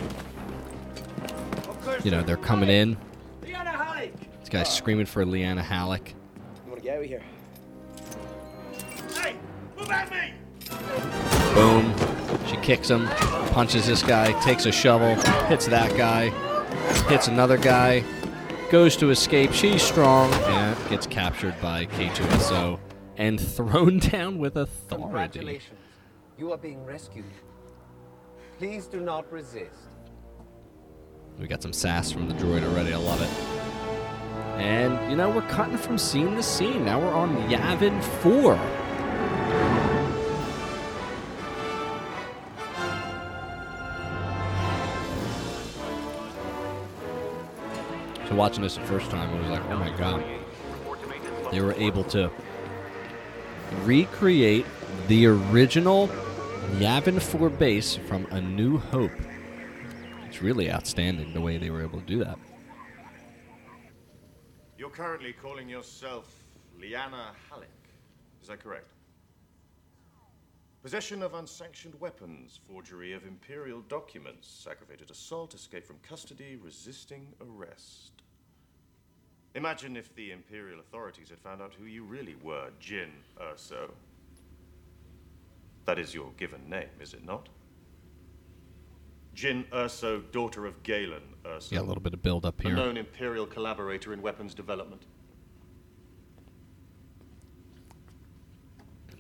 You 2.05 2.11
know, 2.11 2.23
they're 2.23 2.37
coming 2.37 2.69
in. 2.69 2.97
Liana 3.43 3.71
Hallik! 3.71 4.13
This 4.41 4.49
guy's 4.49 4.75
screaming 4.75 5.07
for 5.07 5.25
Liana 5.25 5.63
Hallik. 5.63 6.09
You 6.09 6.71
want 6.71 6.79
to 6.79 6.83
get 6.83 6.97
out 6.97 7.03
of 7.03 7.09
here? 7.09 7.23
Hey, 9.15 9.37
move 9.79 9.91
at 9.91 10.11
me! 10.11 10.33
Boom. 11.55 11.95
She 12.49 12.57
kicks 12.57 12.89
him, 12.89 13.07
punches 13.53 13.87
this 13.87 14.03
guy, 14.03 14.33
takes 14.41 14.67
a 14.67 14.73
shovel, 14.73 15.15
hits 15.47 15.67
that 15.67 15.97
guy, 15.97 16.33
hits 17.09 17.29
another 17.29 17.57
guy, 17.57 18.05
goes 18.71 18.97
to 18.97 19.11
escape. 19.11 19.53
She's 19.53 19.83
strong 19.83 20.33
and 20.33 20.89
gets 20.89 21.07
captured 21.07 21.55
by 21.61 21.87
K2SO 21.87 22.79
and 23.17 23.41
thrown 23.57 23.99
down 23.99 24.39
with 24.39 24.57
authority. 24.57 25.03
Congratulations. 25.03 25.79
You 26.39 26.53
are 26.53 26.59
being 26.59 26.85
rescued. 26.85 27.25
Please 28.59 28.87
do 28.87 29.01
not 29.01 29.31
resist. 29.33 29.89
We 31.39 31.47
got 31.47 31.63
some 31.63 31.73
sass 31.73 32.13
from 32.13 32.29
the 32.29 32.35
droid 32.35 32.63
already. 32.63 32.93
I 32.93 32.97
love 32.97 33.23
it. 33.23 33.31
And, 34.61 35.11
you 35.11 35.17
know, 35.17 35.31
we're 35.31 35.49
cutting 35.49 35.79
from 35.79 35.97
scene 35.97 36.37
to 36.37 36.43
scene. 36.43 36.85
Now 36.85 37.01
we're 37.01 37.15
on 37.15 37.35
Yavin 37.49 38.03
4. 38.23 39.90
So 48.31 48.37
watching 48.37 48.63
this 48.63 48.77
the 48.77 48.85
first 48.85 49.11
time, 49.11 49.29
I 49.29 49.41
was 49.41 49.51
like, 49.51 49.65
oh 49.71 49.77
my 49.77 49.91
god. 49.97 50.23
They 51.51 51.61
were 51.61 51.75
able 51.75 52.05
to 52.05 52.31
recreate 53.83 54.65
the 55.09 55.27
original 55.27 56.07
Yavin 56.77 57.21
4 57.21 57.51
base 57.51 57.97
from 57.97 58.27
A 58.31 58.41
New 58.41 58.79
Hope. 58.79 59.11
It's 60.29 60.41
really 60.41 60.71
outstanding 60.71 61.35
the 61.35 61.41
way 61.41 61.59
they 61.59 61.71
were 61.71 61.83
able 61.83 61.99
to 61.99 62.07
do 62.07 62.23
that. 62.23 62.39
You're 64.79 64.91
currently 64.91 65.33
calling 65.33 65.69
yourself 65.69 66.33
Liana 66.79 67.33
Hallik. 67.51 67.65
Is 68.43 68.47
that 68.47 68.63
correct? 68.63 68.87
Possession 70.83 71.23
of 71.23 71.35
unsanctioned 71.35 71.95
weapons, 72.01 72.59
forgery 72.67 73.13
of 73.13 73.27
imperial 73.27 73.83
documents, 73.83 74.67
aggravated 74.71 75.11
assault, 75.11 75.55
escape 75.55 75.87
from 75.87 75.99
custody, 76.03 76.57
resisting 76.57 77.27
arrest. 77.43 78.23
Imagine 79.55 79.95
if 79.95 80.15
the 80.15 80.33
imperial 80.33 80.81
authorities 80.81 81.29
had 81.29 81.39
found 81.39 81.61
out 81.61 81.75
who 81.75 81.85
you 81.85 82.03
really 82.03 82.37
were, 82.43 82.71
Jyn 82.81 83.11
Erso. 83.39 83.91
That 85.85 85.99
is 85.99 86.15
your 86.15 86.31
given 86.39 86.67
name, 86.71 86.89
is 86.99 87.13
it 87.13 87.27
not? 87.27 87.51
Jyn 89.35 89.67
Erso, 89.69 90.23
daughter 90.33 90.65
of 90.65 90.83
Galen 90.83 91.23
Erso. 91.45 91.73
Yeah, 91.73 91.81
a 91.81 91.83
little 91.83 92.03
bit 92.03 92.15
of 92.15 92.23
build 92.23 92.47
up 92.47 92.59
here. 92.59 92.73
A 92.73 92.75
here. 92.75 92.85
known 92.85 92.97
imperial 92.97 93.47
collaborator 93.47 94.15
in 94.15 94.23
weapons 94.23 94.55
development. 94.55 95.05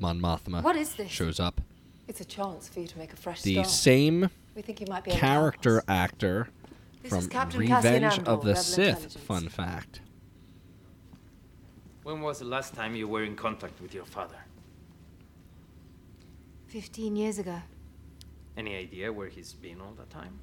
Mon 0.01 0.18
Mothma 0.20 0.62
What 0.62 0.76
is 0.76 0.94
this? 0.94 1.11
shows 1.11 1.38
up. 1.38 1.61
It's 2.09 2.20
a 2.20 2.24
chance 2.24 2.68
for 2.68 2.80
you 2.80 2.88
to 2.88 2.98
make 2.98 3.12
a 3.12 3.16
fresh 3.16 3.42
The 3.42 3.55
start. 3.55 3.68
same 3.68 4.30
We 4.57 4.62
think 4.62 4.80
you 4.80 4.86
might 4.88 5.05
be 5.05 5.11
able 5.11 5.20
to 5.20 5.26
character 5.26 5.82
actor 5.86 6.48
This 7.03 7.12
is 7.12 7.18
from 7.20 7.28
Captain 7.30 7.66
Cassian 7.66 7.92
Revenge 7.94 8.18
Andor, 8.18 8.30
of 8.30 8.42
the 8.42 8.48
Rebel 8.48 8.62
Sith. 8.62 8.86
Intelligence. 8.88 9.16
Fun 9.16 9.48
fact. 9.48 10.01
When 12.03 12.20
was 12.22 12.38
the 12.40 12.46
last 12.46 12.74
time 12.74 12.94
you 12.96 13.07
were 13.07 13.22
in 13.24 13.36
contact 13.36 13.80
with 13.80 13.94
your 13.94 14.07
father? 14.07 14.38
Fifteen 16.66 17.14
years 17.16 17.38
ago. 17.38 17.61
Any 18.57 18.76
idea 18.76 19.12
where 19.12 19.28
he's 19.28 19.53
been 19.53 19.80
all 19.80 19.92
that 19.98 20.11
time? 20.11 20.38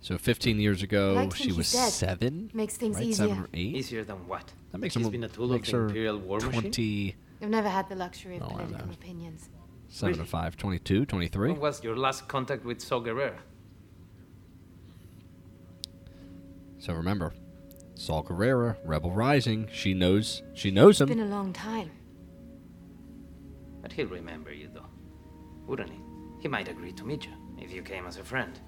So 0.00 0.18
15 0.18 0.60
years 0.60 0.82
ago, 0.82 1.14
like 1.14 1.34
she 1.34 1.50
was 1.52 1.72
dead. 1.72 1.90
seven. 1.90 2.50
Makes 2.54 2.76
things 2.76 2.96
right? 2.96 3.06
easier. 3.06 3.28
Seven 3.28 3.42
or 3.42 3.48
eight. 3.54 3.74
Easier 3.76 4.04
than 4.04 4.28
what? 4.28 4.52
That 4.72 4.78
makes 4.78 4.94
He's 4.94 5.04
him 5.04 5.10
been 5.10 5.24
a 5.24 5.28
tool 5.28 5.52
of 5.52 5.64
the 5.64 5.72
her 5.72 5.86
Imperial 5.86 6.18
War 6.18 6.38
Machine? 6.38 6.60
20, 6.62 7.16
I've 7.42 7.48
never 7.50 7.68
had 7.68 7.88
the 7.88 7.96
luxury 7.96 8.36
of 8.36 8.42
I 8.44 8.46
political 8.48 8.86
know. 8.86 8.92
opinions. 8.92 9.48
7 9.88 10.16
to 10.18 10.24
5, 10.24 10.56
22, 10.56 11.06
23. 11.06 11.50
When 11.52 11.60
was 11.60 11.82
your 11.82 11.96
last 11.96 12.28
contact 12.28 12.64
with 12.64 12.80
Saw 12.80 13.00
Gerrera? 13.00 13.38
So 16.78 16.92
remember, 16.92 17.34
Saw 17.94 18.22
Gerrera, 18.22 18.76
Rebel 18.84 19.10
Rising. 19.10 19.68
She 19.72 19.94
knows. 19.94 20.42
She 20.54 20.70
knows 20.70 21.00
It's 21.00 21.10
him. 21.10 21.16
been 21.18 21.26
a 21.26 21.30
long 21.30 21.52
time. 21.52 21.90
But 23.82 23.92
he'll 23.92 24.06
remember 24.06 24.52
you, 24.52 24.68
though. 24.72 24.86
Wouldn't 25.66 25.90
he? 25.90 25.98
He 26.40 26.48
might 26.48 26.68
agree 26.68 26.92
to 26.92 27.04
meet 27.04 27.24
you 27.24 27.32
if 27.58 27.72
you 27.72 27.82
came 27.82 28.06
as 28.06 28.18
a 28.18 28.24
friend. 28.24 28.60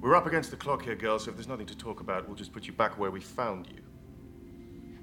We're 0.00 0.16
up 0.16 0.26
against 0.26 0.50
the 0.50 0.56
clock 0.56 0.82
here, 0.82 0.94
girls, 0.94 1.24
so 1.24 1.30
if 1.30 1.36
there's 1.36 1.48
nothing 1.48 1.66
to 1.66 1.76
talk 1.76 2.00
about, 2.00 2.26
we'll 2.26 2.36
just 2.36 2.52
put 2.52 2.66
you 2.66 2.72
back 2.72 2.98
where 2.98 3.10
we 3.10 3.20
found 3.20 3.66
you. 3.66 3.82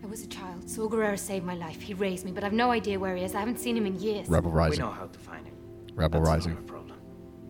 I 0.03 0.07
was 0.07 0.23
a 0.23 0.27
child. 0.27 0.67
Saw 0.67 0.89
Gerrera 0.89 1.19
saved 1.19 1.45
my 1.45 1.53
life. 1.53 1.81
He 1.81 1.93
raised 1.93 2.25
me, 2.25 2.31
but 2.31 2.43
I've 2.43 2.53
no 2.53 2.71
idea 2.71 2.99
where 2.99 3.15
he 3.15 3.23
is. 3.23 3.35
I 3.35 3.39
haven't 3.39 3.59
seen 3.59 3.77
him 3.77 3.85
in 3.85 3.99
years. 3.99 4.27
Rebel 4.27 4.51
Rising. 4.51 4.79
We 4.79 4.85
know 4.87 4.91
how 4.91 5.05
to 5.05 5.19
find 5.19 5.45
him. 5.45 5.55
Rebel 5.93 6.21
That's 6.21 6.29
Rising. 6.29 6.53
Not 6.53 6.61
a 6.61 6.65
problem. 6.65 6.97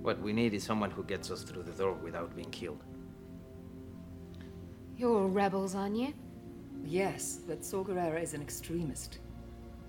What 0.01 0.19
we 0.21 0.33
need 0.33 0.53
is 0.53 0.63
someone 0.63 0.91
who 0.91 1.03
gets 1.03 1.31
us 1.31 1.43
through 1.43 1.63
the 1.63 1.71
door 1.71 1.93
without 1.93 2.35
being 2.35 2.49
killed. 2.51 2.83
You're 4.97 5.15
all 5.15 5.27
rebels, 5.27 5.75
aren't 5.75 5.95
you? 5.95 6.13
Yes, 6.83 7.39
but 7.47 7.63
Saw 7.63 7.83
Gerrera 7.83 8.21
is 8.21 8.33
an 8.33 8.41
extremist. 8.41 9.19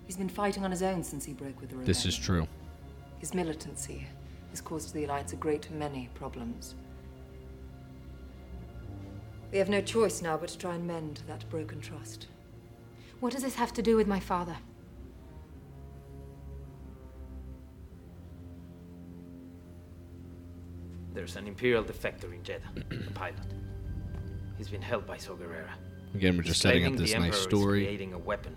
He's 0.06 0.16
been 0.16 0.28
fighting 0.28 0.64
on 0.64 0.70
his 0.70 0.82
own 0.82 1.02
since 1.02 1.24
he 1.24 1.32
broke 1.32 1.60
with 1.60 1.70
the 1.70 1.76
This 1.76 2.06
is 2.06 2.16
true. 2.16 2.46
His 3.18 3.34
militancy 3.34 4.06
has 4.50 4.60
caused 4.60 4.94
the 4.94 5.04
Alliance 5.04 5.32
a 5.32 5.36
great 5.36 5.70
many 5.70 6.08
problems. 6.14 6.74
We 9.50 9.58
have 9.58 9.68
no 9.68 9.80
choice 9.80 10.20
now 10.20 10.36
but 10.36 10.50
to 10.50 10.58
try 10.58 10.74
and 10.74 10.86
mend 10.86 11.22
that 11.26 11.48
broken 11.48 11.80
trust. 11.80 12.26
What 13.20 13.32
does 13.32 13.42
this 13.42 13.54
have 13.54 13.72
to 13.74 13.82
do 13.82 13.96
with 13.96 14.06
my 14.06 14.20
father? 14.20 14.56
There's 21.14 21.36
an 21.36 21.48
Imperial 21.48 21.82
defector 21.82 22.32
in 22.32 22.42
Jedha, 22.42 23.08
a 23.08 23.10
pilot. 23.14 23.40
He's 24.56 24.68
been 24.68 24.82
held 24.82 25.06
by 25.06 25.16
Saw 25.16 25.34
Again, 26.14 26.36
we're 26.36 26.42
He's 26.42 26.50
just 26.50 26.60
setting 26.60 26.84
up 26.84 26.90
claiming 26.92 27.00
this 27.00 27.12
the 27.12 27.18
nice 27.18 27.26
Emperor 27.26 27.38
is 27.38 27.42
story. 27.42 27.84
creating 27.84 28.12
a 28.12 28.18
weapon 28.18 28.56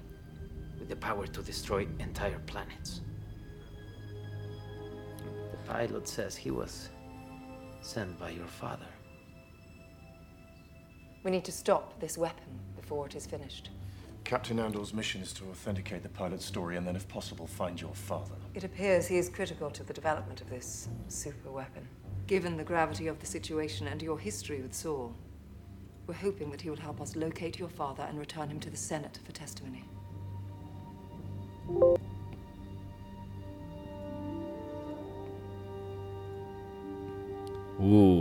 with 0.77 0.89
the 0.89 0.95
power 0.95 1.25
to 1.25 1.41
destroy 1.41 1.87
entire 1.99 2.39
planets. 2.45 3.01
The 5.51 5.57
pilot 5.65 6.07
says 6.07 6.35
he 6.35 6.51
was 6.51 6.89
sent 7.81 8.19
by 8.19 8.31
your 8.31 8.47
father. 8.47 8.87
We 11.23 11.31
need 11.31 11.45
to 11.45 11.51
stop 11.51 11.99
this 11.99 12.17
weapon 12.17 12.59
before 12.75 13.05
it 13.05 13.15
is 13.15 13.25
finished. 13.25 13.69
Captain 14.23 14.59
Andor's 14.59 14.93
mission 14.93 15.21
is 15.21 15.33
to 15.33 15.43
authenticate 15.45 16.03
the 16.03 16.09
pilot's 16.09 16.45
story 16.45 16.77
and 16.77 16.87
then, 16.87 16.95
if 16.95 17.07
possible, 17.07 17.47
find 17.47 17.79
your 17.79 17.93
father. 17.93 18.35
It 18.53 18.63
appears 18.63 19.07
he 19.07 19.17
is 19.17 19.29
critical 19.29 19.69
to 19.71 19.83
the 19.83 19.93
development 19.93 20.41
of 20.41 20.49
this 20.49 20.87
super 21.09 21.51
weapon. 21.51 21.87
Given 22.27 22.55
the 22.57 22.63
gravity 22.63 23.07
of 23.07 23.19
the 23.19 23.25
situation 23.25 23.87
and 23.87 24.01
your 24.01 24.17
history 24.17 24.61
with 24.61 24.73
Saw, 24.73 25.09
we're 26.07 26.13
hoping 26.13 26.49
that 26.51 26.61
he 26.61 26.69
will 26.69 26.77
help 26.77 27.01
us 27.01 27.15
locate 27.15 27.59
your 27.59 27.69
father 27.69 28.03
and 28.03 28.19
return 28.19 28.49
him 28.49 28.59
to 28.61 28.69
the 28.69 28.77
Senate 28.77 29.19
for 29.25 29.31
testimony. 29.31 29.85
Ooh. 37.81 38.20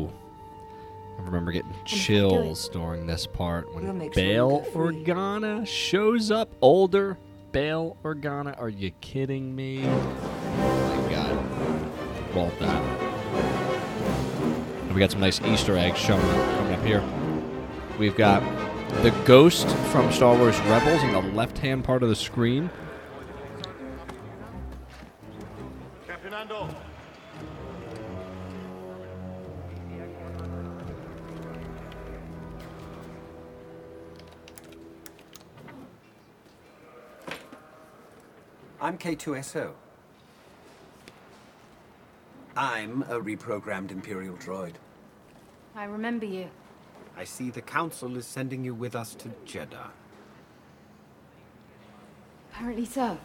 Remember 1.50 1.74
getting 1.74 1.84
chills 1.84 2.68
during 2.68 3.06
this 3.06 3.26
part 3.26 3.74
when 3.74 3.84
We'll 3.84 3.94
make 3.94 4.14
sure 4.14 4.22
Bail. 4.22 4.64
Organa 4.72 5.66
shows 5.66 6.30
up. 6.30 6.50
Older 6.60 7.18
Bail 7.52 7.96
Organa. 8.04 8.60
Are 8.60 8.68
you 8.68 8.90
kidding 9.00 9.54
me? 9.54 9.82
Oh 9.84 11.02
my 11.02 11.10
god. 11.12 12.34
Well 12.34 12.52
done. 12.60 12.76
Uh, 12.76 14.82
and 14.82 14.92
we 14.94 15.00
got 15.00 15.10
some 15.10 15.20
nice 15.20 15.40
Easter 15.42 15.76
eggs 15.76 15.98
showing 15.98 16.22
up, 16.22 16.56
coming 16.56 16.74
up 16.74 16.84
here. 16.84 17.02
We've 17.98 18.16
got 18.16 18.42
the 19.02 19.10
ghost 19.24 19.68
from 19.88 20.12
Star 20.12 20.36
Wars 20.36 20.58
Rebels 20.60 21.02
in 21.02 21.12
the 21.12 21.20
left 21.34 21.58
hand 21.58 21.84
part 21.84 22.02
of 22.02 22.08
the 22.08 22.16
screen. 22.16 22.70
K2SO. 39.00 39.72
I'm 42.54 43.02
a 43.04 43.18
reprogrammed 43.18 43.90
Imperial 43.90 44.36
droid. 44.36 44.74
I 45.74 45.84
remember 45.84 46.26
you. 46.26 46.50
I 47.16 47.24
see 47.24 47.50
the 47.50 47.62
Council 47.62 48.16
is 48.18 48.26
sending 48.26 48.62
you 48.62 48.74
with 48.74 48.94
us 48.94 49.14
to 49.14 49.28
Jedha. 49.46 49.88
Apparently 52.50 52.84
so. 52.84 53.18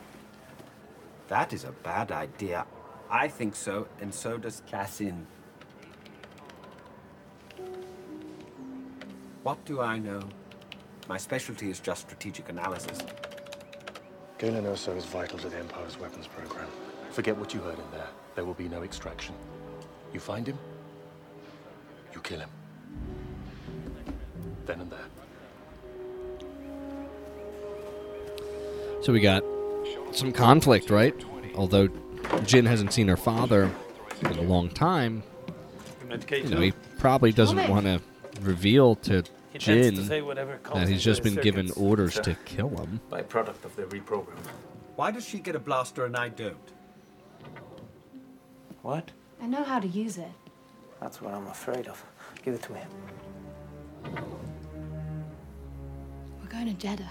That 1.28 1.52
is 1.52 1.66
a 1.66 1.72
bad 1.72 2.12
idea. 2.12 2.66
I 3.10 3.28
think 3.28 3.56
so, 3.56 3.88
and 4.00 4.14
so 4.14 4.38
does 4.38 4.62
Cassian. 4.68 5.28
What 9.44 9.64
do 9.66 9.82
I 9.82 10.00
know? 10.00 10.22
My 11.10 11.18
specialty 11.18 11.70
is 11.70 11.80
just 11.80 12.02
strategic 12.02 12.48
analysis. 12.48 13.00
Galen 14.38 14.66
Erso 14.66 14.96
is 14.98 15.06
vital 15.06 15.40
to 15.40 15.48
the 15.48 15.58
Empire's 15.58 15.98
weapons 15.98 16.28
program. 16.28 16.68
Forget 17.12 17.38
what 17.38 17.54
you 17.54 17.62
heard 17.62 17.80
in 17.80 17.92
there. 17.92 18.08
There 18.36 18.44
will 18.44 18.54
be 18.54 18.68
no 18.68 18.84
extraction. 18.84 19.34
You 20.14 20.20
find 20.20 20.46
him, 20.46 20.58
you 22.14 22.20
kill 22.20 22.42
him. 22.42 22.50
Then 24.66 24.82
and 24.82 24.92
there. 24.92 25.00
So 29.02 29.14
we 29.14 29.22
got 29.22 29.44
some 30.12 30.34
conflict, 30.34 30.90
right? 30.90 31.16
Although 31.56 31.88
Jyn 31.88 32.66
hasn't 32.66 32.92
seen 32.92 33.08
her 33.08 33.18
father 33.18 33.72
in 34.22 34.38
a 34.38 34.42
long 34.42 34.70
time, 34.70 35.24
you 36.32 36.50
know, 36.50 36.60
he 36.60 36.74
probably 37.00 37.32
doesn't 37.32 37.70
want 37.70 37.86
to 37.86 38.02
reveal 38.42 38.96
to 38.96 39.20
He 39.20 39.24
tends 39.24 39.24
to 39.24 39.45
Jyn 39.60 40.08
say 40.08 40.22
whatever 40.22 40.60
that 40.74 40.88
he's 40.88 41.04
just 41.04 41.24
been 41.24 41.36
given 41.36 41.72
orders 41.72 42.20
to 42.20 42.36
kill 42.46 42.70
him. 42.70 43.00
Byproduct 43.12 43.64
of 43.64 43.76
the 43.76 43.84
reprogram. 43.84 44.38
Why 44.96 45.12
does 45.12 45.26
she 45.26 45.40
get 45.40 45.56
a 45.56 45.60
blaster 45.60 46.06
and 46.06 46.16
I 46.16 46.30
don't? 46.30 46.72
What? 48.82 49.12
I 49.42 49.48
know 49.48 49.64
how 49.64 49.80
to 49.80 49.88
use 49.88 50.18
it. 50.18 50.32
That's 51.02 51.22
what 51.22 51.34
I'm 51.34 51.48
afraid 51.48 51.88
of. 51.88 52.04
Give 52.44 52.54
it 52.54 52.62
to 52.64 52.74
him. 52.74 52.88
We're 56.42 56.50
going 56.50 56.76
to 56.76 56.88
Jedha. 56.88 57.10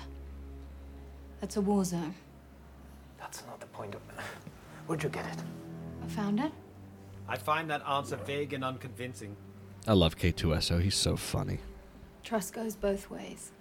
That's 1.40 1.57
a 1.57 1.61
war 1.61 1.84
zone. 1.84 2.14
That's 3.18 3.45
not 3.47 3.61
the 3.61 3.66
point 3.66 3.95
of. 3.95 4.01
Where'd 4.86 5.03
you 5.03 5.09
get 5.09 5.26
it? 5.26 5.42
I 6.03 6.09
found 6.09 6.40
it. 6.40 6.53
I 7.28 7.36
find 7.36 7.68
that 7.70 7.82
answer 7.88 8.16
vague 8.16 8.53
and 8.53 8.64
unconvincing. 8.64 9.36
I 9.86 9.92
love 9.92 10.16
K2SO. 10.16 10.80
He's 10.80 10.95
so 10.95 11.16
funny. 11.16 11.59
Trust 12.25 12.55
goes 12.55 12.75
both 12.75 13.11
ways. 13.11 13.53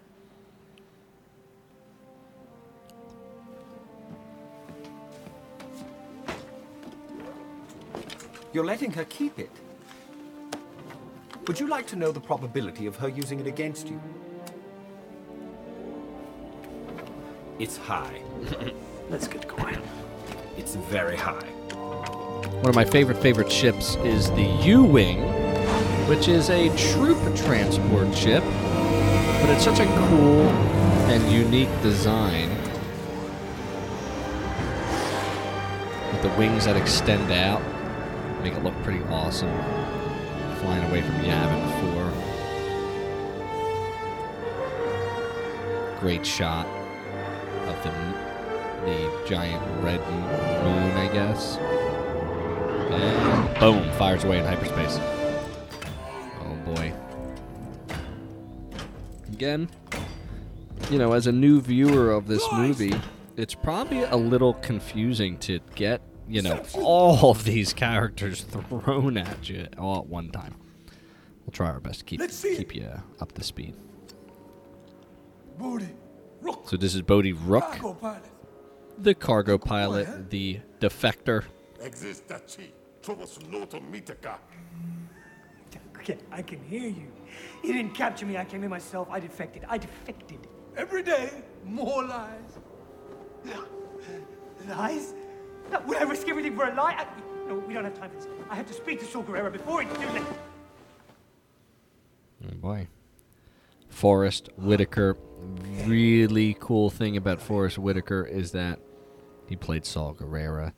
You're 8.54 8.66
letting 8.66 8.92
her 8.92 9.04
keep 9.06 9.38
it. 9.38 9.52
Would 11.48 11.60
you 11.60 11.68
like 11.68 11.86
to 11.88 11.98
know 11.98 12.14
the 12.14 12.22
probability 12.22 12.86
of 12.86 12.96
her 12.96 13.10
using 13.10 13.42
it 13.42 13.48
against 13.48 13.90
you? 13.90 14.02
It's 17.60 17.76
high. 17.76 18.22
Let's 19.10 19.28
get 19.28 19.46
going. 19.48 19.82
It's 20.56 20.76
very 20.76 21.18
high. 21.18 21.50
One 22.62 22.70
of 22.70 22.76
my 22.76 22.86
favorite 22.86 23.18
favorite 23.18 23.52
ships 23.52 23.96
is 23.98 24.32
the 24.32 24.44
U-wing, 24.64 25.20
which 26.08 26.28
is 26.28 26.50
a 26.50 26.68
troop 26.76 27.18
transport 27.36 28.14
ship, 28.14 28.44
but 28.44 29.50
it's 29.50 29.64
such 29.64 29.80
a 29.80 29.86
cool 30.10 30.50
and 31.10 31.32
unique 31.32 31.70
design. 31.82 32.50
With 36.12 36.22
the 36.22 36.30
wings 36.38 36.66
that 36.66 36.76
extend 36.76 37.32
out, 37.32 37.62
make 38.44 38.54
it 38.54 38.64
look 38.64 38.76
pretty 38.84 39.02
awesome. 39.06 39.50
Flying 40.60 40.84
away 40.90 41.02
from 41.02 41.16
Yavin 41.22 41.64
4. 45.92 46.00
Great 46.02 46.26
shot 46.26 46.68
of 47.68 47.82
the, 47.84 47.92
the 48.86 49.26
giant 49.26 49.64
red 49.82 50.02
moon, 50.12 50.92
I 50.98 51.08
guess. 51.14 51.58
And 52.92 53.60
boom, 53.60 53.90
fires 53.94 54.26
away 54.26 54.40
in 54.40 54.46
hyperspace. 54.46 55.00
Again, 59.44 59.68
you 60.90 60.98
know, 60.98 61.12
as 61.12 61.28
a 61.28 61.32
new 61.34 61.60
viewer 61.60 62.14
of 62.14 62.28
this 62.28 62.42
movie, 62.54 62.94
it's 63.36 63.54
probably 63.54 64.04
a 64.04 64.16
little 64.16 64.54
confusing 64.54 65.38
to 65.40 65.60
get, 65.76 66.02
you 66.30 66.42
know, 66.42 66.64
all 66.76 67.30
of 67.30 67.44
these 67.44 67.74
characters 67.74 68.40
thrown 68.70 69.18
at 69.18 69.50
you 69.50 69.68
all 69.78 69.98
at 69.98 70.06
one 70.06 70.30
time. 70.30 70.56
We'll 71.46 71.52
try 71.52 71.68
our 71.68 71.82
best 71.82 72.00
to 72.00 72.06
keep 72.06 72.22
keep 72.22 72.74
you 72.74 72.90
up 73.20 73.34
to 73.34 73.44
speed. 73.44 73.76
Bodhi, 75.58 75.90
So 76.64 76.78
this 76.78 76.96
is 76.96 77.02
Bodhi 77.02 77.34
Rook, 77.34 77.66
cargo 77.66 77.96
pilot. 77.96 78.24
the 78.98 79.14
cargo 79.14 79.58
pilot, 79.58 80.30
the 80.30 80.62
defector. 80.80 81.44
Okay, 86.04 86.18
I 86.34 86.42
can 86.42 86.62
hear 86.66 86.90
you. 86.90 87.08
You 87.64 87.72
didn't 87.72 87.94
capture 87.94 88.26
me. 88.26 88.36
I 88.36 88.44
came 88.44 88.62
in 88.62 88.70
myself. 88.70 89.08
I 89.10 89.22
defected. 89.22 89.64
I 89.70 89.78
defected. 89.78 90.50
Every 90.76 91.02
day, 91.02 91.32
more 91.64 92.04
lies. 92.04 92.60
Lies? 94.68 95.14
No, 95.72 95.80
would 95.88 95.96
I 95.98 96.04
risk 96.04 96.28
everything 96.28 96.58
for 96.58 96.68
a 96.68 96.76
lie? 96.76 96.94
I, 96.98 97.48
no, 97.48 97.56
we 97.60 97.74
don't 97.74 97.86
have 97.86 97.98
time 97.98 98.10
for 98.10 98.18
this. 98.18 98.28
I 98.50 98.56
have 98.56 98.68
to 98.68 98.74
speak 98.74 99.00
to 99.00 99.06
Saw 99.06 99.24
Gerrera 99.24 99.50
before 99.50 99.82
he 99.82 99.88
can 99.88 100.02
do 100.02 100.20
that. 100.20 100.28
Oh 102.50 102.56
boy. 102.56 102.88
Forest 103.88 104.50
Whitaker. 104.58 105.16
Really 105.86 106.58
cool 106.60 106.90
thing 106.90 107.16
about 107.16 107.42
Forest 107.42 107.78
Whitaker 107.78 108.26
is 108.26 108.52
that 108.52 108.80
he 109.48 109.56
played 109.56 109.86
Saw 109.86 110.14
Gerrera 110.14 110.74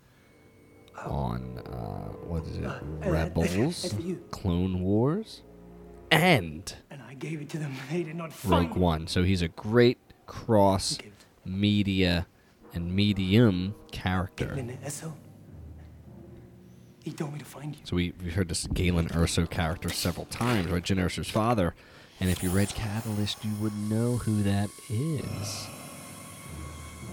on 1.05 1.59
uh, 1.65 2.11
what 2.27 2.43
is 2.45 2.57
it? 2.57 2.69
Rebels, 3.05 3.55
that's. 3.55 3.95
Clone 4.31 4.81
Wars, 4.81 5.41
and 6.11 6.73
And 6.89 7.01
I 7.01 7.13
gave 7.13 7.41
it 7.41 7.49
to 7.49 7.57
them. 7.57 7.73
They 7.91 8.03
did 8.03 8.15
not 8.15 8.31
Rogue 8.43 8.75
One. 8.75 9.07
So 9.07 9.23
he's 9.23 9.41
a 9.41 9.47
great 9.47 9.97
cross 10.25 10.97
media 11.45 12.27
and 12.73 12.93
medium 12.93 13.75
character. 13.91 14.55
He 17.03 17.11
told 17.11 17.33
me 17.33 17.39
to 17.39 17.45
find 17.45 17.75
you. 17.75 17.81
So 17.83 17.95
we, 17.95 18.13
we 18.23 18.31
heard 18.31 18.49
this 18.49 18.65
Galen 18.65 19.09
Erso 19.09 19.47
character 19.47 19.89
several 19.89 20.25
times, 20.25 20.71
right? 20.71 20.83
Erso's 20.83 21.29
father. 21.29 21.75
And 22.19 22.31
if 22.31 22.41
you 22.41 22.49
read 22.49 22.69
Catalyst, 22.69 23.45
you 23.45 23.51
would 23.61 23.77
know 23.77 24.17
who 24.17 24.41
that 24.41 24.69
is. 24.89 25.67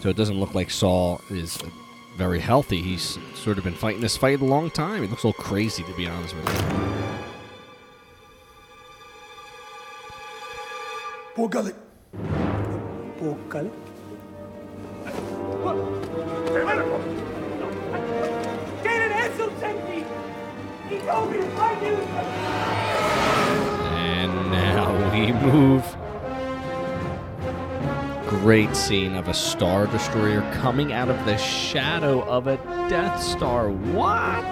So 0.01 0.09
it 0.09 0.17
doesn't 0.17 0.41
look 0.41 0.55
like 0.55 0.71
Saw 0.71 1.19
is 1.31 1.59
uh, 1.63 1.67
very 2.17 2.41
healthy. 2.41 2.83
He's 2.83 3.19
sort 3.35 3.59
of 3.59 3.65
been 3.65 3.75
fighting 3.75 4.01
this 4.01 4.17
fight 4.17 4.41
a 4.41 4.45
long 4.45 4.71
time. 4.71 5.03
He 5.03 5.09
looks 5.09 5.25
a 5.25 5.29
little 5.29 5.43
crazy, 5.43 5.83
to 5.83 5.93
be 5.95 6.07
honest 6.07 6.35
with 6.35 6.49
you. 6.49 6.93
Bor 11.35 11.49
Gullet. 11.49 11.77
Bor 13.19 13.37
Gullet. 13.49 13.73
Great 28.53 28.77
scene 28.77 29.15
of 29.15 29.29
a 29.29 29.33
Star 29.33 29.87
Destroyer 29.87 30.43
coming 30.61 30.93
out 30.93 31.09
of 31.09 31.25
the 31.25 31.39
shadow 31.39 32.21
of 32.25 32.49
a 32.49 32.59
Death 32.91 33.23
Star. 33.23 33.71
What? 33.71 34.45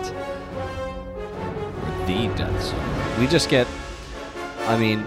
Or 1.82 2.06
the 2.06 2.34
Death 2.34 2.62
Star. 2.64 3.20
We 3.20 3.26
just 3.26 3.50
get. 3.50 3.66
I 4.60 4.78
mean, 4.78 5.00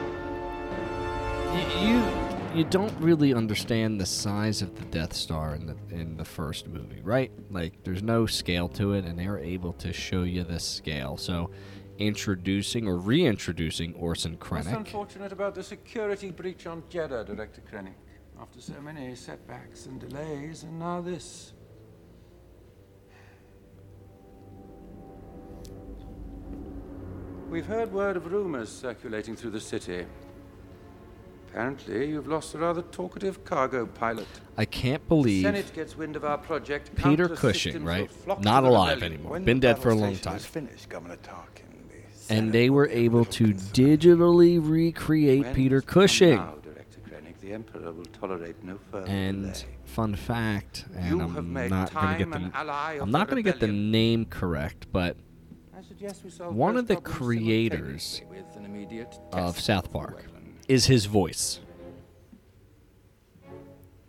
you 1.81 2.05
you 2.53 2.65
don't 2.65 2.93
really 2.99 3.33
understand 3.33 3.99
the 3.99 4.05
size 4.05 4.61
of 4.61 4.77
the 4.77 4.85
Death 4.85 5.13
Star 5.13 5.55
in 5.55 5.65
the 5.65 5.75
in 5.89 6.15
the 6.15 6.25
first 6.25 6.67
movie, 6.67 7.01
right? 7.01 7.31
Like, 7.49 7.83
there's 7.83 8.03
no 8.03 8.27
scale 8.27 8.69
to 8.69 8.93
it, 8.93 9.05
and 9.05 9.17
they're 9.17 9.39
able 9.39 9.73
to 9.73 9.91
show 9.91 10.21
you 10.21 10.43
the 10.43 10.59
scale. 10.59 11.17
So, 11.17 11.49
introducing 11.97 12.87
or 12.87 12.97
reintroducing 12.97 13.95
Orson 13.95 14.37
Krennic. 14.37 14.65
What's 14.65 14.77
unfortunate 14.77 15.31
about 15.31 15.55
the 15.55 15.63
security 15.63 16.29
breach 16.29 16.67
on 16.67 16.83
Jedha, 16.91 17.25
Director 17.25 17.63
Krennic? 17.67 17.95
After 18.43 18.59
so 18.59 18.81
many 18.81 19.15
setbacks 19.15 19.85
and 19.85 20.01
delays, 20.01 20.63
and 20.63 20.77
now 20.77 20.99
this. 20.99 21.53
We've 27.49 27.65
heard 27.65 27.93
word 27.93 28.17
of 28.17 28.29
rumors 28.29 28.67
circulating 28.67 29.37
through 29.37 29.51
the 29.51 29.61
city. 29.61 30.05
Apparently, 31.47 32.09
you've 32.09 32.27
lost 32.27 32.53
a 32.55 32.57
rather 32.57 32.81
talkative 32.81 33.45
cargo 33.45 33.85
pilot. 33.85 34.27
I 34.57 34.65
can't 34.65 35.07
believe 35.07 35.43
Senate 35.43 35.71
gets 35.73 35.95
wind 35.95 36.17
of 36.17 36.25
our 36.25 36.37
project. 36.37 36.93
Peter 36.95 37.29
Cushing, 37.29 37.85
right? 37.85 38.01
will 38.01 38.07
flock 38.09 38.39
to 38.39 38.43
Not 38.43 38.65
alive 38.65 39.03
anymore. 39.03 39.31
When 39.31 39.45
Been 39.45 39.61
dead 39.61 39.79
for 39.79 39.89
a 39.89 39.95
long 39.95 40.17
time. 40.17 40.39
Finished, 40.39 40.89
Governor 40.89 41.15
Tarkin. 41.15 41.63
and 42.29 42.51
they 42.51 42.69
were 42.69 42.89
able 42.89 43.23
to 43.23 43.53
digitally 43.53 44.59
recreate 44.61 45.45
When 45.45 45.55
Peter 45.55 45.77
it's 45.77 45.85
come 45.85 46.01
Cushing. 46.01 46.62
Now, 47.53 47.59
Director 47.59 47.73
Krennic, 47.73 47.73
the 47.73 47.79
Emperor 47.79 47.91
will 47.93 48.05
tolerate 48.05 48.63
no 48.63 48.79
further 48.91 49.07
And 49.07 49.41
delay. 49.53 49.65
fun 49.85 50.15
fact, 50.15 50.85
and 50.95 51.09
You 51.09 51.21
I'm 51.21 51.33
have 51.35 51.45
made 51.45 51.69
not 51.69 51.93
going 51.93 52.07
to 52.09 52.17
get 52.17 52.29
the 52.31 52.37
an 52.37 52.51
ally 52.53 52.93
of 52.93 53.01
I'm 53.03 53.11
not 53.11 53.27
going 53.29 53.43
to 53.43 53.49
get 53.51 53.59
the 53.59 53.67
name 53.67 54.25
correct, 54.25 54.87
but 54.91 55.17
I 55.77 55.81
suggest 55.81 56.23
we 56.23 56.29
solve 56.29 56.55
one 56.55 56.77
of 56.77 56.87
the 56.87 56.95
creators 56.97 58.03
simultaneously 58.03 58.25
with 58.47 58.57
an 58.57 58.65
immediate 58.65 59.19
of 59.31 59.59
South 59.59 59.91
Park 59.91 60.25
is 60.67 60.85
his 60.87 61.05
voice. 61.05 61.59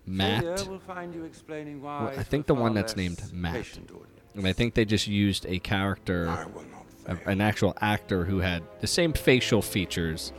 Matt. 0.06 0.42
Failure 0.44 0.70
will 0.70 0.78
find 0.80 1.14
you 1.14 1.24
explaining 1.24 1.80
why 1.80 2.04
Well, 2.04 2.18
I 2.18 2.22
think 2.22 2.46
the 2.46 2.54
one 2.54 2.74
that's 2.74 2.94
named 2.96 3.22
Matt. 3.32 3.78
And 4.34 4.46
I 4.46 4.52
think 4.52 4.74
they 4.74 4.84
just 4.84 5.06
used 5.06 5.46
a 5.46 5.58
character, 5.60 6.26
a- 7.06 7.18
an 7.26 7.40
actual 7.40 7.74
actor 7.80 8.24
who 8.26 8.40
had 8.40 8.62
the 8.80 8.86
same 8.86 9.12
facial 9.14 9.62
features, 9.62 10.32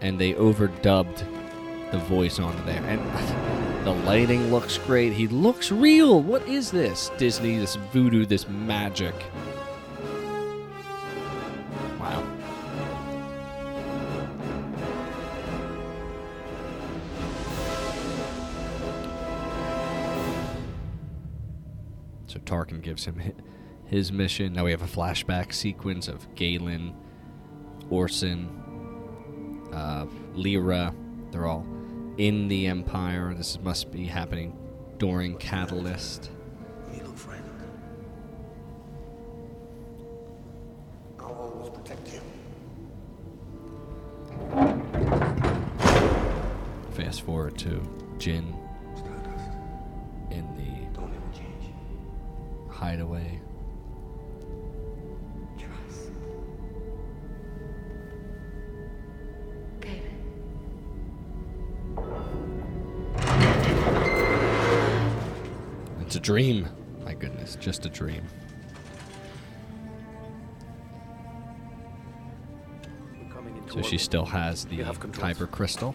and 0.00 0.18
they 0.18 0.32
overdubbed 0.32 1.22
the 1.90 1.98
voice 1.98 2.38
onto 2.38 2.62
there. 2.64 2.82
And 2.84 3.86
the 3.86 3.92
lighting 3.92 4.50
looks 4.50 4.78
great. 4.78 5.12
He 5.12 5.26
looks 5.28 5.72
real. 5.72 6.20
What 6.20 6.46
is 6.46 6.70
this? 6.70 7.10
Disney, 7.16 7.58
this 7.58 7.76
voodoo, 7.76 8.26
this 8.26 8.48
magic. 8.48 9.14
Wow. 11.98 12.24
So 22.26 22.38
Tarkin 22.40 22.82
gives 22.82 23.06
him 23.06 23.22
his 23.86 24.12
mission. 24.12 24.52
Now 24.52 24.64
we 24.64 24.70
have 24.70 24.82
a 24.82 24.86
flashback 24.86 25.54
sequence 25.54 26.08
of 26.08 26.34
Galen, 26.34 26.94
Orson, 27.88 28.50
uh, 29.72 30.04
Lyra. 30.34 30.94
They're 31.30 31.46
all 31.46 31.66
in 32.18 32.48
the 32.48 32.66
Empire. 32.66 33.32
This 33.32 33.58
must 33.60 33.90
be 33.90 34.04
happening 34.04 34.54
during 34.98 35.36
Catalyst. 35.38 36.30
You 36.92 37.04
look 37.04 37.16
friend. 37.16 37.44
I'll 41.20 41.26
always 41.26 41.70
protect 41.70 42.12
you. 42.12 42.20
Fast 46.92 47.22
forward 47.22 47.56
to 47.58 47.80
Jyn 48.18 48.52
in 50.30 50.44
the 50.56 50.78
hideaway. 52.72 53.40
Dream. 66.28 66.68
My 67.06 67.14
goodness, 67.14 67.56
just 67.56 67.86
a 67.86 67.88
dream. 67.88 68.22
So 73.72 73.80
she 73.80 73.96
still 73.96 74.26
has 74.26 74.66
the 74.66 74.80
Kyber 74.80 75.50
crystal. 75.50 75.94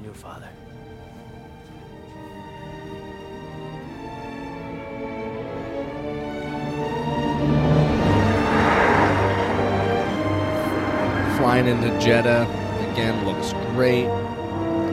Find 0.00 0.06
your 0.06 0.14
father. 0.14 0.48
Flying 11.36 11.66
into 11.66 11.88
Jedha 11.98 12.44
again 12.92 13.26
looks 13.26 13.52
great. 13.74 14.06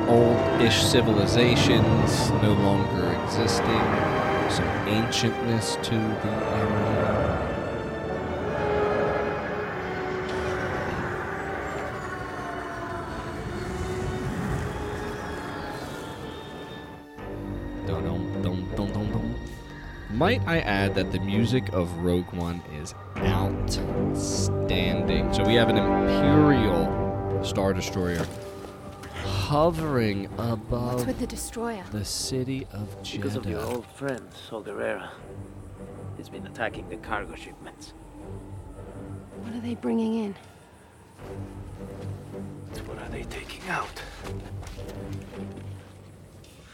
Old-ish 0.10 0.84
civilizations 0.84 2.32
no 2.42 2.52
longer 2.54 3.14
existing. 3.24 3.86
Some 4.50 4.68
ancientness 4.88 5.78
to 5.84 5.96
the 5.96 6.32
area. 6.58 7.27
Might 20.18 20.42
I 20.48 20.60
add 20.62 20.96
that 20.96 21.12
the 21.12 21.20
music 21.20 21.70
of 21.74 21.96
Rogue 22.00 22.34
One 22.34 22.64
is 22.82 22.96
outstanding. 23.18 23.72
So 25.32 25.46
we 25.46 25.54
have 25.54 25.70
an 25.70 25.78
Imperial 25.78 27.44
Star 27.44 27.72
Destroyer 27.72 28.26
hovering 29.14 30.26
above 30.40 30.96
What's 30.96 31.06
with 31.06 31.20
the 31.20 31.28
destroyer? 31.28 31.84
the 31.92 32.04
city 32.04 32.66
of 32.72 33.00
Jedha. 33.04 33.16
Because 33.18 33.36
of 33.36 33.46
your 33.46 33.62
old 33.62 33.86
friend, 33.86 34.28
Saw 34.50 34.64
Gerrera. 34.64 35.10
He's 36.18 36.30
been 36.30 36.48
attacking 36.48 36.90
the 36.90 36.98
cargo 36.98 37.36
shipments. 37.36 37.94
What 39.44 39.54
are 39.54 39.60
they 39.62 39.76
bringing 39.76 40.16
in? 40.16 40.36
What 42.88 42.98
are 43.04 43.10
they 43.10 43.22
taking 43.26 43.70
out? 43.70 44.02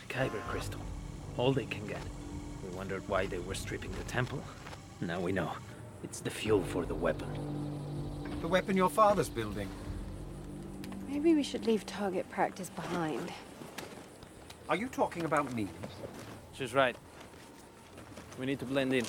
Kyber 0.08 0.42
crystal. 0.48 0.80
All 1.36 1.52
they 1.52 1.66
can 1.66 1.86
get. 1.86 2.00
We 2.84 2.90
wondered 2.90 3.08
why 3.08 3.28
they 3.28 3.40
were 3.40 3.56
stripping 3.56 3.92
the 3.94 4.04
temple. 4.04 4.44
Now 5.00 5.18
we 5.22 5.32
know. 5.32 5.54
It's 6.04 6.20
the 6.20 6.30
fuel 6.30 6.62
for 6.62 6.84
the 6.84 6.94
weapon. 6.94 7.30
The 8.42 8.48
weapon 8.50 8.76
your 8.76 8.90
father's 8.90 9.30
building. 9.30 9.70
Maybe 11.08 11.34
we 11.34 11.44
should 11.44 11.66
leave 11.66 11.86
target 11.86 12.30
practice 12.30 12.70
behind. 12.72 13.32
Are 14.68 14.76
you 14.76 14.90
talking 14.90 15.24
about 15.24 15.54
me? 15.54 15.70
She's 16.52 16.74
right. 16.74 16.98
We 18.38 18.46
need 18.46 18.60
to 18.60 18.66
blend 18.66 18.92
in. 18.94 19.06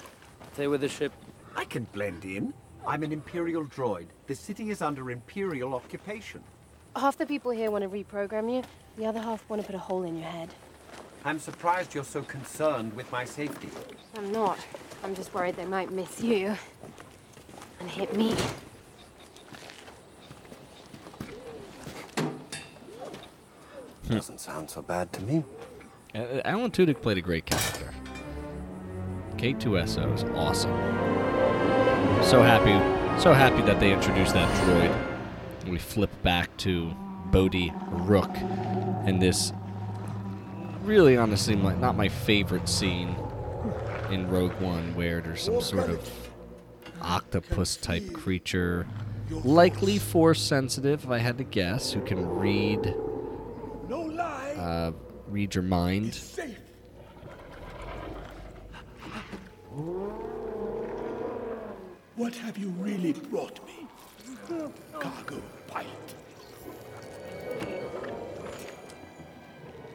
Stay 0.53 0.69
with 0.69 0.83
the 0.83 0.89
ship. 0.89 1.13
I 1.57 1.65
can 1.65 1.83
blend 1.93 2.25
in. 2.25 2.55
I'm 2.87 3.03
an 3.03 3.11
Imperial 3.11 3.65
droid. 3.65 4.07
The 4.29 4.37
city 4.37 4.71
is 4.71 4.83
under 4.83 5.11
Imperial 5.11 5.75
occupation. 5.75 6.45
Half 6.95 7.19
the 7.19 7.27
people 7.27 7.51
here 7.51 7.73
want 7.73 7.83
to 7.83 7.91
reprogram 7.91 8.55
you, 8.55 8.63
the 8.97 9.07
other 9.07 9.21
half 9.21 9.43
want 9.51 9.61
to 9.63 9.67
put 9.67 9.75
a 9.75 9.81
hole 9.81 10.05
in 10.05 10.17
your 10.17 10.29
head. 10.29 10.55
I'm 11.27 11.39
surprised 11.39 11.95
you're 11.95 12.05
so 12.05 12.21
concerned 12.21 12.93
with 12.93 13.11
my 13.11 13.25
safety. 13.25 13.71
I'm 14.15 14.31
not. 14.31 14.59
I'm 15.03 15.15
just 15.15 15.33
worried 15.33 15.57
they 15.57 15.65
might 15.65 15.91
miss 15.91 16.21
you. 16.21 16.55
And 17.81 17.89
hit 17.89 18.15
me. 18.15 18.37
Doesn't 24.07 24.39
sound 24.39 24.69
so 24.69 24.83
bad 24.83 25.15
to 25.15 25.23
me. 25.23 25.45
Uh, 26.15 26.43
Alan 26.45 26.71
Tudyk 26.71 27.01
played 27.01 27.17
a 27.17 27.23
great 27.23 27.47
character. 27.47 27.95
K2SO 29.37 30.15
is 30.15 30.25
awesome. 30.35 30.73
So 32.23 32.43
happy, 32.43 33.21
so 33.21 33.33
happy 33.33 33.63
that 33.63 33.81
they 33.81 33.95
introduced 33.95 34.35
that 34.35 34.49
droid. 34.63 35.71
We 35.71 35.79
flip 35.79 36.11
back 36.23 36.55
to 36.59 36.95
Bodhi 37.31 37.73
Rook, 37.89 38.31
and 39.07 39.23
this 39.23 39.53
really, 40.85 41.17
honestly, 41.17 41.57
my, 41.57 41.75
not 41.77 41.97
my 41.97 42.09
favorite 42.09 42.69
scene 42.69 43.17
in 44.11 44.29
Rogue 44.29 44.53
One, 44.61 44.95
where 44.95 45.21
there's 45.21 45.43
some 45.43 45.61
sort 45.61 45.89
of 45.91 46.31
octopus-type 47.01 48.13
creature, 48.13 48.87
likely 49.31 49.99
force 49.99 50.41
sensitive, 50.41 51.05
if 51.05 51.11
I 51.11 51.19
had 51.19 51.39
to 51.39 51.45
guess, 51.45 51.93
who 51.93 52.01
can 52.03 52.27
read, 52.29 52.95
uh, 53.91 54.93
read 55.29 55.55
your 55.55 55.65
mind. 55.65 56.21
What 62.17 62.35
have 62.37 62.59
you 62.59 62.69
really 62.79 63.13
brought 63.13 63.59
me? 63.67 63.89
Cargo 65.01 65.43
pilot. 65.67 66.15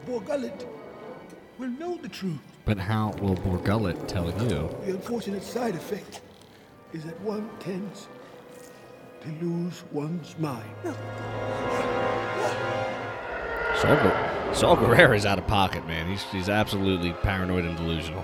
Bor 0.05 0.21
Gullet 0.21 0.67
will 1.60 1.70
know 1.72 1.97
the 1.97 2.07
truth. 2.07 2.39
But 2.64 2.78
how 2.78 3.12
will 3.22 3.36
Bor 3.36 3.57
Gullet 3.57 4.07
tell 4.07 4.28
you? 4.43 4.70
The 4.86 4.91
unfortunate 4.91 5.43
side 5.43 5.76
effect 5.76 6.22
is 6.93 7.03
that 7.03 7.20
one 7.22 7.49
tends 7.60 8.07
to 9.22 9.45
lose 9.45 9.84
one's 9.91 10.38
mind. 10.39 10.70
Saw, 13.76 13.95
Gu- 14.01 14.53
Saw 14.55 14.76
Gerrera 14.78 15.16
is 15.16 15.26
out 15.26 15.38
of 15.38 15.47
pocket, 15.47 15.86
man. 15.86 16.10
He's, 16.10 16.24
he's 16.24 16.47
absolutely 16.47 17.12
paranoid 17.12 17.66
and 17.66 17.76
delusional. 17.76 18.24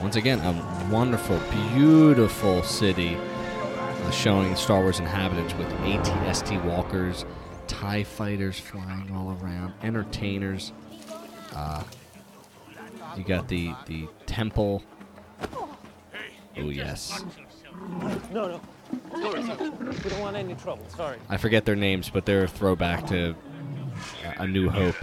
Once 0.00 0.16
again, 0.16 0.38
a 0.40 0.88
wonderful, 0.90 1.38
beautiful 1.74 2.62
city 2.62 3.16
showing 4.12 4.54
Star 4.56 4.80
Wars 4.80 5.00
inhabitants 5.00 5.54
with 5.54 5.68
ATST 5.68 6.64
walkers, 6.64 7.24
TIE 7.66 8.04
fighters 8.04 8.58
flying 8.58 9.10
all 9.14 9.36
around, 9.42 9.72
entertainers. 9.82 10.72
Uh, 11.54 11.82
you 13.16 13.24
got 13.24 13.48
the, 13.48 13.72
the 13.86 14.08
temple. 14.26 14.82
Oh, 16.56 16.70
yes. 16.70 17.24
No, 18.32 18.48
no. 18.48 18.60
We 18.92 20.10
don't 20.10 20.20
want 20.20 20.36
any 20.36 20.54
trouble. 20.54 20.84
Sorry. 20.96 21.18
I 21.28 21.36
forget 21.36 21.64
their 21.64 21.76
names, 21.76 22.10
but 22.10 22.26
they're 22.26 22.44
a 22.44 22.48
throwback 22.48 23.06
to 23.08 23.30
uh, 23.30 24.32
A 24.38 24.46
New 24.46 24.68
Hope. 24.68 24.96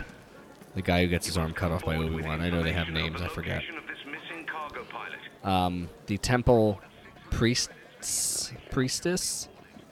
The 0.76 0.82
guy 0.82 1.02
who 1.02 1.08
gets 1.08 1.26
his 1.26 1.38
arm 1.38 1.54
cut 1.54 1.72
off 1.72 1.84
by 1.84 1.98
Obi 1.98 2.24
Wan. 2.24 2.40
I 2.40 2.50
know 2.50 2.64
they 2.64 2.72
have 2.72 2.90
names. 2.90 3.22
I 3.22 3.28
forget. 3.28 3.64
Um, 5.44 5.90
the 6.06 6.18
temple 6.18 6.80
priests 8.02 8.52
priestess 8.72 9.48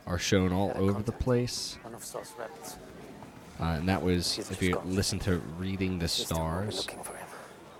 are 0.06 0.18
shown 0.18 0.52
all 0.52 0.72
over 0.76 1.02
the 1.02 1.12
place, 1.12 1.78
One 1.82 1.94
of 1.94 2.02
Saw's 2.04 2.32
rebels. 2.38 2.76
uh, 3.60 3.64
and 3.78 3.88
that 3.88 4.02
was 4.02 4.38
if 4.50 4.60
you 4.62 4.80
listen 4.84 5.18
to 5.20 5.38
reading 5.58 5.98
the 6.00 6.06
Just 6.06 6.28
who 6.30 6.34
we're 6.34 6.70
stars. 6.70 6.76
looking 6.86 7.02
for 7.04 7.12
him. 7.16 7.26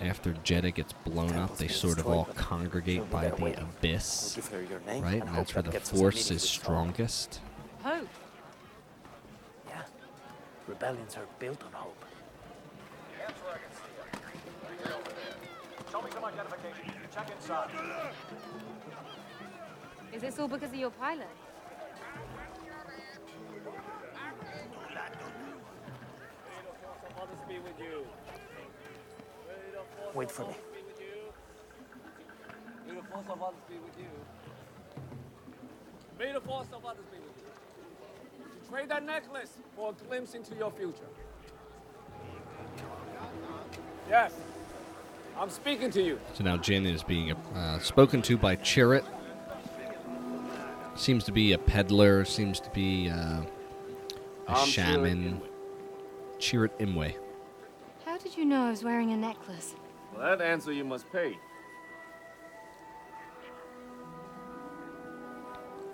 After 0.00 0.32
Jedha 0.32 0.72
gets 0.72 0.92
blown 0.92 1.32
up, 1.34 1.56
they 1.58 1.68
sort 1.68 1.98
of 1.98 2.06
all 2.06 2.24
congregate 2.36 3.10
by 3.10 3.28
the 3.28 3.60
abyss, 3.60 4.34
Give 4.36 4.46
her 4.48 4.62
your 4.62 4.80
name 4.86 5.02
right? 5.02 5.14
and 5.20 5.24
And 5.28 5.36
that's 5.36 5.54
where 5.54 5.62
the 5.62 5.72
force 5.80 6.30
is 6.30 6.42
strongest. 6.48 7.40
Hope. 7.82 8.08
Yeah. 9.68 9.82
Rebellions 10.68 11.16
are 11.16 11.26
built 11.38 11.62
on 11.64 11.72
hope. 11.72 12.04
Show 15.90 16.00
me 16.02 16.10
some 16.14 16.24
identification. 16.24 16.92
Check 17.12 17.28
inside. 17.36 17.70
Is 20.12 20.22
this 20.22 20.38
all 20.38 20.48
because 20.48 20.70
of 20.70 20.76
your 20.76 20.90
pilot? 20.90 21.28
Wait 30.14 30.30
for 30.30 30.42
me. 30.42 30.54
May 32.86 32.94
the 32.96 33.02
force 33.02 33.26
of 33.30 33.42
others 33.42 33.60
be 33.68 33.76
with 33.76 33.98
you. 33.98 34.04
May 36.18 36.32
the 36.32 36.40
force 36.40 36.66
of 36.72 36.84
others 36.84 37.04
be 37.12 37.18
with 37.18 37.36
you. 37.38 38.68
Trade 38.68 38.88
that 38.88 39.04
necklace 39.04 39.56
for 39.76 39.90
a 39.90 40.04
glimpse 40.08 40.34
into 40.34 40.54
your 40.56 40.72
future? 40.72 41.06
Yes. 44.08 44.34
I'm 45.38 45.50
speaking 45.50 45.90
to 45.92 46.02
you. 46.02 46.20
So 46.34 46.42
now 46.44 46.56
Jyn 46.56 46.92
is 46.92 47.04
being 47.04 47.32
uh, 47.32 47.78
spoken 47.78 48.20
to 48.22 48.36
by 48.36 48.56
Chirrut. 48.56 49.04
Seems 51.00 51.24
to 51.24 51.32
be 51.32 51.54
a 51.54 51.58
peddler. 51.58 52.26
Seems 52.26 52.60
to 52.60 52.68
be 52.72 53.08
uh, 53.08 53.14
a 53.14 53.46
I'm 54.48 54.56
Chirrut 54.56 54.66
shaman. 54.66 55.40
Chirrut 56.38 56.78
Imwe. 56.78 57.14
How 58.04 58.18
did 58.18 58.36
you 58.36 58.44
know 58.44 58.66
I 58.66 58.70
was 58.70 58.84
wearing 58.84 59.10
a 59.12 59.16
necklace? 59.16 59.76
Well, 60.14 60.36
that 60.36 60.44
answer 60.44 60.72
you 60.72 60.84
must 60.84 61.10
pay. 61.10 61.38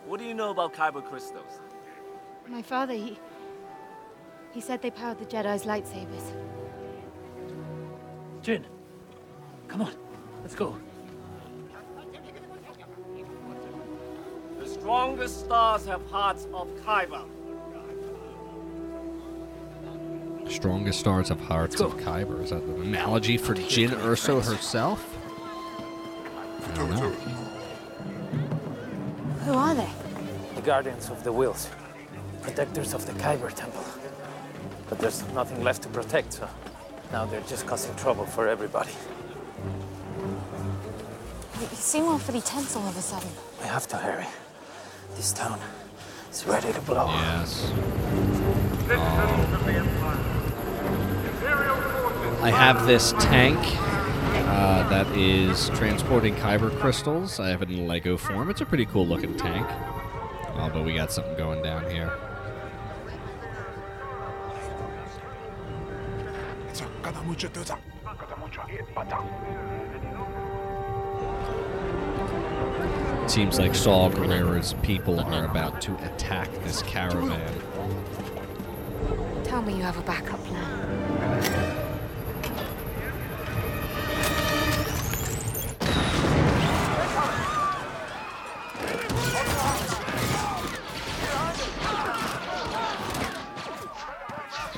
What 0.07 0.19
do 0.19 0.27
you 0.27 0.35
know 0.35 0.51
about 0.51 0.75
kyber 0.75 1.09
crystals? 1.09 1.61
My 2.49 2.63
father, 2.63 2.95
he. 2.95 3.17
He 4.51 4.61
said 4.61 4.83
they 4.83 4.91
powered 4.91 5.21
the 5.21 5.27
Jedi's 5.27 5.67
lightsabers. 5.67 6.33
Jyn, 8.43 8.65
come 9.69 9.83
on, 9.83 9.95
let's 10.43 10.57
go. 10.57 10.77
Strongest 14.87 15.41
stars 15.41 15.85
have 15.87 16.11
hearts 16.13 16.47
of 16.55 16.69
Kyber. 16.85 17.25
Strongest 20.49 21.01
stars 21.01 21.29
have 21.31 21.41
hearts 21.41 21.81
of 21.81 21.97
Kyber. 21.97 22.41
Is 22.45 22.51
that 22.51 22.63
an 22.63 22.83
analogy 22.83 23.37
for 23.37 23.57
Jyn 23.57 23.89
Erso 23.89 24.41
herself? 24.41 25.05
I 26.63 26.77
don't 26.77 26.91
know. 26.91 27.11
Who 29.45 29.55
are 29.55 29.75
they? 29.75 29.91
The 30.55 30.63
guardians 30.63 31.11
of 31.11 31.25
the 31.25 31.33
Whills. 31.33 31.69
Protectors 32.43 32.95
of 32.95 33.05
the 33.07 33.13
Kyber 33.15 33.53
Temple. 33.53 33.85
But 34.89 35.01
there's 35.01 35.27
nothing 35.31 35.65
left 35.65 35.83
to 35.83 35.89
protect, 35.89 36.35
so 36.35 36.49
now 37.11 37.27
they're 37.27 37.41
just 37.49 37.67
causing 37.67 37.93
trouble 37.97 38.25
for 38.25 38.47
everybody. 38.47 38.93
You 41.61 41.67
seem 41.73 42.05
awfully 42.05 42.41
tense 42.41 42.77
all 42.77 42.87
of 42.87 42.97
a 42.97 43.03
sudden. 43.03 43.31
We 43.61 43.67
have 43.67 43.89
to, 43.89 43.97
Harry. 43.97 44.27
This 45.17 45.33
town 45.33 45.59
is 46.31 46.47
ready 46.47 46.75
to 46.75 46.81
blow. 46.83 47.07
Yes. 47.07 47.73
I 52.43 52.51
have 52.51 52.87
this 52.87 53.13
tank 53.13 53.59
uh, 54.47 54.89
that 54.91 55.07
is 55.17 55.71
transporting 55.71 56.35
kyber 56.35 56.71
crystals. 56.79 57.41
I 57.41 57.49
have 57.49 57.63
it 57.63 57.71
in 57.71 57.87
Lego 57.89 58.19
form. 58.19 58.51
It's 58.51 58.61
a 58.61 58.67
pretty 58.67 58.85
cool 58.85 59.07
looking 59.07 59.35
tank. 59.39 59.67
Oh, 60.59 60.71
but 60.73 60.85
we 60.85 60.95
got 60.95 61.11
something 61.11 61.37
going 61.39 61.63
down 61.63 61.91
here. 61.91 62.13
It 73.27 73.31
seems 73.31 73.59
like 73.59 73.75
Saw 73.75 74.09
Gerrera's 74.09 74.75
people 74.83 75.19
are 75.19 75.47
about 75.47 75.81
to 75.81 75.97
attack 76.07 76.49
this 76.63 76.81
caravan. 76.83 77.53
Tell 79.43 79.63
me 79.63 79.77
you 79.77 79.83
have 79.83 79.99
a 79.99 80.03
backup 80.03 80.39
plan. 80.45 80.63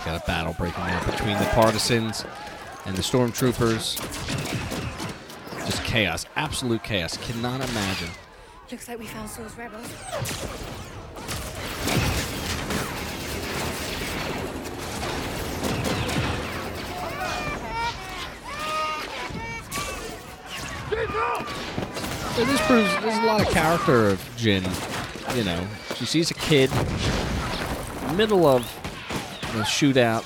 Got 0.06 0.22
a 0.22 0.26
battle 0.26 0.54
breaking 0.54 0.84
out 0.84 1.04
between 1.04 1.36
the 1.36 1.44
partisans 1.52 2.24
and 2.86 2.96
the 2.96 3.02
stormtroopers. 3.02 3.98
Just 5.66 5.84
chaos, 5.84 6.24
absolute 6.34 6.82
chaos. 6.82 7.18
Cannot 7.18 7.56
imagine. 7.68 8.08
Looks 8.70 8.86
like 8.86 8.98
we 8.98 9.06
found 9.06 9.30
Saw's 9.30 9.56
rebels. 9.56 9.86
So 22.34 22.44
this 22.44 22.60
proves 22.66 22.92
there's 23.00 23.18
a 23.18 23.26
lot 23.26 23.40
of 23.40 23.48
character 23.48 24.08
of 24.10 24.18
Jyn. 24.36 24.62
You 25.34 25.44
know, 25.44 25.66
she 25.96 26.04
sees 26.04 26.30
a 26.30 26.34
kid, 26.34 26.70
middle 28.16 28.46
of 28.46 28.62
the 29.54 29.62
shootout, 29.62 30.24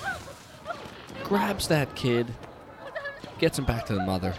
grabs 1.23 1.69
that 1.69 1.95
kid, 1.95 2.35
gets 3.39 3.57
him 3.57 3.67
back 3.67 3.87
to 3.87 3.95
the 3.95 4.03
mother. 4.03 4.35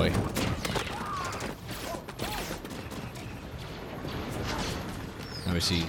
Boy. 0.00 0.10
We 5.52 5.60
see. 5.60 5.84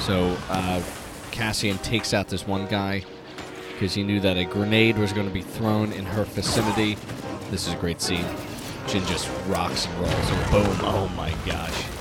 So 0.00 0.36
uh, 0.50 0.82
Cassian 1.30 1.78
takes 1.78 2.12
out 2.12 2.28
this 2.28 2.46
one 2.46 2.66
guy 2.66 3.02
because 3.72 3.94
he 3.94 4.02
knew 4.02 4.20
that 4.20 4.36
a 4.36 4.44
grenade 4.44 4.98
was 4.98 5.14
going 5.14 5.26
to 5.26 5.32
be 5.32 5.40
thrown 5.40 5.90
in 5.92 6.04
her 6.04 6.24
vicinity. 6.24 6.98
This 7.50 7.66
is 7.66 7.72
a 7.72 7.76
great 7.78 8.02
scene. 8.02 8.26
Jyn 8.88 9.08
just 9.08 9.30
rocks 9.46 9.86
and 9.86 9.98
rolls 10.00 10.30
and 10.30 10.50
boom. 10.50 10.78
Oh 10.82 11.10
my 11.16 11.30
gosh. 11.46 11.95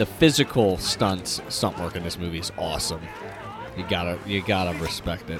The 0.00 0.06
physical 0.06 0.78
stunts, 0.78 1.42
stunt 1.50 1.78
work 1.78 1.94
in 1.94 2.02
this 2.02 2.18
movie 2.18 2.38
is 2.38 2.50
awesome. 2.56 3.02
You 3.76 3.84
gotta, 3.86 4.18
you 4.26 4.40
gotta 4.40 4.78
respect 4.78 5.28
it. 5.28 5.38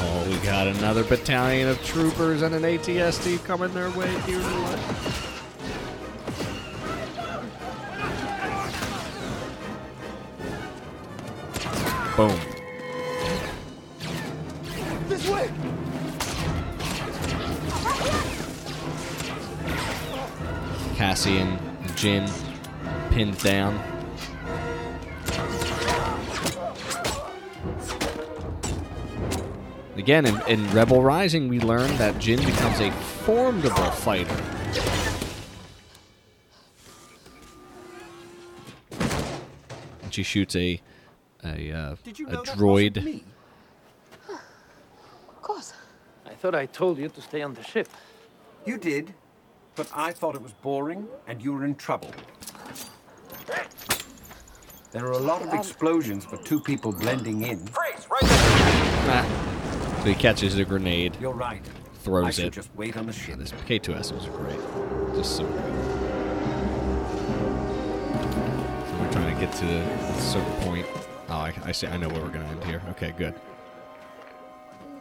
Oh, 0.00 0.26
we 0.28 0.36
got 0.44 0.66
another 0.66 1.04
battalion 1.04 1.68
of 1.68 1.80
troopers 1.84 2.42
and 2.42 2.56
an 2.56 2.62
ATST 2.62 3.44
coming 3.44 3.72
their 3.72 3.90
way 3.90 4.10
here. 4.22 4.40
Boom. 12.16 12.47
Cassian 21.98 22.26
Jyn 22.26 23.10
pinned 23.10 23.38
down. 23.38 23.74
Again, 29.96 30.26
in, 30.26 30.40
in 30.46 30.70
Rebel 30.70 31.02
Rising, 31.02 31.48
we 31.48 31.58
learn 31.58 31.88
that 31.96 32.14
Jyn 32.16 32.44
becomes 32.46 32.78
a 32.78 32.92
formidable 32.92 33.90
fighter. 33.90 34.30
And 40.02 40.14
she 40.14 40.22
shoots 40.22 40.54
a 40.54 40.80
a, 41.44 41.72
uh, 41.72 41.96
Did 42.04 42.18
you 42.20 42.28
a 42.28 42.32
know 42.32 42.42
that 42.44 42.56
droid. 42.56 42.96
wasn't 42.96 43.04
me? 43.04 43.24
Of 44.28 45.42
course. 45.42 45.72
I 46.26 46.34
thought 46.34 46.54
I 46.54 46.66
told 46.66 46.98
you 46.98 47.08
to 47.08 47.20
stay 47.20 47.42
on 47.42 47.54
the 47.54 47.62
ship. 47.64 47.88
You 48.64 48.78
did, 48.78 49.14
but 49.78 49.88
I 49.94 50.10
thought 50.10 50.34
it 50.34 50.42
was 50.42 50.52
boring 50.54 51.06
and 51.28 51.40
you 51.40 51.52
were 51.52 51.64
in 51.64 51.76
trouble. 51.76 52.10
There 54.90 55.06
are 55.06 55.12
a 55.12 55.18
lot 55.18 55.40
of 55.40 55.54
explosions 55.54 56.24
for 56.24 56.36
two 56.38 56.60
people 56.60 56.90
blending 56.92 57.42
in. 57.42 57.64
Ah. 57.74 59.24
So 60.02 60.08
he 60.08 60.14
catches 60.14 60.56
the 60.56 60.64
grenade. 60.64 61.16
You're 61.20 61.32
right. 61.32 61.62
Throws 62.02 62.40
I 62.40 62.44
it. 62.44 62.54
just 62.54 62.74
wait 62.74 62.96
on 62.96 63.06
the 63.06 63.12
ship. 63.12 63.38
This 63.38 63.52
K2S 63.52 64.12
was 64.12 64.26
great. 64.26 64.58
Just 65.14 65.36
so 65.36 65.44
good. 65.44 65.62
So 68.88 68.98
we're 68.98 69.12
trying 69.12 69.32
to 69.32 69.40
get 69.40 69.52
to 69.58 69.66
a 69.66 70.20
certain 70.20 70.52
point. 70.62 70.86
Oh, 71.28 71.34
I, 71.34 71.54
I 71.64 71.72
see. 71.72 71.86
I 71.86 71.96
know 71.96 72.08
where 72.08 72.20
we're 72.20 72.30
going 72.30 72.44
to 72.44 72.50
end 72.50 72.64
here. 72.64 72.82
Okay, 72.90 73.14
good. 73.16 73.34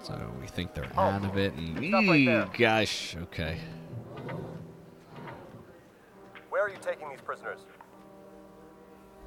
So 0.03 0.19
we 0.39 0.47
think 0.47 0.75
they're 0.75 0.91
out 0.97 1.23
of 1.23 1.37
it, 1.37 1.53
and 1.53 1.77
Stop 1.77 2.05
right 2.05 2.25
there. 2.25 2.49
Gosh, 2.57 3.15
okay. 3.23 3.57
Where 6.67 6.73
are 6.73 6.79
you 6.79 6.83
taking 6.83 7.09
these 7.09 7.21
prisoners? 7.21 7.59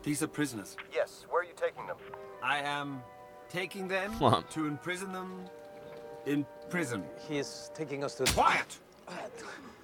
These 0.03 0.23
are 0.23 0.27
prisoners. 0.27 0.77
Yes, 0.93 1.25
where 1.31 1.41
are 1.41 1.45
you 1.47 1.55
taking 1.57 1.87
them? 1.87 1.97
I 2.43 2.59
am 2.59 3.03
taking 3.49 3.89
them 3.89 4.13
Come 4.19 4.45
to 4.51 4.67
imprison 4.67 5.11
them 5.11 5.47
in 6.27 6.45
prison. 6.69 7.03
He 7.27 7.39
is 7.39 7.71
taking 7.73 8.05
us 8.05 8.15
to. 8.17 8.25
Quiet! 8.25 8.79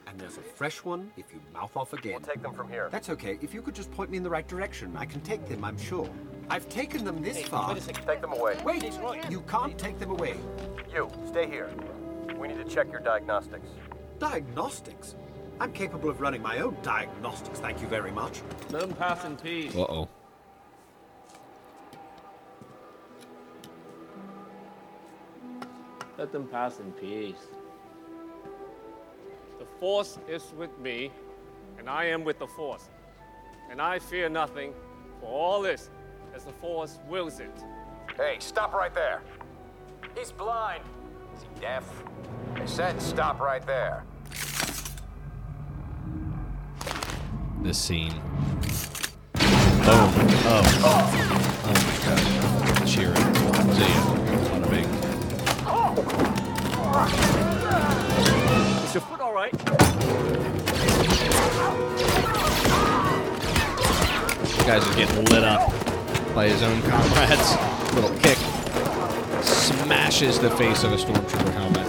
And 0.06 0.20
there's 0.20 0.36
a 0.36 0.42
fresh 0.42 0.84
one 0.84 1.10
if 1.16 1.32
you 1.32 1.40
mouth 1.54 1.74
off 1.78 1.94
again. 1.94 2.12
We'll 2.12 2.20
take 2.20 2.42
them 2.42 2.52
from 2.52 2.68
here. 2.68 2.90
That's 2.92 3.08
okay. 3.08 3.38
If 3.40 3.54
you 3.54 3.62
could 3.62 3.74
just 3.74 3.90
point 3.90 4.10
me 4.10 4.18
in 4.18 4.22
the 4.22 4.28
right 4.28 4.46
direction, 4.46 4.94
I 4.94 5.06
can 5.06 5.22
take 5.22 5.48
them, 5.48 5.64
I'm 5.64 5.78
sure. 5.78 6.10
I've 6.50 6.68
taken 6.68 7.06
them 7.06 7.22
this 7.22 7.40
far. 7.44 7.74
Take 7.74 8.20
them 8.20 8.34
away. 8.34 8.58
Wait! 8.66 8.84
You 9.30 9.40
can't 9.48 9.78
take 9.78 9.98
them 9.98 10.10
away. 10.10 10.36
You, 10.92 11.10
stay 11.26 11.46
here. 11.46 11.70
We 12.36 12.48
need 12.48 12.58
to 12.58 12.64
check 12.64 12.92
your 12.92 13.00
diagnostics. 13.00 13.70
Diagnostics? 14.18 15.14
I'm 15.58 15.72
capable 15.72 16.10
of 16.10 16.20
running 16.20 16.42
my 16.42 16.58
own 16.58 16.76
diagnostics, 16.82 17.60
thank 17.60 17.80
you 17.80 17.88
very 17.88 18.10
much. 18.10 18.42
Let 18.70 18.82
them 18.82 18.94
pass 18.94 19.24
in 19.24 19.36
peace. 19.36 19.74
Uh 19.74 19.80
oh. 19.82 20.08
Let 26.18 26.32
them 26.32 26.46
pass 26.46 26.78
in 26.78 26.92
peace. 26.92 27.48
The 29.58 29.66
Force 29.78 30.18
is 30.28 30.52
with 30.58 30.76
me, 30.78 31.10
and 31.78 31.88
I 31.88 32.04
am 32.04 32.24
with 32.24 32.38
the 32.38 32.46
Force. 32.46 32.88
And 33.70 33.80
I 33.80 33.98
fear 33.98 34.28
nothing, 34.28 34.72
for 35.20 35.26
all 35.26 35.62
this, 35.62 35.90
as 36.34 36.44
the 36.44 36.52
Force 36.52 36.98
wills 37.08 37.40
it. 37.40 37.52
Hey, 38.16 38.36
stop 38.38 38.72
right 38.72 38.94
there. 38.94 39.22
He's 40.16 40.32
blind. 40.32 40.82
Is 41.34 41.42
he 41.42 41.60
deaf? 41.60 41.84
I 42.54 42.64
said 42.64 43.00
stop 43.00 43.40
right 43.40 43.66
there. 43.66 44.04
This 47.66 47.78
scene. 47.78 48.14
Oh, 49.34 50.06
oh, 50.46 50.62
oh 51.64 51.74
my 51.74 51.96
gosh. 52.06 52.94
Cheer 52.94 53.10
it. 53.10 53.18
See 53.74 53.82
ya. 53.82 54.00
Bada 54.52 54.68
bing. 54.70 54.88
Is 58.84 58.92
your 58.94 59.02
foot 59.02 59.20
all 59.20 59.34
right? 59.34 59.52
Guy's 64.64 64.84
are 64.86 64.94
getting 64.94 65.24
lit 65.24 65.42
up 65.42 65.72
by 66.36 66.46
his 66.48 66.62
own 66.62 66.80
comrades. 66.82 67.56
Little 67.96 68.16
kick 68.20 68.38
smashes 69.42 70.38
the 70.38 70.50
face 70.52 70.84
of 70.84 70.92
a 70.92 70.96
stormtrooper 70.96 71.52
helmet. 71.52 71.86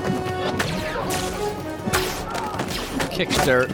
Kicks 3.11 3.37
dirt. 3.45 3.71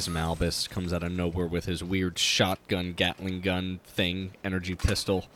Baze 0.00 0.08
Malbus 0.08 0.66
comes 0.70 0.94
out 0.94 1.02
of 1.02 1.12
nowhere 1.12 1.46
with 1.46 1.66
his 1.66 1.84
weird 1.84 2.18
shotgun, 2.18 2.94
Gatling 2.94 3.42
gun 3.42 3.80
thing, 3.84 4.30
energy 4.42 4.74
pistol. 4.74 5.26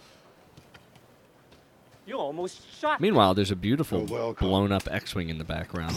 You 2.06 2.16
almost 2.16 2.62
shot 2.80 2.98
Meanwhile, 2.98 3.34
there's 3.34 3.50
a 3.50 3.56
beautiful 3.56 4.06
blown 4.38 4.72
up 4.72 4.88
X-wing 4.90 5.28
in 5.28 5.36
the 5.36 5.44
background. 5.44 5.92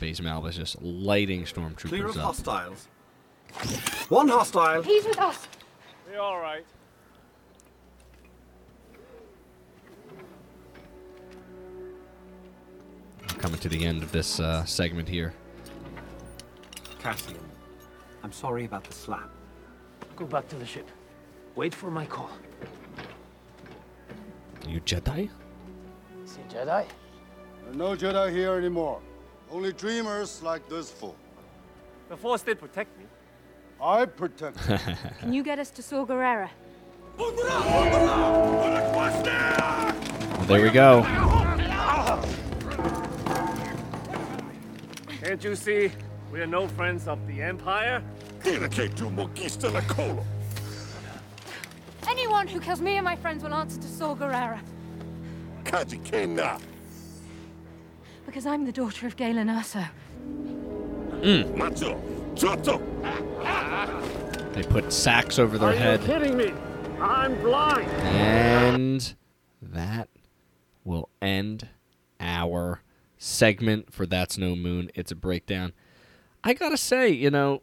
Baze 0.00 0.20
Malbus 0.20 0.52
just 0.52 0.82
lighting 0.82 1.44
stormtroopers 1.44 1.88
Clear 1.88 2.08
stormtroopers 2.08 2.10
of 2.10 2.16
up. 2.18 2.24
hostiles. 2.24 2.88
One 4.10 4.28
hostile. 4.28 4.82
He's 4.82 5.06
with 5.06 5.18
us. 5.18 5.48
Be 6.10 6.16
all 6.18 6.38
right. 6.38 6.66
Coming 13.38 13.60
to 13.60 13.70
the 13.70 13.82
end 13.82 14.02
of 14.02 14.12
this 14.12 14.40
uh, 14.40 14.66
segment 14.66 15.08
here. 15.08 15.32
Cassian, 17.06 17.38
I'm 18.24 18.32
sorry 18.32 18.64
about 18.64 18.82
the 18.82 18.92
slap. 18.92 19.30
Go 20.16 20.24
back 20.24 20.48
to 20.48 20.56
the 20.56 20.66
ship. 20.66 20.90
Wait 21.54 21.72
for 21.72 21.88
my 21.88 22.04
call. 22.04 22.32
You 24.66 24.80
Jedi? 24.80 25.30
See 26.24 26.40
Jedi? 26.48 26.66
There 26.66 27.70
are 27.70 27.74
no 27.74 27.94
Jedi 27.94 28.32
here 28.32 28.54
anymore. 28.54 29.00
Only 29.52 29.72
dreamers 29.72 30.42
like 30.42 30.68
this 30.68 30.90
fool. 30.90 31.14
The 32.08 32.16
Force 32.16 32.42
did 32.42 32.58
protect 32.58 32.98
me. 32.98 33.04
I 33.80 34.06
protect. 34.06 34.58
Can 35.20 35.32
you 35.32 35.44
get 35.44 35.60
us 35.60 35.70
to 35.70 35.82
Saw 35.82 36.04
Gerrera? 36.04 36.50
There 40.48 40.60
we 40.60 40.70
go. 40.70 41.04
Can't 45.20 45.44
you 45.44 45.54
see 45.54 45.92
we 46.36 46.42
are 46.42 46.46
no 46.46 46.68
friends 46.68 47.08
of 47.08 47.26
the 47.26 47.40
Empire? 47.40 48.02
Anyone 52.06 52.46
who 52.46 52.60
kills 52.60 52.82
me 52.82 52.96
and 52.96 53.04
my 53.06 53.16
friends 53.16 53.42
will 53.42 53.54
answer 53.54 53.80
to 53.80 53.88
Saw 53.88 54.14
Gerrera. 54.14 54.60
Because 58.26 58.44
I'm 58.44 58.66
the 58.66 58.72
daughter 58.72 59.06
of 59.06 59.16
Galen 59.16 59.48
Erso. 59.48 59.88
Hmm. 61.22 61.56
They 64.52 64.62
put 64.64 64.92
sacks 64.92 65.38
over 65.38 65.56
their 65.56 65.70
Are 65.70 65.72
head. 65.72 66.02
you 66.02 66.06
kidding 66.06 66.36
me? 66.36 66.52
I'm 67.00 67.34
blind. 67.40 67.90
And 68.02 69.14
that 69.62 70.10
will 70.84 71.08
end 71.22 71.68
our 72.20 72.82
segment 73.16 73.90
for 73.90 74.04
That's 74.04 74.36
No 74.36 74.54
Moon. 74.54 74.90
It's 74.94 75.10
a 75.10 75.16
breakdown. 75.16 75.72
I 76.46 76.54
gotta 76.54 76.76
say, 76.76 77.10
you 77.10 77.28
know, 77.28 77.62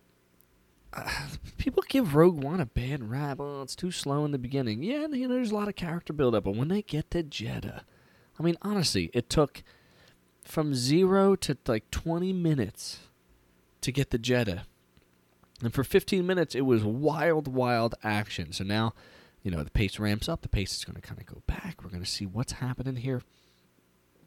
people 1.57 1.83
give 1.87 2.15
Rogue 2.15 2.43
One 2.43 2.59
a 2.59 2.65
bad 2.65 3.09
rap. 3.09 3.37
Oh, 3.39 3.61
it's 3.61 3.77
too 3.77 3.91
slow 3.91 4.25
in 4.25 4.31
the 4.31 4.37
beginning. 4.37 4.83
Yeah, 4.83 5.07
you 5.07 5.29
know, 5.29 5.35
there's 5.35 5.51
a 5.51 5.55
lot 5.55 5.69
of 5.69 5.77
character 5.77 6.11
buildup, 6.11 6.43
but 6.43 6.57
when 6.57 6.67
they 6.67 6.81
get 6.81 7.09
to 7.11 7.23
Jedha, 7.23 7.83
I 8.37 8.43
mean, 8.43 8.57
honestly, 8.61 9.09
it 9.13 9.29
took 9.29 9.63
from 10.43 10.75
zero 10.75 11.37
to 11.37 11.57
like 11.65 11.89
20 11.91 12.33
minutes 12.33 12.99
to 13.79 13.93
get 13.93 14.09
the 14.09 14.19
Jedha. 14.19 14.63
And 15.61 15.73
for 15.73 15.85
15 15.85 16.27
minutes, 16.27 16.53
it 16.53 16.65
was 16.65 16.83
wild, 16.83 17.47
wild 17.47 17.95
action. 18.03 18.51
So 18.51 18.65
now, 18.65 18.93
you 19.43 19.51
know, 19.51 19.63
the 19.63 19.71
pace 19.71 19.97
ramps 19.97 20.27
up. 20.27 20.41
The 20.41 20.49
pace 20.49 20.75
is 20.75 20.83
going 20.83 20.95
to 20.95 21.01
kind 21.01 21.21
of 21.21 21.25
go 21.25 21.41
back. 21.47 21.81
We're 21.81 21.89
going 21.89 22.03
to 22.03 22.09
see 22.09 22.25
what's 22.25 22.53
happening 22.53 22.97
here. 22.97 23.21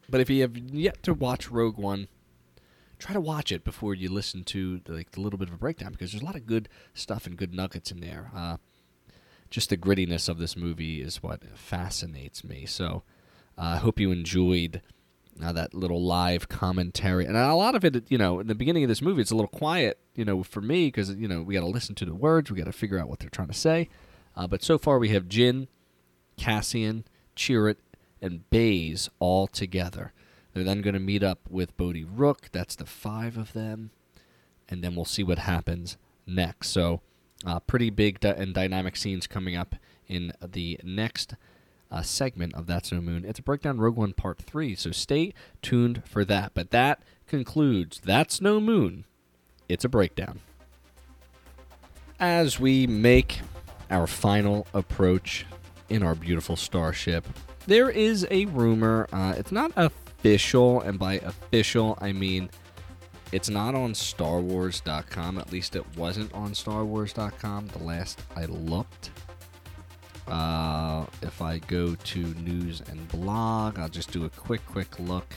But 0.08 0.22
if 0.22 0.30
you 0.30 0.40
have 0.40 0.56
yet 0.56 1.02
to 1.02 1.12
watch 1.12 1.50
Rogue 1.50 1.76
One, 1.76 2.08
try 2.98 3.12
to 3.12 3.20
watch 3.20 3.52
it 3.52 3.64
before 3.64 3.94
you 3.94 4.10
listen 4.10 4.44
to 4.44 4.80
the, 4.84 4.92
like 4.92 5.12
the 5.12 5.20
little 5.20 5.38
bit 5.38 5.48
of 5.48 5.54
a 5.54 5.58
breakdown 5.58 5.92
because 5.92 6.12
there's 6.12 6.22
a 6.22 6.26
lot 6.26 6.36
of 6.36 6.46
good 6.46 6.68
stuff 6.94 7.26
and 7.26 7.36
good 7.36 7.54
nuggets 7.54 7.90
in 7.90 8.00
there. 8.00 8.30
Uh, 8.34 8.56
just 9.50 9.70
the 9.70 9.76
grittiness 9.76 10.28
of 10.28 10.38
this 10.38 10.56
movie 10.56 11.00
is 11.00 11.22
what 11.22 11.42
fascinates 11.56 12.42
me. 12.42 12.66
So 12.66 13.02
uh, 13.58 13.62
I 13.62 13.76
hope 13.76 14.00
you 14.00 14.10
enjoyed 14.10 14.82
uh, 15.42 15.52
that 15.52 15.74
little 15.74 16.02
live 16.02 16.48
commentary. 16.48 17.26
And 17.26 17.36
a 17.36 17.54
lot 17.54 17.74
of 17.74 17.84
it, 17.84 18.10
you 18.10 18.18
know, 18.18 18.40
in 18.40 18.46
the 18.46 18.54
beginning 18.54 18.84
of 18.84 18.88
this 18.88 19.02
movie, 19.02 19.20
it's 19.20 19.30
a 19.30 19.36
little 19.36 19.48
quiet, 19.48 19.98
you 20.14 20.24
know, 20.24 20.42
for 20.42 20.60
me 20.60 20.86
because, 20.86 21.10
you 21.10 21.28
know, 21.28 21.42
we 21.42 21.54
got 21.54 21.60
to 21.60 21.66
listen 21.66 21.94
to 21.96 22.04
the 22.04 22.14
words, 22.14 22.50
we 22.50 22.58
got 22.58 22.64
to 22.64 22.72
figure 22.72 22.98
out 22.98 23.08
what 23.08 23.18
they're 23.18 23.30
trying 23.30 23.48
to 23.48 23.54
say. 23.54 23.88
Uh, 24.34 24.46
but 24.46 24.62
so 24.62 24.78
far, 24.78 24.98
we 24.98 25.10
have 25.10 25.24
Jyn, 25.24 25.68
Cassian, 26.36 27.04
Chirrut, 27.36 27.76
and 28.20 28.48
Baze 28.50 29.08
all 29.18 29.46
together. 29.46 30.12
They're 30.56 30.64
then 30.64 30.80
going 30.80 30.94
to 30.94 31.00
meet 31.00 31.22
up 31.22 31.40
with 31.50 31.76
Bodhi 31.76 32.02
Rook. 32.02 32.48
That's 32.50 32.74
the 32.74 32.86
five 32.86 33.36
of 33.36 33.52
them. 33.52 33.90
And 34.70 34.82
then 34.82 34.94
we'll 34.94 35.04
see 35.04 35.22
what 35.22 35.40
happens 35.40 35.98
next. 36.26 36.70
So, 36.70 37.02
uh, 37.44 37.60
pretty 37.60 37.90
big 37.90 38.20
di- 38.20 38.30
and 38.30 38.54
dynamic 38.54 38.96
scenes 38.96 39.26
coming 39.26 39.54
up 39.54 39.74
in 40.08 40.32
the 40.40 40.80
next 40.82 41.34
uh, 41.90 42.00
segment 42.00 42.54
of 42.54 42.66
That's 42.66 42.90
No 42.90 43.02
Moon. 43.02 43.26
It's 43.26 43.38
a 43.38 43.42
breakdown 43.42 43.76
Rogue 43.76 43.96
One 43.96 44.14
Part 44.14 44.38
3. 44.38 44.74
So, 44.76 44.92
stay 44.92 45.34
tuned 45.60 46.02
for 46.06 46.24
that. 46.24 46.52
But 46.54 46.70
that 46.70 47.02
concludes 47.26 48.00
That's 48.02 48.40
No 48.40 48.58
Moon. 48.58 49.04
It's 49.68 49.84
a 49.84 49.90
breakdown. 49.90 50.40
As 52.18 52.58
we 52.58 52.86
make 52.86 53.40
our 53.90 54.06
final 54.06 54.66
approach 54.72 55.44
in 55.90 56.02
our 56.02 56.14
beautiful 56.14 56.56
starship, 56.56 57.26
there 57.66 57.90
is 57.90 58.26
a 58.30 58.46
rumor. 58.46 59.06
Uh, 59.12 59.34
it's 59.36 59.52
not 59.52 59.72
official, 60.26 60.80
and 60.80 60.98
by 60.98 61.14
official, 61.14 61.96
I 62.00 62.12
mean 62.12 62.50
it's 63.30 63.48
not 63.48 63.76
on 63.76 63.92
StarWars.com. 63.92 65.38
At 65.38 65.52
least 65.52 65.76
it 65.76 65.84
wasn't 65.96 66.32
on 66.34 66.50
StarWars.com 66.50 67.68
the 67.68 67.78
last 67.78 68.20
I 68.34 68.46
looked. 68.46 69.10
Uh, 70.26 71.06
if 71.22 71.40
I 71.40 71.58
go 71.58 71.94
to 71.94 72.18
news 72.18 72.82
and 72.90 73.06
blog, 73.08 73.78
I'll 73.78 73.88
just 73.88 74.10
do 74.10 74.24
a 74.24 74.30
quick, 74.30 74.66
quick 74.66 74.98
look. 74.98 75.32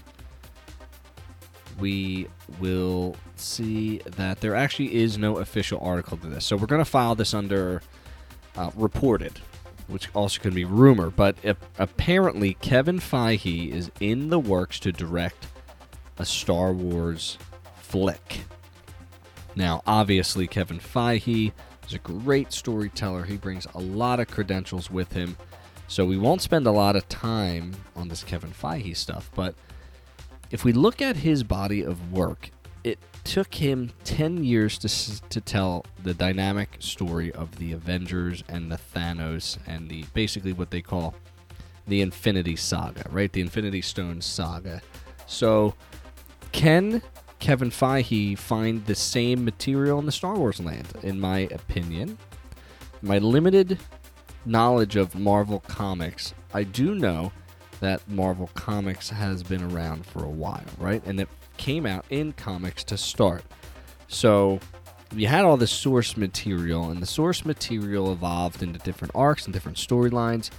We 1.79 2.27
will 2.59 3.15
see 3.35 3.99
that 4.17 4.41
there 4.41 4.55
actually 4.55 4.95
is 4.95 5.19
no 5.19 5.37
official 5.37 5.79
article 5.81 6.17
to 6.17 6.27
this. 6.27 6.45
So 6.45 6.55
we're 6.57 6.65
going 6.65 6.83
to 6.83 6.89
file 6.89 7.13
this 7.13 7.35
under 7.35 7.83
uh, 8.57 8.71
reported, 8.75 9.39
which 9.89 10.09
also 10.13 10.39
could 10.39 10.53
be 10.53 10.65
rumor. 10.65 11.09
But 11.09 11.37
apparently, 11.77 12.53
Kevin 12.55 12.99
Feige 12.99 13.71
is 13.71 13.91
in 13.99 14.29
the 14.29 14.39
works 14.39 14.79
to 14.81 14.91
direct 14.91 15.47
a 16.17 16.25
Star 16.25 16.71
Wars 16.71 17.37
flick. 17.75 18.41
Now, 19.55 19.81
obviously, 19.85 20.47
Kevin 20.47 20.79
Feige 20.79 21.51
is 21.87 21.93
a 21.93 21.99
great 21.99 22.53
storyteller. 22.53 23.23
He 23.23 23.37
brings 23.37 23.65
a 23.73 23.79
lot 23.79 24.19
of 24.19 24.27
credentials 24.27 24.91
with 24.91 25.13
him. 25.13 25.37
So 25.87 26.05
we 26.05 26.17
won't 26.17 26.41
spend 26.41 26.67
a 26.67 26.71
lot 26.71 26.95
of 26.95 27.09
time 27.09 27.75
on 27.95 28.09
this 28.09 28.23
Kevin 28.23 28.51
Feige 28.51 28.95
stuff. 28.95 29.31
But 29.33 29.55
if 30.51 30.63
we 30.63 30.71
look 30.71 31.01
at 31.01 31.17
his 31.17 31.43
body 31.43 31.81
of 31.81 32.11
work, 32.11 32.51
it 32.83 32.99
took 33.23 33.55
him 33.55 33.91
10 34.05 34.43
years 34.43 34.77
to, 34.79 35.29
to 35.29 35.41
tell 35.41 35.85
the 36.03 36.13
dynamic 36.13 36.77
story 36.79 37.31
of 37.33 37.57
the 37.57 37.71
Avengers 37.73 38.43
and 38.47 38.71
the 38.71 38.79
Thanos 38.95 39.57
and 39.67 39.89
the 39.89 40.05
basically 40.13 40.53
what 40.53 40.71
they 40.71 40.81
call 40.81 41.13
the 41.87 42.01
Infinity 42.01 42.55
Saga, 42.55 43.03
right? 43.11 43.31
The 43.31 43.41
Infinity 43.41 43.81
Stone 43.81 44.21
Saga. 44.21 44.81
So, 45.25 45.75
can 46.51 47.01
Kevin 47.39 47.69
Feige 47.69 48.37
find 48.37 48.85
the 48.85 48.95
same 48.95 49.45
material 49.45 49.99
in 49.99 50.05
the 50.05 50.11
Star 50.11 50.35
Wars 50.35 50.59
land? 50.59 50.87
In 51.03 51.19
my 51.19 51.39
opinion, 51.51 52.17
my 53.01 53.17
limited 53.17 53.79
knowledge 54.45 54.95
of 54.95 55.15
Marvel 55.15 55.59
Comics, 55.67 56.33
I 56.53 56.63
do 56.63 56.95
know 56.95 57.31
that 57.79 58.07
Marvel 58.09 58.49
Comics 58.55 59.09
has 59.09 59.43
been 59.43 59.63
around 59.71 60.05
for 60.05 60.23
a 60.23 60.29
while, 60.29 60.63
right? 60.77 61.01
And 61.05 61.19
it 61.19 61.29
came 61.59 61.85
out 61.85 62.05
in 62.09 62.31
comics 62.31 62.83
to 62.85 62.97
start. 62.97 63.43
So 64.07 64.59
you 65.13 65.27
had 65.27 65.43
all 65.43 65.57
the 65.57 65.67
source 65.67 66.17
material, 66.17 66.89
and 66.89 67.01
the 67.01 67.05
source 67.05 67.45
material 67.45 68.11
evolved 68.11 68.63
into 68.63 68.79
different 68.79 69.13
arcs 69.13 69.45
and 69.45 69.53
different 69.53 69.77
storylines, 69.77 70.49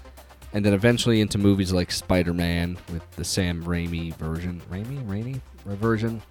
and 0.53 0.65
then 0.65 0.75
eventually 0.75 1.21
into 1.21 1.39
movies 1.39 1.73
like 1.73 1.91
Spider 1.91 2.35
Man 2.35 2.77
with 2.93 3.09
the 3.13 3.25
Sam 3.25 3.65
Raimi 3.65 4.15
version. 4.17 4.61
Raimi? 4.71 5.05
Raimi? 5.07 5.41
Version? 5.65 6.23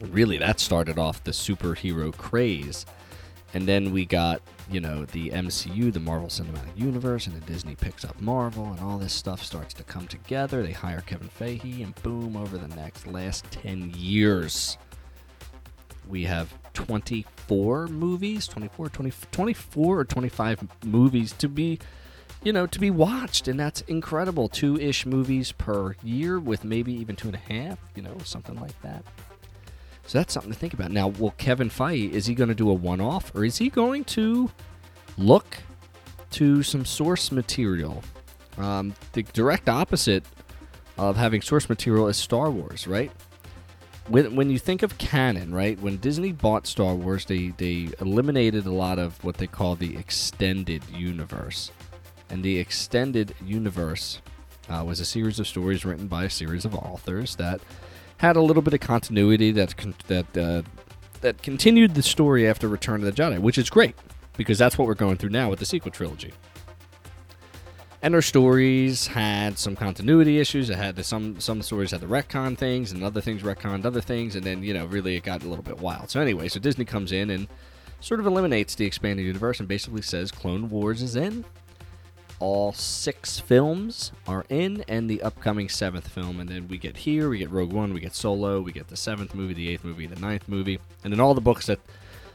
Really, 0.00 0.36
that 0.38 0.60
started 0.60 0.98
off 0.98 1.22
the 1.24 1.30
superhero 1.30 2.14
craze. 2.14 2.84
And 3.54 3.66
then 3.66 3.92
we 3.92 4.04
got, 4.04 4.42
you 4.70 4.80
know, 4.80 5.04
the 5.06 5.30
MCU, 5.30 5.92
the 5.92 6.00
Marvel 6.00 6.28
Cinematic 6.28 6.76
Universe, 6.76 7.26
and 7.26 7.36
then 7.36 7.46
Disney 7.46 7.74
picks 7.74 8.04
up 8.04 8.20
Marvel, 8.20 8.66
and 8.66 8.80
all 8.80 8.98
this 8.98 9.12
stuff 9.12 9.42
starts 9.42 9.72
to 9.74 9.84
come 9.84 10.06
together. 10.08 10.62
They 10.62 10.72
hire 10.72 11.00
Kevin 11.00 11.28
Feige, 11.28 11.82
and 11.82 11.94
boom, 12.02 12.36
over 12.36 12.58
the 12.58 12.68
next 12.74 13.06
last 13.06 13.50
10 13.52 13.92
years, 13.96 14.76
we 16.08 16.24
have 16.24 16.52
24 16.74 17.88
movies, 17.88 18.46
24, 18.46 18.88
20, 18.90 19.12
24 19.30 19.98
or 19.98 20.04
25 20.04 20.68
movies 20.84 21.32
to 21.32 21.48
be, 21.48 21.78
you 22.42 22.52
know, 22.52 22.66
to 22.66 22.78
be 22.78 22.90
watched. 22.90 23.48
And 23.48 23.58
that's 23.58 23.80
incredible. 23.82 24.48
Two 24.48 24.78
ish 24.78 25.06
movies 25.06 25.52
per 25.52 25.96
year 26.02 26.38
with 26.38 26.64
maybe 26.64 26.92
even 26.92 27.16
two 27.16 27.28
and 27.28 27.36
a 27.36 27.52
half, 27.52 27.78
you 27.94 28.02
know, 28.02 28.16
something 28.24 28.56
like 28.56 28.80
that. 28.82 29.04
So 30.06 30.18
that's 30.18 30.32
something 30.32 30.52
to 30.52 30.58
think 30.58 30.72
about. 30.72 30.92
Now, 30.92 31.08
will 31.08 31.32
Kevin 31.32 31.68
Feige, 31.68 32.10
is 32.12 32.26
he 32.26 32.34
going 32.34 32.48
to 32.48 32.54
do 32.54 32.70
a 32.70 32.74
one 32.74 33.00
off 33.00 33.34
or 33.34 33.44
is 33.44 33.58
he 33.58 33.68
going 33.68 34.04
to 34.04 34.50
look 35.18 35.56
to 36.30 36.62
some 36.62 36.84
source 36.84 37.32
material? 37.32 38.02
Um, 38.56 38.94
the 39.12 39.22
direct 39.22 39.68
opposite 39.68 40.24
of 40.96 41.16
having 41.16 41.42
source 41.42 41.68
material 41.68 42.08
is 42.08 42.16
Star 42.16 42.50
Wars, 42.50 42.86
right? 42.86 43.10
When, 44.08 44.36
when 44.36 44.50
you 44.50 44.58
think 44.60 44.84
of 44.84 44.96
canon, 44.98 45.52
right? 45.52 45.78
When 45.80 45.96
Disney 45.96 46.30
bought 46.30 46.68
Star 46.68 46.94
Wars, 46.94 47.24
they, 47.24 47.48
they 47.56 47.88
eliminated 48.00 48.66
a 48.66 48.72
lot 48.72 49.00
of 49.00 49.22
what 49.24 49.36
they 49.36 49.48
call 49.48 49.74
the 49.74 49.96
extended 49.96 50.84
universe. 50.88 51.72
And 52.30 52.44
the 52.44 52.58
extended 52.58 53.34
universe 53.44 54.20
uh, 54.68 54.84
was 54.86 55.00
a 55.00 55.04
series 55.04 55.40
of 55.40 55.48
stories 55.48 55.84
written 55.84 56.06
by 56.06 56.24
a 56.24 56.30
series 56.30 56.64
of 56.64 56.74
authors 56.74 57.34
that 57.36 57.60
had 58.18 58.36
a 58.36 58.40
little 58.40 58.62
bit 58.62 58.74
of 58.74 58.80
continuity 58.80 59.50
that 59.52 59.76
con- 59.76 59.94
that 60.08 60.36
uh, 60.36 60.62
that 61.20 61.42
continued 61.42 61.94
the 61.94 62.02
story 62.02 62.48
after 62.48 62.68
Return 62.68 63.02
of 63.04 63.14
the 63.14 63.22
Jedi, 63.22 63.38
which 63.38 63.58
is 63.58 63.70
great 63.70 63.94
because 64.36 64.58
that's 64.58 64.78
what 64.78 64.86
we're 64.86 64.94
going 64.94 65.16
through 65.16 65.30
now 65.30 65.50
with 65.50 65.58
the 65.58 65.66
sequel 65.66 65.90
trilogy. 65.90 66.32
And 68.02 68.14
our 68.14 68.22
stories 68.22 69.08
had 69.08 69.58
some 69.58 69.74
continuity 69.74 70.38
issues. 70.38 70.70
It 70.70 70.76
had 70.76 71.02
some 71.04 71.40
some 71.40 71.62
stories 71.62 71.90
had 71.90 72.00
the 72.00 72.06
retcon 72.06 72.56
things, 72.56 72.92
and 72.92 73.02
other 73.02 73.20
things 73.20 73.42
retconned 73.42 73.84
other 73.84 74.00
things, 74.00 74.36
and 74.36 74.44
then 74.44 74.62
you 74.62 74.74
know 74.74 74.86
really 74.86 75.16
it 75.16 75.24
got 75.24 75.42
a 75.42 75.48
little 75.48 75.64
bit 75.64 75.78
wild. 75.80 76.10
So 76.10 76.20
anyway, 76.20 76.48
so 76.48 76.60
Disney 76.60 76.84
comes 76.84 77.10
in 77.12 77.30
and 77.30 77.48
sort 78.00 78.20
of 78.20 78.26
eliminates 78.26 78.74
the 78.74 78.84
expanded 78.84 79.24
universe 79.24 79.58
and 79.58 79.68
basically 79.68 80.02
says 80.02 80.30
Clone 80.30 80.68
Wars 80.68 81.02
is 81.02 81.16
in, 81.16 81.44
all 82.38 82.72
six 82.72 83.40
films 83.40 84.12
are 84.26 84.44
in, 84.48 84.84
and 84.88 85.08
the 85.08 85.22
upcoming 85.22 85.68
seventh 85.68 86.08
film. 86.08 86.40
And 86.40 86.48
then 86.48 86.68
we 86.68 86.78
get 86.78 86.98
here, 86.98 87.28
we 87.28 87.38
get 87.38 87.50
Rogue 87.50 87.72
One, 87.72 87.94
we 87.94 88.00
get 88.00 88.14
Solo, 88.14 88.60
we 88.60 88.72
get 88.72 88.88
the 88.88 88.96
seventh 88.96 89.34
movie, 89.34 89.54
the 89.54 89.68
eighth 89.68 89.84
movie, 89.84 90.06
the 90.06 90.20
ninth 90.20 90.48
movie, 90.48 90.78
and 91.04 91.12
then 91.12 91.20
all 91.20 91.34
the 91.34 91.40
books 91.40 91.66
that 91.66 91.80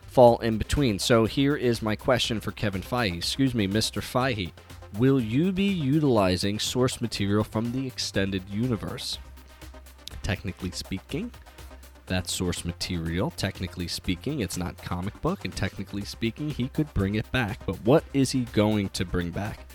fall 0.07 0.39
in 0.39 0.57
between. 0.57 0.99
So 0.99 1.25
here 1.25 1.55
is 1.55 1.81
my 1.81 1.95
question 1.95 2.39
for 2.39 2.51
Kevin 2.51 2.81
Feige. 2.81 3.17
Excuse 3.17 3.55
me, 3.55 3.67
Mr. 3.67 4.01
Feige. 4.01 4.51
Will 4.97 5.21
you 5.21 5.53
be 5.53 5.69
utilizing 5.69 6.59
source 6.59 6.99
material 6.99 7.45
from 7.45 7.71
the 7.71 7.87
extended 7.87 8.43
universe? 8.49 9.19
Technically 10.21 10.71
speaking, 10.71 11.31
that 12.07 12.27
source 12.29 12.65
material. 12.65 13.31
Technically 13.37 13.87
speaking, 13.87 14.41
it's 14.41 14.57
not 14.57 14.77
comic 14.77 15.19
book, 15.21 15.45
and 15.45 15.55
technically 15.55 16.03
speaking, 16.03 16.49
he 16.49 16.67
could 16.67 16.93
bring 16.93 17.15
it 17.15 17.31
back. 17.31 17.65
But 17.65 17.77
what 17.85 18.03
is 18.13 18.31
he 18.31 18.41
going 18.51 18.89
to 18.89 19.05
bring 19.05 19.29
back? 19.29 19.65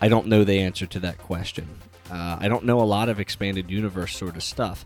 I 0.00 0.08
don't 0.08 0.26
know 0.26 0.44
the 0.44 0.60
answer 0.60 0.86
to 0.86 1.00
that 1.00 1.18
question. 1.18 1.68
Uh, 2.10 2.36
I 2.40 2.48
don't 2.48 2.64
know 2.64 2.80
a 2.80 2.84
lot 2.84 3.08
of 3.08 3.18
expanded 3.18 3.70
universe 3.70 4.16
sort 4.16 4.36
of 4.36 4.42
stuff. 4.42 4.84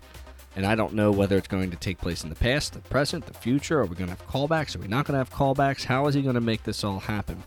And 0.56 0.66
I 0.66 0.74
don't 0.74 0.94
know 0.94 1.12
whether 1.12 1.36
it's 1.36 1.48
going 1.48 1.70
to 1.70 1.76
take 1.76 1.98
place 1.98 2.24
in 2.24 2.28
the 2.28 2.34
past, 2.34 2.72
the 2.72 2.80
present, 2.80 3.26
the 3.26 3.34
future. 3.34 3.80
Are 3.80 3.86
we 3.86 3.94
going 3.94 4.10
to 4.10 4.16
have 4.16 4.26
callbacks? 4.26 4.74
Are 4.74 4.80
we 4.80 4.88
not 4.88 5.06
going 5.06 5.14
to 5.14 5.18
have 5.18 5.30
callbacks? 5.30 5.84
How 5.84 6.06
is 6.06 6.14
he 6.14 6.22
going 6.22 6.34
to 6.34 6.40
make 6.40 6.64
this 6.64 6.82
all 6.82 6.98
happen? 6.98 7.42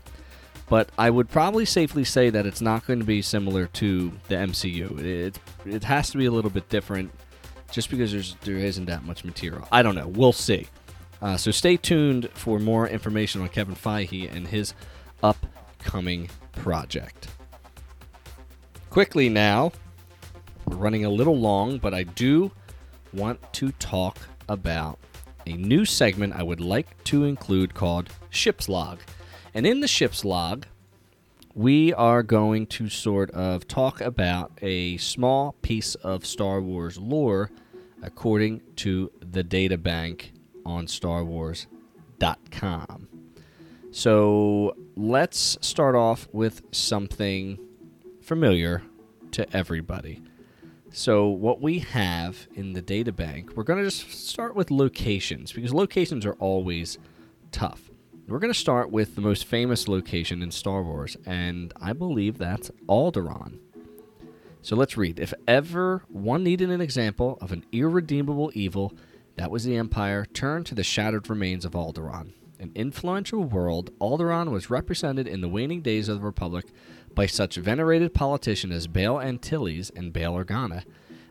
But 0.68 0.88
I 0.96 1.10
would 1.10 1.28
probably 1.28 1.66
safely 1.66 2.04
say 2.04 2.30
that 2.30 2.46
it's 2.46 2.62
not 2.62 2.86
going 2.86 3.00
to 3.00 3.04
be 3.04 3.20
similar 3.20 3.66
to 3.66 4.12
the 4.28 4.36
MCU. 4.36 4.98
It, 5.00 5.38
it 5.66 5.84
has 5.84 6.10
to 6.10 6.18
be 6.18 6.24
a 6.24 6.30
little 6.30 6.50
bit 6.50 6.70
different 6.70 7.12
just 7.70 7.90
because 7.90 8.12
there's, 8.12 8.36
there 8.42 8.56
isn't 8.56 8.86
that 8.86 9.04
much 9.04 9.24
material. 9.24 9.68
I 9.70 9.82
don't 9.82 9.94
know. 9.94 10.08
We'll 10.08 10.32
see. 10.32 10.66
Uh, 11.20 11.36
so 11.36 11.50
stay 11.50 11.76
tuned 11.76 12.30
for 12.32 12.58
more 12.58 12.88
information 12.88 13.42
on 13.42 13.48
Kevin 13.50 13.74
Feige 13.74 14.34
and 14.34 14.48
his 14.48 14.72
upcoming 15.22 16.30
project. 16.52 17.28
Quickly 18.94 19.28
now, 19.28 19.72
we're 20.66 20.76
running 20.76 21.04
a 21.04 21.10
little 21.10 21.36
long, 21.36 21.78
but 21.78 21.92
I 21.92 22.04
do 22.04 22.52
want 23.12 23.40
to 23.54 23.72
talk 23.72 24.18
about 24.48 25.00
a 25.48 25.54
new 25.54 25.84
segment 25.84 26.36
I 26.36 26.44
would 26.44 26.60
like 26.60 27.02
to 27.06 27.24
include 27.24 27.74
called 27.74 28.10
Ship's 28.30 28.68
Log. 28.68 29.00
And 29.52 29.66
in 29.66 29.80
the 29.80 29.88
Ship's 29.88 30.24
Log, 30.24 30.66
we 31.56 31.92
are 31.94 32.22
going 32.22 32.68
to 32.68 32.88
sort 32.88 33.32
of 33.32 33.66
talk 33.66 34.00
about 34.00 34.52
a 34.62 34.96
small 34.98 35.56
piece 35.60 35.96
of 35.96 36.24
Star 36.24 36.60
Wars 36.60 36.96
lore 36.96 37.50
according 38.00 38.62
to 38.76 39.10
the 39.18 39.42
data 39.42 39.76
bank 39.76 40.30
on 40.64 40.86
StarWars.com. 40.86 43.08
So 43.90 44.76
let's 44.94 45.58
start 45.62 45.96
off 45.96 46.28
with 46.30 46.62
something 46.70 47.58
familiar 48.24 48.82
to 49.32 49.54
everybody. 49.54 50.22
So, 50.90 51.28
what 51.28 51.60
we 51.60 51.80
have 51.80 52.46
in 52.54 52.72
the 52.72 52.80
data 52.80 53.12
bank, 53.12 53.50
we're 53.54 53.64
going 53.64 53.80
to 53.80 53.84
just 53.84 54.12
start 54.12 54.54
with 54.54 54.70
locations 54.70 55.52
because 55.52 55.74
locations 55.74 56.24
are 56.24 56.34
always 56.34 56.98
tough. 57.52 57.90
We're 58.26 58.38
going 58.38 58.52
to 58.52 58.58
start 58.58 58.90
with 58.90 59.14
the 59.14 59.20
most 59.20 59.44
famous 59.44 59.88
location 59.88 60.42
in 60.42 60.50
Star 60.50 60.82
Wars, 60.82 61.16
and 61.26 61.74
I 61.80 61.92
believe 61.92 62.38
that's 62.38 62.70
Alderaan. 62.88 63.58
So 64.62 64.76
let's 64.76 64.96
read. 64.96 65.18
If 65.18 65.34
ever 65.46 66.04
one 66.08 66.42
needed 66.42 66.70
an 66.70 66.80
example 66.80 67.36
of 67.42 67.52
an 67.52 67.66
irredeemable 67.72 68.50
evil, 68.54 68.94
that 69.36 69.50
was 69.50 69.64
the 69.64 69.76
Empire, 69.76 70.24
turn 70.24 70.64
to 70.64 70.74
the 70.74 70.84
shattered 70.84 71.28
remains 71.28 71.66
of 71.66 71.72
Alderaan. 71.72 72.32
An 72.60 72.72
influential 72.74 73.44
world, 73.44 73.90
Alderaan 73.98 74.50
was 74.50 74.70
represented 74.70 75.26
in 75.26 75.42
the 75.42 75.48
waning 75.48 75.82
days 75.82 76.08
of 76.08 76.20
the 76.20 76.24
Republic 76.24 76.64
by 77.14 77.26
such 77.26 77.56
venerated 77.56 78.14
politicians 78.14 78.74
as 78.74 78.86
Bail 78.86 79.20
Antilles 79.20 79.90
and 79.94 80.12
Bail 80.12 80.34
Organa. 80.34 80.84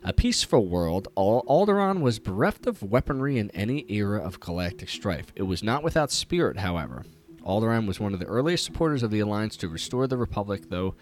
A 0.04 0.14
peaceful 0.14 0.68
world, 0.68 1.08
Alderaan 1.16 2.02
was 2.02 2.20
bereft 2.20 2.68
of 2.68 2.84
weaponry 2.84 3.38
in 3.38 3.50
any 3.52 3.86
era 3.90 4.22
of 4.22 4.40
galactic 4.40 4.90
strife. 4.90 5.32
It 5.36 5.44
was 5.44 5.64
not 5.64 5.84
without 5.84 6.12
spirit, 6.12 6.58
however. 6.58 7.06
Alderaan 7.46 7.88
was 7.88 8.00
one 8.00 8.14
of 8.14 8.20
the 8.20 8.26
earliest 8.26 8.66
supporters 8.66 9.04
of 9.04 9.12
the 9.12 9.20
Alliance 9.20 9.56
to 9.58 9.68
restore 9.70 10.08
the 10.08 10.18
Republic, 10.18 10.70
though 10.70 10.96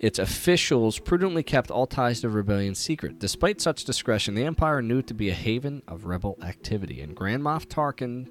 its 0.00 0.18
officials 0.18 0.98
prudently 0.98 1.42
kept 1.42 1.70
all 1.70 1.86
ties 1.86 2.20
to 2.20 2.28
rebellion 2.28 2.74
secret. 2.74 3.18
Despite 3.18 3.60
such 3.60 3.84
discretion, 3.84 4.34
the 4.34 4.44
Empire 4.44 4.82
knew 4.82 4.98
it 4.98 5.06
to 5.06 5.14
be 5.14 5.30
a 5.30 5.34
haven 5.34 5.82
of 5.86 6.04
rebel 6.04 6.36
activity, 6.42 7.00
and 7.00 7.14
Grand 7.14 7.42
Moff 7.42 7.66
Tarkin 7.66 8.28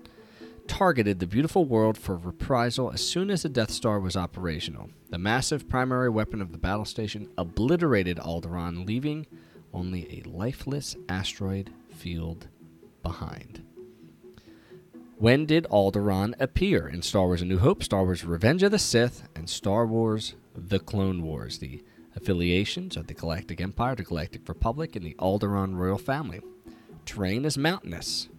targeted 0.68 1.20
the 1.20 1.28
beautiful 1.28 1.66
world 1.66 1.98
for 1.98 2.16
reprisal 2.18 2.92
as 2.92 3.06
soon 3.06 3.30
as 3.30 3.44
the 3.44 3.50
Death 3.50 3.72
Star 3.72 4.00
was 4.00 4.16
operational. 4.16 4.90
The 5.10 5.18
massive 5.18 5.70
primary 5.70 6.10
weapon 6.10 6.42
of 6.42 6.52
the 6.52 6.58
battle 6.58 6.86
station 6.86 7.30
obliterated 7.38 8.18
Alderaan, 8.18 8.86
leaving 8.86 9.26
only 9.74 10.20
a 10.20 10.30
lifeless 10.30 10.96
asteroid 11.10 11.72
field 11.90 12.48
behind. 13.02 13.64
When 15.18 15.46
did 15.46 15.66
Alderaan 15.66 16.34
appear 16.40 16.88
in 16.88 17.02
Star 17.02 17.28
Wars 17.28 17.42
A 17.42 17.46
New 17.46 17.60
Hope, 17.60 17.84
Star 17.84 18.04
Wars 18.04 18.26
Revenge 18.26 18.64
of 18.64 18.72
the 18.72 18.80
Sith, 18.80 19.28
and 19.36 19.50
Star 19.50 19.86
Wars 19.86 20.36
The 20.56 20.80
Clone 20.80 21.22
Wars? 21.22 21.60
The 21.60 21.84
affiliations 22.16 22.98
of 22.98 23.08
the 23.08 23.14
Galactic 23.14 23.62
Empire, 23.62 23.96
the 23.96 24.04
Galactic 24.04 24.48
Republic, 24.50 24.96
and 24.96 25.06
the 25.06 25.16
Alderaan 25.16 25.76
royal 25.76 25.98
family. 25.98 26.42
Terrain 27.06 27.46
is 27.46 27.58
mountainous, 27.58 28.30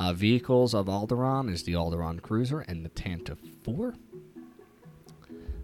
uh, 0.00 0.14
vehicles 0.14 0.74
of 0.74 0.86
Alderaan 0.86 1.52
is 1.52 1.62
the 1.62 1.74
Alderaan 1.74 2.22
Cruiser 2.22 2.60
and 2.60 2.84
the 2.84 2.88
Tantive 2.88 3.38
4. 3.62 3.94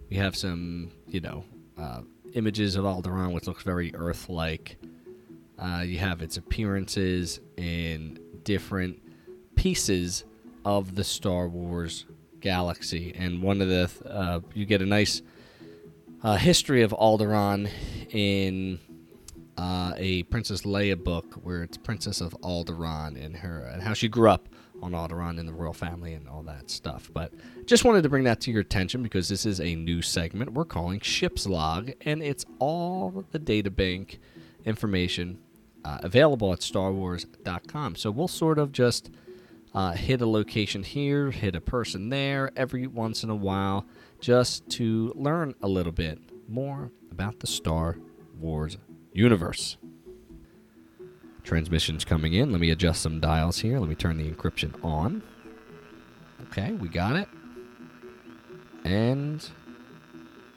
We 0.09 0.17
have 0.17 0.35
some, 0.35 0.91
you 1.07 1.19
know, 1.19 1.43
uh, 1.77 2.01
images 2.33 2.75
of 2.75 2.85
Alderaan, 2.85 3.33
which 3.33 3.47
looks 3.47 3.63
very 3.63 3.93
Earth 3.95 4.29
like. 4.29 4.77
Uh, 5.57 5.83
you 5.83 5.97
have 5.97 6.21
its 6.21 6.37
appearances 6.37 7.39
in 7.57 8.19
different 8.43 9.01
pieces 9.55 10.23
of 10.63 10.93
the 10.93 11.03
Star 11.03 11.47
Wars 11.47 12.05
galaxy, 12.39 13.15
and 13.17 13.41
one 13.41 13.59
of 13.59 13.67
the 13.67 13.89
uh, 14.07 14.39
you 14.53 14.65
get 14.65 14.83
a 14.83 14.85
nice 14.85 15.23
uh, 16.21 16.35
history 16.35 16.83
of 16.83 16.91
Alderaan 16.91 17.69
in 18.11 18.79
uh, 19.57 19.93
a 19.97 20.23
Princess 20.23 20.61
Leia 20.61 21.01
book 21.01 21.35
where 21.43 21.63
it's 21.63 21.77
Princess 21.77 22.21
of 22.21 22.33
Alderaan 22.41 23.23
and 23.23 23.35
her 23.37 23.61
and 23.61 23.81
how 23.81 23.93
she 23.93 24.07
grew 24.07 24.29
up 24.29 24.49
on 24.81 24.91
Alderaan 24.91 25.39
in 25.39 25.45
the 25.45 25.53
royal 25.53 25.73
family 25.73 26.13
and 26.13 26.29
all 26.29 26.43
that 26.43 26.69
stuff. 26.69 27.09
But 27.13 27.33
just 27.65 27.83
wanted 27.83 28.03
to 28.03 28.09
bring 28.09 28.23
that 28.25 28.39
to 28.41 28.51
your 28.51 28.61
attention 28.61 29.01
because 29.01 29.29
this 29.29 29.45
is 29.45 29.59
a 29.59 29.75
new 29.75 30.01
segment 30.01 30.53
we're 30.53 30.65
calling 30.65 30.99
Ship's 30.99 31.47
Log, 31.47 31.91
and 32.01 32.21
it's 32.21 32.45
all 32.59 33.25
the 33.31 33.39
databank 33.39 34.19
information 34.65 35.39
uh, 35.83 35.99
available 36.03 36.53
at 36.53 36.59
StarWars.com. 36.59 37.95
So 37.95 38.11
we'll 38.11 38.27
sort 38.27 38.59
of 38.59 38.71
just 38.71 39.09
uh, 39.73 39.93
hit 39.93 40.21
a 40.21 40.27
location 40.27 40.83
here, 40.83 41.31
hit 41.31 41.55
a 41.55 41.61
person 41.61 42.09
there 42.09 42.51
every 42.55 42.87
once 42.87 43.23
in 43.23 43.29
a 43.29 43.35
while, 43.35 43.85
just 44.19 44.69
to 44.71 45.13
learn 45.15 45.55
a 45.61 45.67
little 45.67 45.91
bit 45.91 46.19
more 46.47 46.91
about 47.11 47.39
the 47.39 47.47
Star 47.47 47.97
Wars 48.39 48.77
universe. 49.17 49.77
Transmissions 51.43 52.05
coming 52.05 52.33
in. 52.33 52.51
Let 52.51 52.61
me 52.61 52.69
adjust 52.69 53.01
some 53.01 53.19
dials 53.19 53.59
here. 53.59 53.79
Let 53.79 53.89
me 53.89 53.95
turn 53.95 54.17
the 54.17 54.29
encryption 54.29 54.73
on. 54.83 55.23
Okay, 56.43 56.73
we 56.73 56.87
got 56.87 57.15
it. 57.15 57.27
And 58.83 59.47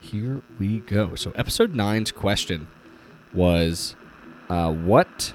here 0.01 0.43
we 0.59 0.81
go. 0.81 1.15
So, 1.15 1.33
episode 1.33 1.75
9's 1.75 2.13
question 2.13 2.69
was 3.33 3.97
uh, 4.49 4.73
What 4.73 5.33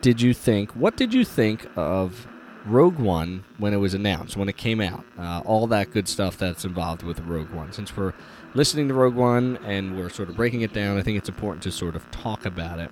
did 0.00 0.22
you 0.22 0.32
think? 0.32 0.70
What 0.72 0.96
did 0.96 1.12
you 1.12 1.24
think 1.24 1.66
of 1.76 2.26
Rogue 2.64 2.98
One 2.98 3.44
when 3.58 3.74
it 3.74 3.78
was 3.78 3.94
announced, 3.94 4.36
when 4.36 4.48
it 4.48 4.56
came 4.56 4.80
out? 4.80 5.04
Uh, 5.18 5.42
all 5.44 5.66
that 5.66 5.90
good 5.90 6.08
stuff 6.08 6.38
that's 6.38 6.64
involved 6.64 7.02
with 7.02 7.20
Rogue 7.20 7.50
One. 7.50 7.72
Since 7.72 7.96
we're 7.96 8.14
listening 8.54 8.88
to 8.88 8.94
Rogue 8.94 9.14
One 9.14 9.58
and 9.64 9.96
we're 9.96 10.10
sort 10.10 10.28
of 10.28 10.36
breaking 10.36 10.62
it 10.62 10.72
down, 10.72 10.98
I 10.98 11.02
think 11.02 11.18
it's 11.18 11.28
important 11.28 11.62
to 11.64 11.72
sort 11.72 11.96
of 11.96 12.08
talk 12.10 12.44
about 12.44 12.78
it. 12.78 12.90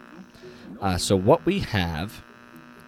Uh, 0.81 0.97
so, 0.97 1.17
what 1.17 1.45
we 1.45 1.61
have, 1.61 2.23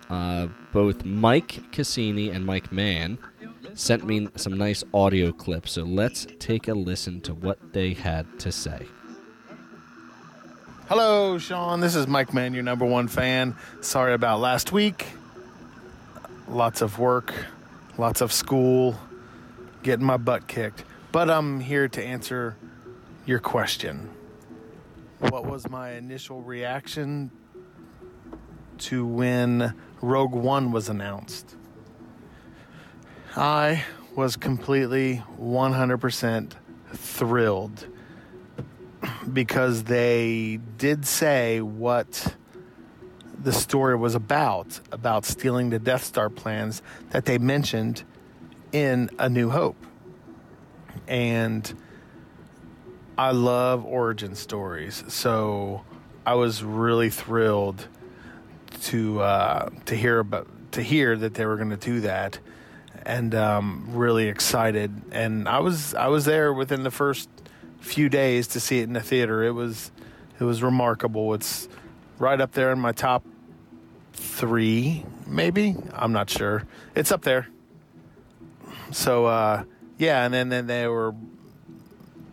uh, 0.09 0.49
both 0.73 1.05
Mike 1.05 1.71
Cassini 1.73 2.31
and 2.31 2.47
Mike 2.47 2.73
Mann 2.73 3.19
sent 3.75 4.05
me 4.05 4.29
some 4.37 4.57
nice 4.57 4.83
audio 4.95 5.33
clips. 5.33 5.73
So, 5.73 5.83
let's 5.83 6.27
take 6.39 6.69
a 6.69 6.75
listen 6.75 7.21
to 7.23 7.35
what 7.35 7.59
they 7.73 7.93
had 7.93 8.39
to 8.41 8.51
say. 8.51 8.87
Hello, 10.89 11.39
Sean. 11.39 11.81
This 11.81 11.95
is 11.95 12.07
Mike 12.07 12.33
Mann, 12.33 12.55
your 12.55 12.63
number 12.63 12.87
one 12.87 13.09
fan. 13.09 13.57
Sorry 13.81 14.15
about 14.15 14.41
last 14.41 14.73
week. 14.73 15.07
Lots 16.49 16.83
of 16.83 16.99
work, 16.99 17.33
lots 17.99 18.21
of 18.21 18.33
school, 18.33 18.99
getting 19.83 20.05
my 20.05 20.17
butt 20.17 20.47
kicked. 20.49 20.85
But 21.13 21.29
I'm 21.29 21.61
here 21.61 21.89
to 21.89 22.03
answer 22.03 22.57
your 23.27 23.39
question. 23.39 24.09
What 25.19 25.45
was 25.45 25.69
my 25.69 25.93
initial 25.93 26.41
reaction 26.41 27.31
to 28.79 29.05
when 29.05 29.75
Rogue 30.01 30.33
One 30.33 30.73
was 30.73 30.89
announced? 30.89 31.55
I 33.37 33.85
was 34.17 34.37
completely 34.37 35.23
100% 35.39 36.53
thrilled 36.95 37.87
because 39.31 39.85
they 39.85 40.61
did 40.79 41.05
say 41.05 41.61
what 41.61 42.37
the 43.39 43.53
story 43.53 43.97
was 43.97 44.15
about 44.15 44.81
about 44.91 45.27
stealing 45.27 45.69
the 45.69 45.79
Death 45.79 46.05
Star 46.05 46.31
plans 46.31 46.81
that 47.11 47.27
they 47.27 47.37
mentioned 47.37 48.03
in 48.73 49.11
A 49.19 49.29
New 49.29 49.51
Hope. 49.51 49.77
And 51.07 51.73
I 53.17 53.33
love 53.33 53.85
origin 53.85 54.35
stories, 54.35 55.05
so 55.09 55.83
I 56.25 56.35
was 56.35 56.63
really 56.63 57.11
thrilled 57.11 57.87
to 58.83 59.21
uh, 59.21 59.69
to 59.87 59.97
hear 59.97 60.21
about 60.21 60.49
to 60.73 60.83
hear 60.83 61.17
that 61.17 61.35
they 61.35 61.45
were 61.45 61.57
going 61.57 61.71
to 61.71 61.77
do 61.77 62.01
that, 62.01 62.39
and 63.05 63.35
um, 63.35 63.89
really 63.93 64.29
excited. 64.29 65.03
And 65.13 65.49
I 65.49 65.61
was 65.61 65.95
I 65.95 66.09
was 66.09 66.25
there 66.25 66.53
within 66.53 66.83
the 66.83 66.91
first 66.91 67.29
few 67.81 68.09
days 68.09 68.47
to 68.49 68.61
see 68.61 68.81
it 68.81 68.85
in 68.85 68.93
the 68.95 69.01
theater. 69.01 69.43
It 69.43 69.53
was 69.53 69.93
it 70.41 70.45
was 70.45 70.63
remarkable. 70.63 71.35
It's 71.35 71.69
right 72.19 72.41
up 72.41 72.53
there 72.53 72.73
in 72.73 72.79
my 72.79 72.93
top 72.93 73.25
three, 74.13 75.05
maybe. 75.27 75.77
I'm 75.93 76.13
not 76.13 76.31
sure. 76.31 76.65
It's 76.95 77.13
up 77.13 77.23
there. 77.23 77.49
So 78.91 79.27
uh, 79.27 79.65
yeah, 80.03 80.25
and 80.25 80.35
then 80.35 80.49
then 80.49 80.67
they 80.67 80.89
were 80.89 81.15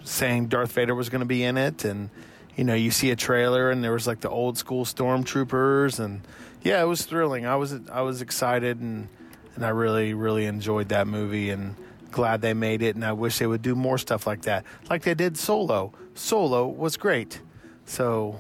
saying 0.04 0.48
Darth 0.48 0.72
Vader 0.72 0.96
was 0.96 1.10
going 1.10 1.20
to 1.20 1.28
be 1.28 1.44
in 1.44 1.56
it, 1.56 1.86
and 1.86 2.10
you 2.56 2.64
know 2.64 2.74
you 2.74 2.90
see 2.90 3.12
a 3.12 3.16
trailer 3.16 3.70
and 3.70 3.84
there 3.84 3.94
was 3.94 4.08
like 4.08 4.22
the 4.22 4.30
old 4.30 4.58
school 4.58 4.86
stormtroopers, 4.86 6.00
and 6.04 6.22
yeah, 6.64 6.82
it 6.82 6.86
was 6.86 7.06
thrilling. 7.06 7.46
I 7.46 7.58
was 7.58 7.80
I 7.92 8.02
was 8.02 8.24
excited 8.24 8.80
and 8.80 9.08
and 9.56 9.64
I 9.64 9.70
really 9.70 10.16
really 10.16 10.48
enjoyed 10.48 10.90
that 10.90 11.06
movie 11.06 11.52
and 11.52 11.76
glad 12.10 12.42
they 12.42 12.56
made 12.56 12.82
it, 12.82 12.96
and 12.96 13.06
I 13.06 13.14
wish 13.14 13.38
they 13.38 13.46
would 13.46 13.62
do 13.62 13.76
more 13.76 14.00
stuff 14.00 14.26
like 14.26 14.42
that, 14.44 14.66
like 14.90 15.04
they 15.04 15.14
did 15.14 15.38
Solo. 15.38 15.94
Solo 16.16 16.68
was 16.68 16.98
great. 16.98 17.40
So, 17.86 18.40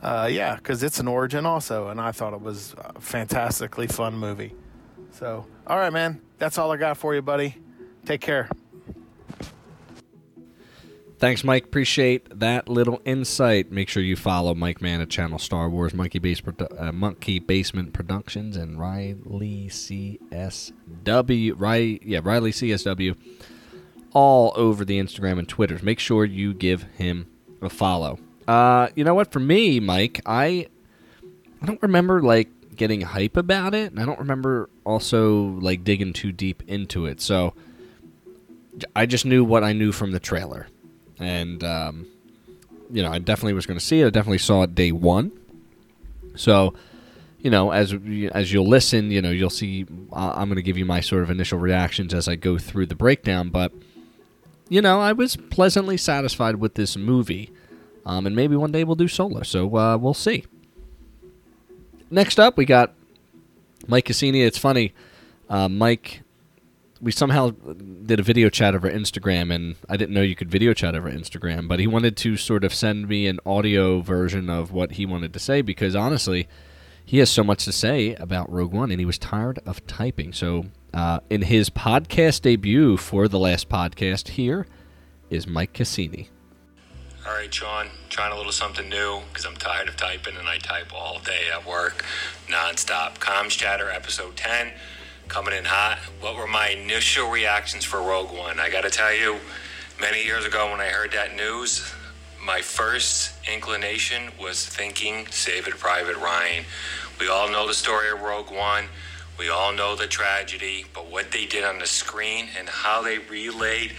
uh, 0.00 0.28
yeah, 0.30 0.54
because 0.54 0.84
it's 0.84 1.00
an 1.00 1.08
origin 1.08 1.44
also, 1.44 1.88
and 1.88 2.00
I 2.00 2.12
thought 2.12 2.34
it 2.34 2.40
was 2.40 2.76
a 2.78 3.00
fantastically 3.00 3.88
fun 3.88 4.14
movie. 4.14 4.54
So, 5.14 5.44
all 5.66 5.76
right, 5.76 5.92
man, 5.92 6.20
that's 6.38 6.56
all 6.56 6.70
I 6.70 6.76
got 6.76 6.96
for 6.96 7.16
you, 7.16 7.22
buddy. 7.22 7.56
Take 8.06 8.20
care. 8.20 8.48
Thanks, 11.20 11.44
Mike. 11.44 11.64
Appreciate 11.64 12.40
that 12.40 12.66
little 12.66 13.02
insight. 13.04 13.70
Make 13.70 13.90
sure 13.90 14.02
you 14.02 14.16
follow 14.16 14.54
Mike 14.54 14.80
Mann 14.80 15.02
at 15.02 15.10
Channel 15.10 15.38
Star 15.38 15.68
Wars, 15.68 15.92
Monkey, 15.92 16.18
Base, 16.18 16.40
uh, 16.78 16.92
Monkey 16.92 17.38
Basement 17.38 17.92
Productions, 17.92 18.56
and 18.56 18.80
Riley 18.80 19.68
CSW. 19.68 21.52
Riley, 21.58 22.00
yeah, 22.02 22.20
Riley 22.22 22.52
CSW. 22.52 23.14
All 24.14 24.54
over 24.56 24.82
the 24.82 24.98
Instagram 24.98 25.38
and 25.38 25.46
Twitters. 25.46 25.82
Make 25.82 25.98
sure 25.98 26.24
you 26.24 26.54
give 26.54 26.84
him 26.84 27.26
a 27.60 27.68
follow. 27.68 28.18
Uh, 28.48 28.88
you 28.96 29.04
know 29.04 29.14
what? 29.14 29.30
For 29.30 29.40
me, 29.40 29.78
Mike, 29.78 30.22
I 30.24 30.68
I 31.60 31.66
don't 31.66 31.82
remember 31.82 32.22
like 32.22 32.48
getting 32.76 33.02
hype 33.02 33.36
about 33.36 33.74
it, 33.74 33.92
and 33.92 34.00
I 34.00 34.06
don't 34.06 34.20
remember 34.20 34.70
also 34.86 35.58
like 35.60 35.84
digging 35.84 36.14
too 36.14 36.32
deep 36.32 36.62
into 36.66 37.04
it. 37.04 37.20
So 37.20 37.52
I 38.96 39.04
just 39.04 39.26
knew 39.26 39.44
what 39.44 39.62
I 39.62 39.74
knew 39.74 39.92
from 39.92 40.12
the 40.12 40.20
trailer 40.20 40.66
and 41.20 41.62
um, 41.62 42.06
you 42.92 43.02
know, 43.02 43.10
I 43.12 43.18
definitely 43.18 43.52
was 43.52 43.66
going 43.66 43.78
to 43.78 43.84
see 43.84 44.00
it. 44.00 44.06
I 44.06 44.10
definitely 44.10 44.38
saw 44.38 44.62
it 44.62 44.74
day 44.74 44.92
one. 44.92 45.32
So, 46.34 46.74
you 47.38 47.50
know, 47.50 47.70
as 47.70 47.94
as 48.32 48.52
you'll 48.52 48.68
listen, 48.68 49.10
you 49.10 49.22
know, 49.22 49.30
you'll 49.30 49.50
see. 49.50 49.86
I'm 50.12 50.48
going 50.48 50.56
to 50.56 50.62
give 50.62 50.76
you 50.76 50.84
my 50.84 51.00
sort 51.00 51.22
of 51.22 51.30
initial 51.30 51.58
reactions 51.58 52.12
as 52.12 52.28
I 52.28 52.36
go 52.36 52.58
through 52.58 52.86
the 52.86 52.94
breakdown. 52.94 53.50
But, 53.50 53.72
you 54.68 54.82
know, 54.82 55.00
I 55.00 55.12
was 55.12 55.36
pleasantly 55.36 55.96
satisfied 55.96 56.56
with 56.56 56.74
this 56.74 56.96
movie, 56.96 57.50
um, 58.04 58.26
and 58.26 58.34
maybe 58.34 58.56
one 58.56 58.72
day 58.72 58.84
we'll 58.84 58.96
do 58.96 59.08
solo. 59.08 59.42
So 59.42 59.76
uh, 59.76 59.96
we'll 59.96 60.14
see. 60.14 60.44
Next 62.10 62.40
up, 62.40 62.56
we 62.56 62.64
got 62.64 62.92
Mike 63.86 64.06
Cassini. 64.06 64.42
It's 64.42 64.58
funny, 64.58 64.92
uh, 65.48 65.68
Mike 65.68 66.22
we 67.00 67.12
somehow 67.12 67.50
did 67.50 68.20
a 68.20 68.22
video 68.22 68.50
chat 68.50 68.74
over 68.74 68.90
Instagram, 68.90 69.54
and 69.54 69.76
I 69.88 69.96
didn't 69.96 70.14
know 70.14 70.22
you 70.22 70.36
could 70.36 70.50
video 70.50 70.74
chat 70.74 70.94
over 70.94 71.10
Instagram, 71.10 71.66
but 71.66 71.80
he 71.80 71.86
wanted 71.86 72.16
to 72.18 72.36
sort 72.36 72.62
of 72.62 72.74
send 72.74 73.08
me 73.08 73.26
an 73.26 73.40
audio 73.46 74.00
version 74.00 74.50
of 74.50 74.70
what 74.70 74.92
he 74.92 75.06
wanted 75.06 75.32
to 75.32 75.38
say 75.38 75.62
because 75.62 75.96
honestly, 75.96 76.46
he 77.04 77.18
has 77.18 77.30
so 77.30 77.42
much 77.42 77.64
to 77.64 77.72
say 77.72 78.14
about 78.16 78.52
Rogue 78.52 78.72
One, 78.72 78.90
and 78.90 79.00
he 79.00 79.06
was 79.06 79.18
tired 79.18 79.58
of 79.64 79.84
typing. 79.86 80.32
So, 80.32 80.66
uh, 80.92 81.20
in 81.30 81.42
his 81.42 81.70
podcast 81.70 82.42
debut 82.42 82.96
for 82.96 83.26
the 83.28 83.38
last 83.38 83.68
podcast, 83.68 84.28
here 84.28 84.66
is 85.30 85.46
Mike 85.46 85.72
Cassini. 85.72 86.28
All 87.26 87.32
right, 87.32 87.52
Sean, 87.52 87.88
trying 88.08 88.32
a 88.32 88.36
little 88.36 88.52
something 88.52 88.88
new 88.88 89.20
because 89.28 89.44
I'm 89.44 89.56
tired 89.56 89.88
of 89.88 89.96
typing 89.96 90.36
and 90.36 90.48
I 90.48 90.58
type 90.58 90.92
all 90.94 91.18
day 91.18 91.48
at 91.52 91.66
work, 91.66 92.04
nonstop. 92.48 93.18
Comms 93.18 93.50
Chatter, 93.50 93.90
episode 93.90 94.36
10 94.36 94.72
coming 95.30 95.54
in 95.54 95.64
hot. 95.64 96.00
What 96.20 96.36
were 96.36 96.48
my 96.48 96.70
initial 96.70 97.30
reactions 97.30 97.84
for 97.84 98.02
Rogue 98.02 98.32
One? 98.36 98.58
I 98.58 98.68
got 98.68 98.82
to 98.82 98.90
tell 98.90 99.14
you, 99.14 99.36
many 100.00 100.24
years 100.24 100.44
ago 100.44 100.72
when 100.72 100.80
I 100.80 100.88
heard 100.88 101.12
that 101.12 101.36
news, 101.36 101.88
my 102.44 102.60
first 102.60 103.32
inclination 103.48 104.32
was 104.40 104.66
thinking 104.66 105.28
Saving 105.28 105.74
Private 105.74 106.16
Ryan. 106.16 106.64
We 107.20 107.28
all 107.28 107.48
know 107.48 107.68
the 107.68 107.74
story 107.74 108.10
of 108.10 108.20
Rogue 108.20 108.50
One. 108.50 108.86
We 109.38 109.50
all 109.50 109.72
know 109.72 109.94
the 109.94 110.08
tragedy, 110.08 110.84
but 110.92 111.08
what 111.08 111.30
they 111.30 111.46
did 111.46 111.62
on 111.62 111.78
the 111.78 111.86
screen 111.86 112.48
and 112.58 112.68
how 112.68 113.00
they 113.00 113.18
relayed 113.18 113.92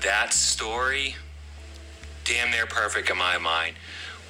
that 0.00 0.32
story, 0.32 1.14
damn 2.24 2.50
near 2.50 2.64
perfect 2.64 3.10
in 3.10 3.18
my 3.18 3.36
mind. 3.36 3.74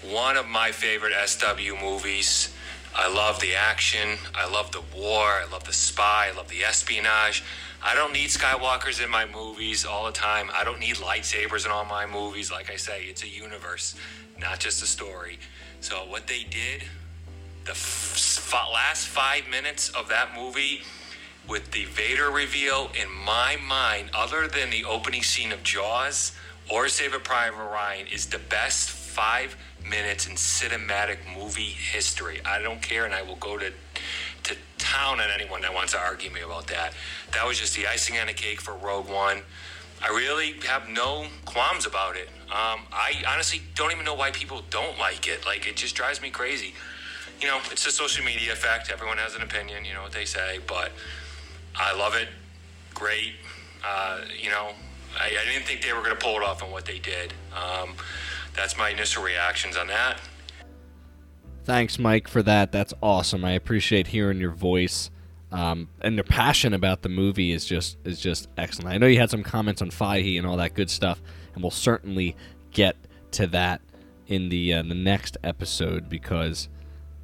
One 0.02 0.36
of 0.36 0.48
my 0.48 0.72
favorite 0.72 1.12
SW 1.28 1.80
movies 1.80 2.52
I 2.94 3.12
love 3.12 3.40
the 3.40 3.54
action. 3.54 4.18
I 4.34 4.50
love 4.50 4.72
the 4.72 4.82
war. 4.96 5.28
I 5.28 5.46
love 5.50 5.64
the 5.64 5.72
spy. 5.72 6.30
I 6.32 6.36
love 6.36 6.48
the 6.48 6.64
espionage. 6.64 7.44
I 7.82 7.94
don't 7.94 8.12
need 8.12 8.28
Skywalkers 8.28 9.02
in 9.02 9.10
my 9.10 9.24
movies 9.26 9.86
all 9.86 10.04
the 10.06 10.12
time. 10.12 10.50
I 10.52 10.64
don't 10.64 10.80
need 10.80 10.96
lightsabers 10.96 11.64
in 11.64 11.72
all 11.72 11.84
my 11.84 12.04
movies. 12.06 12.50
Like 12.50 12.70
I 12.70 12.76
say, 12.76 13.04
it's 13.04 13.22
a 13.22 13.28
universe, 13.28 13.94
not 14.38 14.58
just 14.58 14.82
a 14.82 14.86
story. 14.86 15.38
So 15.80 15.96
what 16.08 16.26
they 16.26 16.42
did, 16.42 16.82
the 17.64 17.70
f- 17.70 18.52
last 18.72 19.06
five 19.06 19.48
minutes 19.48 19.88
of 19.90 20.08
that 20.08 20.34
movie 20.36 20.82
with 21.48 21.70
the 21.70 21.86
Vader 21.86 22.30
reveal, 22.30 22.90
in 23.00 23.10
my 23.10 23.56
mind, 23.56 24.10
other 24.14 24.46
than 24.46 24.70
the 24.70 24.84
opening 24.84 25.22
scene 25.22 25.52
of 25.52 25.62
Jaws 25.62 26.32
or 26.70 26.88
Saving 26.88 27.20
Private 27.20 27.64
Ryan, 27.64 28.06
is 28.08 28.26
the 28.26 28.38
best 28.38 28.90
five 28.90 29.56
minutes 29.90 30.26
in 30.26 30.34
cinematic 30.36 31.18
movie 31.36 31.74
history. 31.92 32.40
I 32.46 32.62
don't 32.62 32.80
care, 32.80 33.04
and 33.04 33.12
I 33.12 33.22
will 33.22 33.36
go 33.36 33.58
to 33.58 33.72
to 34.44 34.56
town 34.78 35.20
on 35.20 35.28
anyone 35.30 35.60
that 35.62 35.74
wants 35.74 35.92
to 35.92 35.98
argue 35.98 36.30
me 36.30 36.40
about 36.40 36.68
that. 36.68 36.94
That 37.34 37.46
was 37.46 37.58
just 37.58 37.76
the 37.76 37.86
icing 37.86 38.16
on 38.16 38.28
the 38.28 38.32
cake 38.32 38.60
for 38.60 38.74
Rogue 38.74 39.08
One. 39.08 39.42
I 40.02 40.08
really 40.08 40.54
have 40.66 40.88
no 40.88 41.26
qualms 41.44 41.84
about 41.84 42.16
it. 42.16 42.28
Um, 42.50 42.80
I 42.90 43.22
honestly 43.28 43.60
don't 43.74 43.92
even 43.92 44.04
know 44.04 44.14
why 44.14 44.30
people 44.30 44.62
don't 44.70 44.98
like 44.98 45.28
it. 45.28 45.44
Like, 45.44 45.66
it 45.68 45.76
just 45.76 45.94
drives 45.94 46.22
me 46.22 46.30
crazy. 46.30 46.74
You 47.40 47.48
know, 47.48 47.60
it's 47.70 47.86
a 47.86 47.90
social 47.90 48.24
media 48.24 48.52
effect. 48.52 48.90
Everyone 48.90 49.18
has 49.18 49.34
an 49.34 49.42
opinion, 49.42 49.84
you 49.84 49.92
know 49.92 50.02
what 50.02 50.12
they 50.12 50.24
say, 50.24 50.58
but 50.66 50.90
I 51.76 51.94
love 51.96 52.14
it. 52.14 52.28
Great. 52.94 53.34
Uh, 53.86 54.20
you 54.38 54.50
know, 54.50 54.70
I, 55.18 55.26
I, 55.26 55.44
didn't 55.50 55.66
think 55.66 55.82
they 55.82 55.92
were 55.92 56.00
going 56.00 56.16
to 56.16 56.22
pull 56.22 56.36
it 56.36 56.42
off 56.42 56.62
on 56.62 56.70
what 56.70 56.84
they 56.84 56.98
did. 56.98 57.32
Um, 57.54 57.94
that's 58.60 58.76
my 58.76 58.90
initial 58.90 59.22
reactions 59.22 59.76
on 59.76 59.86
that. 59.86 60.20
Thanks, 61.64 61.98
Mike, 61.98 62.28
for 62.28 62.42
that. 62.42 62.72
That's 62.72 62.92
awesome. 63.02 63.44
I 63.44 63.52
appreciate 63.52 64.08
hearing 64.08 64.38
your 64.38 64.50
voice. 64.50 65.10
Um, 65.50 65.88
and 66.00 66.14
your 66.14 66.24
passion 66.24 66.74
about 66.74 67.02
the 67.02 67.08
movie 67.08 67.52
is 67.52 67.64
just 67.64 67.96
is 68.04 68.20
just 68.20 68.48
excellent. 68.56 68.94
I 68.94 68.98
know 68.98 69.06
you 69.06 69.18
had 69.18 69.30
some 69.30 69.42
comments 69.42 69.82
on 69.82 69.90
Feige 69.90 70.38
and 70.38 70.46
all 70.46 70.58
that 70.58 70.74
good 70.74 70.90
stuff, 70.90 71.20
and 71.54 71.62
we'll 71.62 71.70
certainly 71.70 72.36
get 72.70 72.96
to 73.32 73.46
that 73.48 73.80
in 74.28 74.48
the 74.48 74.74
uh, 74.74 74.82
the 74.82 74.94
next 74.94 75.38
episode 75.42 76.08
because 76.08 76.68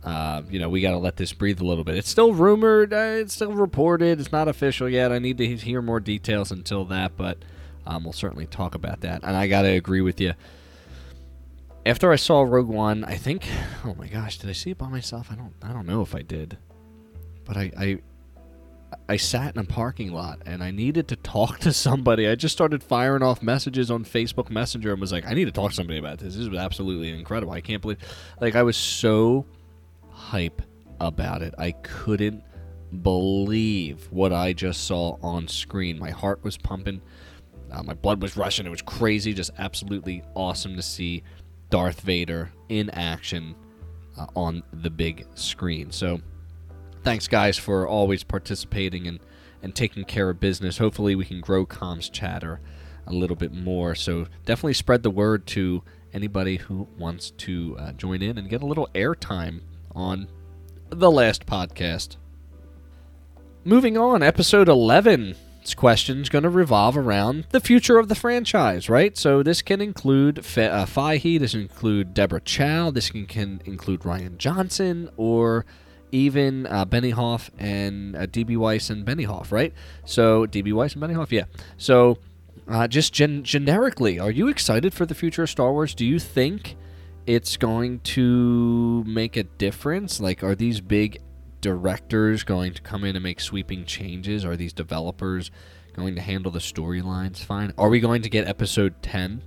uh, 0.02 0.42
you 0.50 0.58
know 0.58 0.68
we 0.68 0.80
got 0.80 0.90
to 0.90 0.98
let 0.98 1.16
this 1.16 1.32
breathe 1.32 1.60
a 1.60 1.64
little 1.64 1.84
bit. 1.84 1.96
It's 1.96 2.08
still 2.08 2.34
rumored, 2.34 2.92
uh, 2.92 3.20
it's 3.20 3.34
still 3.34 3.52
reported, 3.52 4.18
it's 4.18 4.32
not 4.32 4.48
official 4.48 4.88
yet. 4.88 5.12
I 5.12 5.20
need 5.20 5.38
to 5.38 5.56
hear 5.56 5.80
more 5.80 6.00
details 6.00 6.50
until 6.50 6.84
that, 6.86 7.16
but 7.16 7.38
um, 7.86 8.02
we'll 8.02 8.12
certainly 8.12 8.46
talk 8.46 8.74
about 8.74 9.02
that. 9.02 9.22
And 9.22 9.36
I 9.36 9.46
got 9.46 9.62
to 9.62 9.68
agree 9.68 10.00
with 10.00 10.20
you 10.20 10.32
after 11.86 12.10
I 12.10 12.16
saw 12.16 12.42
Rogue 12.42 12.66
One, 12.66 13.04
I 13.04 13.14
think, 13.14 13.46
oh 13.84 13.94
my 13.94 14.08
gosh, 14.08 14.38
did 14.38 14.50
I 14.50 14.52
see 14.52 14.70
it 14.70 14.78
by 14.78 14.88
myself? 14.88 15.28
I 15.30 15.36
don't, 15.36 15.54
I 15.62 15.72
don't 15.72 15.86
know 15.86 16.02
if 16.02 16.16
I 16.16 16.22
did, 16.22 16.58
but 17.44 17.56
I, 17.56 17.70
I, 17.78 17.98
I 19.08 19.16
sat 19.16 19.54
in 19.54 19.60
a 19.60 19.64
parking 19.64 20.12
lot 20.12 20.42
and 20.46 20.64
I 20.64 20.72
needed 20.72 21.06
to 21.08 21.16
talk 21.16 21.60
to 21.60 21.72
somebody. 21.72 22.26
I 22.26 22.34
just 22.34 22.52
started 22.52 22.82
firing 22.82 23.22
off 23.22 23.40
messages 23.40 23.88
on 23.88 24.04
Facebook 24.04 24.50
Messenger 24.50 24.90
and 24.90 25.00
was 25.00 25.12
like, 25.12 25.26
I 25.26 25.34
need 25.34 25.44
to 25.44 25.52
talk 25.52 25.70
to 25.70 25.76
somebody 25.76 26.00
about 26.00 26.18
this. 26.18 26.34
This 26.34 26.48
is 26.48 26.54
absolutely 26.56 27.10
incredible. 27.10 27.52
I 27.52 27.60
can't 27.60 27.80
believe, 27.80 27.98
like, 28.40 28.56
I 28.56 28.64
was 28.64 28.76
so 28.76 29.46
hype 30.10 30.62
about 30.98 31.42
it. 31.42 31.54
I 31.56 31.70
couldn't 31.70 32.42
believe 33.02 34.08
what 34.10 34.32
I 34.32 34.52
just 34.52 34.88
saw 34.88 35.18
on 35.22 35.46
screen. 35.46 36.00
My 36.00 36.10
heart 36.10 36.42
was 36.42 36.58
pumping. 36.58 37.00
Uh, 37.70 37.84
my 37.84 37.94
blood 37.94 38.20
was 38.22 38.36
rushing. 38.36 38.66
It 38.66 38.70
was 38.70 38.82
crazy. 38.82 39.32
Just 39.32 39.52
absolutely 39.58 40.24
awesome 40.34 40.74
to 40.74 40.82
see 40.82 41.22
Darth 41.70 42.00
Vader 42.00 42.50
in 42.68 42.90
action 42.90 43.54
uh, 44.16 44.26
on 44.34 44.62
the 44.72 44.90
big 44.90 45.26
screen. 45.34 45.90
So, 45.90 46.20
thanks, 47.02 47.28
guys, 47.28 47.58
for 47.58 47.86
always 47.86 48.22
participating 48.22 49.06
and, 49.06 49.20
and 49.62 49.74
taking 49.74 50.04
care 50.04 50.30
of 50.30 50.40
business. 50.40 50.78
Hopefully, 50.78 51.14
we 51.14 51.24
can 51.24 51.40
grow 51.40 51.66
comms 51.66 52.10
chatter 52.10 52.60
a 53.06 53.12
little 53.12 53.36
bit 53.36 53.52
more. 53.52 53.94
So, 53.94 54.26
definitely 54.44 54.74
spread 54.74 55.02
the 55.02 55.10
word 55.10 55.46
to 55.48 55.82
anybody 56.12 56.56
who 56.56 56.88
wants 56.98 57.30
to 57.32 57.76
uh, 57.78 57.92
join 57.92 58.22
in 58.22 58.38
and 58.38 58.48
get 58.48 58.62
a 58.62 58.66
little 58.66 58.88
airtime 58.94 59.60
on 59.94 60.28
the 60.90 61.10
last 61.10 61.46
podcast. 61.46 62.16
Moving 63.64 63.98
on, 63.98 64.22
episode 64.22 64.68
11 64.68 65.34
question's 65.74 66.28
going 66.28 66.42
to 66.42 66.50
revolve 66.50 66.96
around 66.96 67.46
the 67.50 67.60
future 67.60 67.98
of 67.98 68.08
the 68.08 68.14
franchise, 68.14 68.88
right? 68.88 69.16
So 69.16 69.42
this 69.42 69.62
can 69.62 69.80
include 69.80 70.44
Fe- 70.44 70.68
uh, 70.68 70.86
Feige, 70.86 71.38
this 71.38 71.52
can 71.52 71.62
include 71.62 72.14
Deborah 72.14 72.40
Chow, 72.40 72.90
this 72.90 73.10
can, 73.10 73.26
can 73.26 73.60
include 73.64 74.00
Rian 74.00 74.38
Johnson, 74.38 75.08
or 75.16 75.64
even 76.12 76.66
uh, 76.66 76.84
Benioff 76.86 77.50
and 77.58 78.16
uh, 78.16 78.26
DB 78.26 78.56
Weiss 78.56 78.90
and 78.90 79.04
Benioff, 79.04 79.50
right? 79.52 79.72
So 80.04 80.46
DB 80.46 80.72
Weiss 80.72 80.94
and 80.94 81.02
Benioff, 81.02 81.30
yeah. 81.30 81.44
So 81.76 82.18
uh, 82.68 82.88
just 82.88 83.12
gen- 83.12 83.44
generically, 83.44 84.18
are 84.18 84.30
you 84.30 84.48
excited 84.48 84.94
for 84.94 85.06
the 85.06 85.14
future 85.14 85.42
of 85.42 85.50
Star 85.50 85.72
Wars? 85.72 85.94
Do 85.94 86.04
you 86.04 86.18
think 86.18 86.76
it's 87.26 87.56
going 87.56 88.00
to 88.00 89.04
make 89.04 89.36
a 89.36 89.42
difference? 89.44 90.20
Like, 90.20 90.42
are 90.42 90.54
these 90.54 90.80
big 90.80 91.20
directors 91.66 92.44
going 92.44 92.72
to 92.72 92.80
come 92.80 93.02
in 93.02 93.16
and 93.16 93.24
make 93.24 93.40
sweeping 93.40 93.84
changes? 93.84 94.44
Are 94.44 94.54
these 94.54 94.72
developers 94.72 95.50
going 95.94 96.14
to 96.14 96.20
handle 96.20 96.52
the 96.52 96.60
storylines 96.60 97.38
fine? 97.38 97.74
Are 97.76 97.88
we 97.88 97.98
going 97.98 98.22
to 98.22 98.30
get 98.30 98.46
episode 98.46 99.02
10 99.02 99.42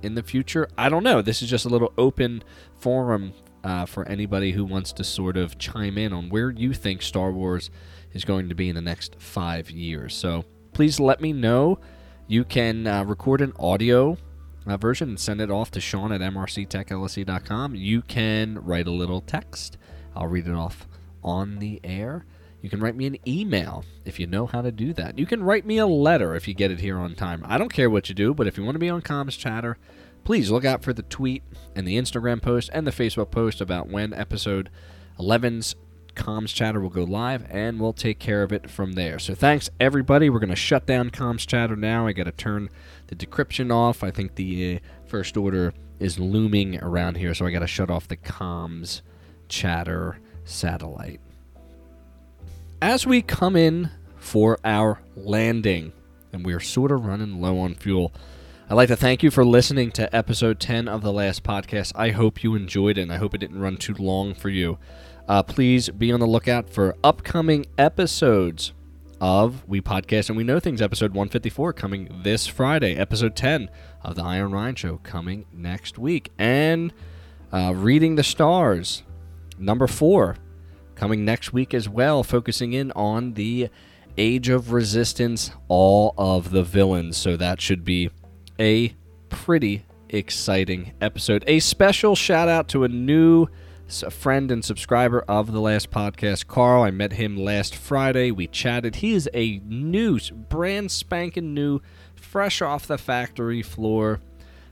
in 0.00 0.14
the 0.14 0.22
future? 0.22 0.66
I 0.78 0.88
don't 0.88 1.04
know. 1.04 1.20
This 1.20 1.42
is 1.42 1.50
just 1.50 1.66
a 1.66 1.68
little 1.68 1.92
open 1.98 2.42
forum 2.78 3.34
uh, 3.62 3.84
for 3.84 4.08
anybody 4.08 4.52
who 4.52 4.64
wants 4.64 4.94
to 4.94 5.04
sort 5.04 5.36
of 5.36 5.58
chime 5.58 5.98
in 5.98 6.14
on 6.14 6.30
where 6.30 6.50
you 6.50 6.72
think 6.72 7.02
Star 7.02 7.30
Wars 7.30 7.68
is 8.14 8.24
going 8.24 8.48
to 8.48 8.54
be 8.54 8.70
in 8.70 8.74
the 8.74 8.80
next 8.80 9.16
five 9.20 9.70
years. 9.70 10.14
So 10.14 10.46
please 10.72 10.98
let 10.98 11.20
me 11.20 11.34
know. 11.34 11.78
You 12.28 12.44
can 12.44 12.86
uh, 12.86 13.04
record 13.04 13.42
an 13.42 13.52
audio 13.58 14.16
uh, 14.66 14.78
version 14.78 15.10
and 15.10 15.20
send 15.20 15.42
it 15.42 15.50
off 15.50 15.70
to 15.72 15.82
Sean 15.82 16.12
at 16.12 16.22
mrctechllc.com. 16.22 17.74
You 17.74 18.00
can 18.00 18.58
write 18.58 18.86
a 18.86 18.90
little 18.90 19.20
text. 19.20 19.76
I'll 20.16 20.28
read 20.28 20.46
it 20.46 20.54
off 20.54 20.88
on 21.22 21.58
the 21.58 21.80
air. 21.84 22.24
You 22.60 22.70
can 22.70 22.80
write 22.80 22.96
me 22.96 23.06
an 23.06 23.18
email 23.26 23.84
if 24.04 24.20
you 24.20 24.26
know 24.26 24.46
how 24.46 24.62
to 24.62 24.70
do 24.70 24.92
that. 24.92 25.18
You 25.18 25.26
can 25.26 25.42
write 25.42 25.66
me 25.66 25.78
a 25.78 25.86
letter 25.86 26.34
if 26.36 26.46
you 26.46 26.54
get 26.54 26.70
it 26.70 26.80
here 26.80 26.96
on 26.96 27.14
time. 27.16 27.44
I 27.46 27.58
don't 27.58 27.72
care 27.72 27.90
what 27.90 28.08
you 28.08 28.14
do, 28.14 28.34
but 28.34 28.46
if 28.46 28.56
you 28.56 28.64
want 28.64 28.76
to 28.76 28.80
be 28.80 28.88
on 28.88 29.02
Comms 29.02 29.36
Chatter, 29.36 29.78
please 30.24 30.50
look 30.50 30.64
out 30.64 30.84
for 30.84 30.92
the 30.92 31.02
tweet 31.02 31.42
and 31.74 31.86
the 31.86 31.98
Instagram 31.98 32.40
post 32.40 32.70
and 32.72 32.86
the 32.86 32.92
Facebook 32.92 33.32
post 33.32 33.60
about 33.60 33.88
when 33.88 34.14
episode 34.14 34.70
11's 35.18 35.74
Comms 36.14 36.54
Chatter 36.54 36.80
will 36.80 36.90
go 36.90 37.04
live, 37.04 37.46
and 37.50 37.80
we'll 37.80 37.92
take 37.92 38.18
care 38.18 38.42
of 38.42 38.52
it 38.52 38.70
from 38.70 38.92
there. 38.92 39.18
So 39.18 39.34
thanks, 39.34 39.70
everybody. 39.80 40.30
We're 40.30 40.40
going 40.40 40.50
to 40.50 40.56
shut 40.56 40.86
down 40.86 41.10
Comms 41.10 41.46
Chatter 41.46 41.74
now. 41.76 42.06
I 42.06 42.12
got 42.12 42.24
to 42.24 42.32
turn 42.32 42.68
the 43.06 43.16
decryption 43.16 43.72
off. 43.74 44.04
I 44.04 44.10
think 44.10 44.34
the 44.34 44.76
uh, 44.76 44.78
first 45.06 45.36
order 45.36 45.72
is 45.98 46.18
looming 46.18 46.78
around 46.82 47.16
here, 47.16 47.34
so 47.34 47.46
I 47.46 47.50
got 47.50 47.60
to 47.60 47.66
shut 47.66 47.90
off 47.90 48.08
the 48.08 48.16
Comms 48.16 49.00
Chatter 49.48 50.18
satellite. 50.44 51.20
As 52.80 53.06
we 53.06 53.22
come 53.22 53.56
in 53.56 53.90
for 54.16 54.58
our 54.64 55.00
landing, 55.14 55.92
and 56.32 56.44
we're 56.44 56.60
sort 56.60 56.90
of 56.90 57.04
running 57.04 57.40
low 57.40 57.58
on 57.58 57.74
fuel, 57.74 58.12
I'd 58.68 58.74
like 58.74 58.88
to 58.88 58.96
thank 58.96 59.22
you 59.22 59.30
for 59.30 59.44
listening 59.44 59.90
to 59.92 60.14
episode 60.16 60.58
10 60.58 60.88
of 60.88 61.02
the 61.02 61.12
last 61.12 61.42
podcast. 61.42 61.92
I 61.94 62.10
hope 62.10 62.42
you 62.42 62.54
enjoyed 62.54 62.96
it, 62.96 63.02
and 63.02 63.12
I 63.12 63.16
hope 63.16 63.34
it 63.34 63.38
didn't 63.38 63.60
run 63.60 63.76
too 63.76 63.94
long 63.94 64.34
for 64.34 64.48
you. 64.48 64.78
Uh, 65.28 65.42
please 65.42 65.88
be 65.90 66.10
on 66.10 66.20
the 66.20 66.26
lookout 66.26 66.70
for 66.70 66.96
upcoming 67.04 67.66
episodes 67.76 68.72
of 69.20 69.66
We 69.68 69.80
Podcast 69.80 70.28
and 70.28 70.36
We 70.36 70.42
Know 70.42 70.58
Things, 70.58 70.82
episode 70.82 71.12
154, 71.12 71.72
coming 71.74 72.22
this 72.22 72.46
Friday, 72.46 72.96
episode 72.96 73.36
10 73.36 73.70
of 74.02 74.16
The 74.16 74.22
Iron 74.22 74.50
Ryan 74.50 74.74
Show, 74.74 74.96
coming 75.04 75.44
next 75.52 75.98
week, 75.98 76.32
and 76.38 76.92
uh, 77.52 77.72
Reading 77.76 78.16
the 78.16 78.24
Stars, 78.24 79.04
number 79.62 79.86
four, 79.86 80.36
coming 80.94 81.24
next 81.24 81.52
week 81.52 81.72
as 81.72 81.88
well, 81.88 82.22
focusing 82.22 82.72
in 82.72 82.92
on 82.92 83.34
the 83.34 83.68
Age 84.18 84.48
of 84.48 84.72
Resistance, 84.72 85.50
all 85.68 86.14
of 86.18 86.50
the 86.50 86.62
villains. 86.62 87.16
So 87.16 87.36
that 87.36 87.60
should 87.60 87.84
be 87.84 88.10
a 88.58 88.94
pretty 89.30 89.84
exciting 90.08 90.92
episode. 91.00 91.44
A 91.46 91.60
special 91.60 92.14
shout 92.14 92.48
out 92.48 92.68
to 92.68 92.84
a 92.84 92.88
new 92.88 93.48
friend 94.10 94.50
and 94.50 94.64
subscriber 94.64 95.22
of 95.28 95.52
the 95.52 95.60
last 95.60 95.90
podcast, 95.90 96.46
Carl. 96.46 96.82
I 96.82 96.90
met 96.90 97.14
him 97.14 97.36
last 97.36 97.74
Friday. 97.74 98.30
We 98.30 98.46
chatted. 98.46 98.96
He 98.96 99.12
is 99.12 99.28
a 99.34 99.58
new, 99.64 100.18
brand 100.48 100.90
spanking 100.90 101.54
new, 101.54 101.80
fresh 102.14 102.62
off 102.62 102.86
the 102.86 102.98
factory 102.98 103.62
floor, 103.62 104.20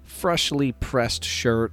freshly 0.02 0.72
pressed 0.72 1.24
shirt 1.24 1.72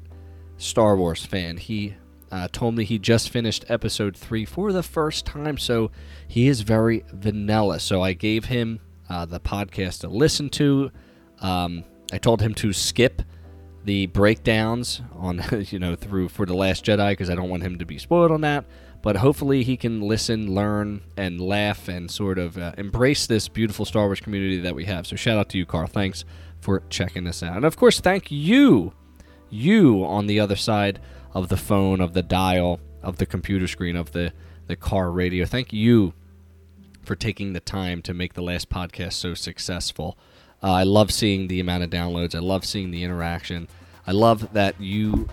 Star 0.57 0.95
Wars 0.95 1.25
fan. 1.25 1.57
He 1.57 1.95
uh, 2.31 2.47
told 2.51 2.75
me 2.75 2.83
he 2.83 2.99
just 2.99 3.29
finished 3.29 3.65
episode 3.69 4.15
three 4.15 4.45
for 4.45 4.73
the 4.73 4.83
first 4.83 5.25
time, 5.25 5.57
so 5.57 5.91
he 6.27 6.47
is 6.47 6.61
very 6.61 7.03
vanilla. 7.13 7.79
So 7.79 8.01
I 8.01 8.13
gave 8.13 8.45
him 8.45 8.79
uh, 9.09 9.25
the 9.25 9.39
podcast 9.39 10.01
to 10.01 10.09
listen 10.09 10.49
to. 10.51 10.91
Um, 11.41 11.83
I 12.11 12.17
told 12.17 12.41
him 12.41 12.53
to 12.55 12.73
skip 12.73 13.21
the 13.85 14.07
breakdowns 14.07 15.01
on 15.15 15.41
you 15.69 15.79
know 15.79 15.95
through 15.95 16.29
for 16.29 16.45
the 16.45 16.53
Last 16.53 16.85
Jedi 16.85 17.11
because 17.11 17.29
I 17.29 17.35
don't 17.35 17.49
want 17.49 17.63
him 17.63 17.79
to 17.79 17.85
be 17.85 17.97
spoiled 17.97 18.31
on 18.31 18.41
that. 18.41 18.65
But 19.01 19.17
hopefully 19.17 19.63
he 19.63 19.77
can 19.77 20.01
listen, 20.01 20.53
learn, 20.53 21.01
and 21.15 21.39
laugh, 21.39 21.87
and 21.87 22.09
sort 22.09 22.39
of 22.39 22.57
uh, 22.57 22.73
embrace 22.77 23.27
this 23.27 23.47
beautiful 23.47 23.85
Star 23.85 24.05
Wars 24.05 24.19
community 24.19 24.59
that 24.61 24.75
we 24.75 24.85
have. 24.85 25.07
So 25.07 25.15
shout 25.15 25.37
out 25.37 25.49
to 25.49 25.57
you, 25.57 25.65
Carl. 25.65 25.87
Thanks 25.87 26.25
for 26.59 26.81
checking 26.89 27.23
this 27.23 27.43
out, 27.43 27.55
and 27.55 27.65
of 27.65 27.77
course, 27.77 28.01
thank 28.01 28.31
you, 28.31 28.93
you 29.49 30.03
on 30.03 30.27
the 30.27 30.39
other 30.39 30.55
side 30.55 30.99
of 31.37 31.49
the 31.49 31.57
phone, 31.57 32.01
of 32.01 32.13
the 32.13 32.23
dial, 32.23 32.79
of 33.03 33.17
the 33.17 33.25
computer 33.25 33.67
screen, 33.67 33.95
of 33.95 34.11
the 34.11 34.33
the 34.65 34.75
car 34.75 35.11
radio. 35.11 35.45
Thank 35.45 35.71
you 35.71 36.13
for 37.03 37.15
taking 37.15 37.53
the 37.53 37.59
time 37.59 38.01
to 38.01 38.13
make 38.13 38.33
the 38.33 38.41
last 38.41 38.69
podcast 38.69 39.13
so 39.13 39.35
successful. 39.35 40.17
Uh, 40.63 40.71
I 40.71 40.83
love 40.83 41.11
seeing 41.11 41.47
the 41.47 41.59
amount 41.59 41.83
of 41.83 41.91
downloads. 41.91 42.33
I 42.33 42.39
love 42.39 42.65
seeing 42.65 42.89
the 42.89 43.03
interaction. 43.03 43.67
I 44.07 44.13
love 44.13 44.51
that 44.53 44.81
you 44.81 45.29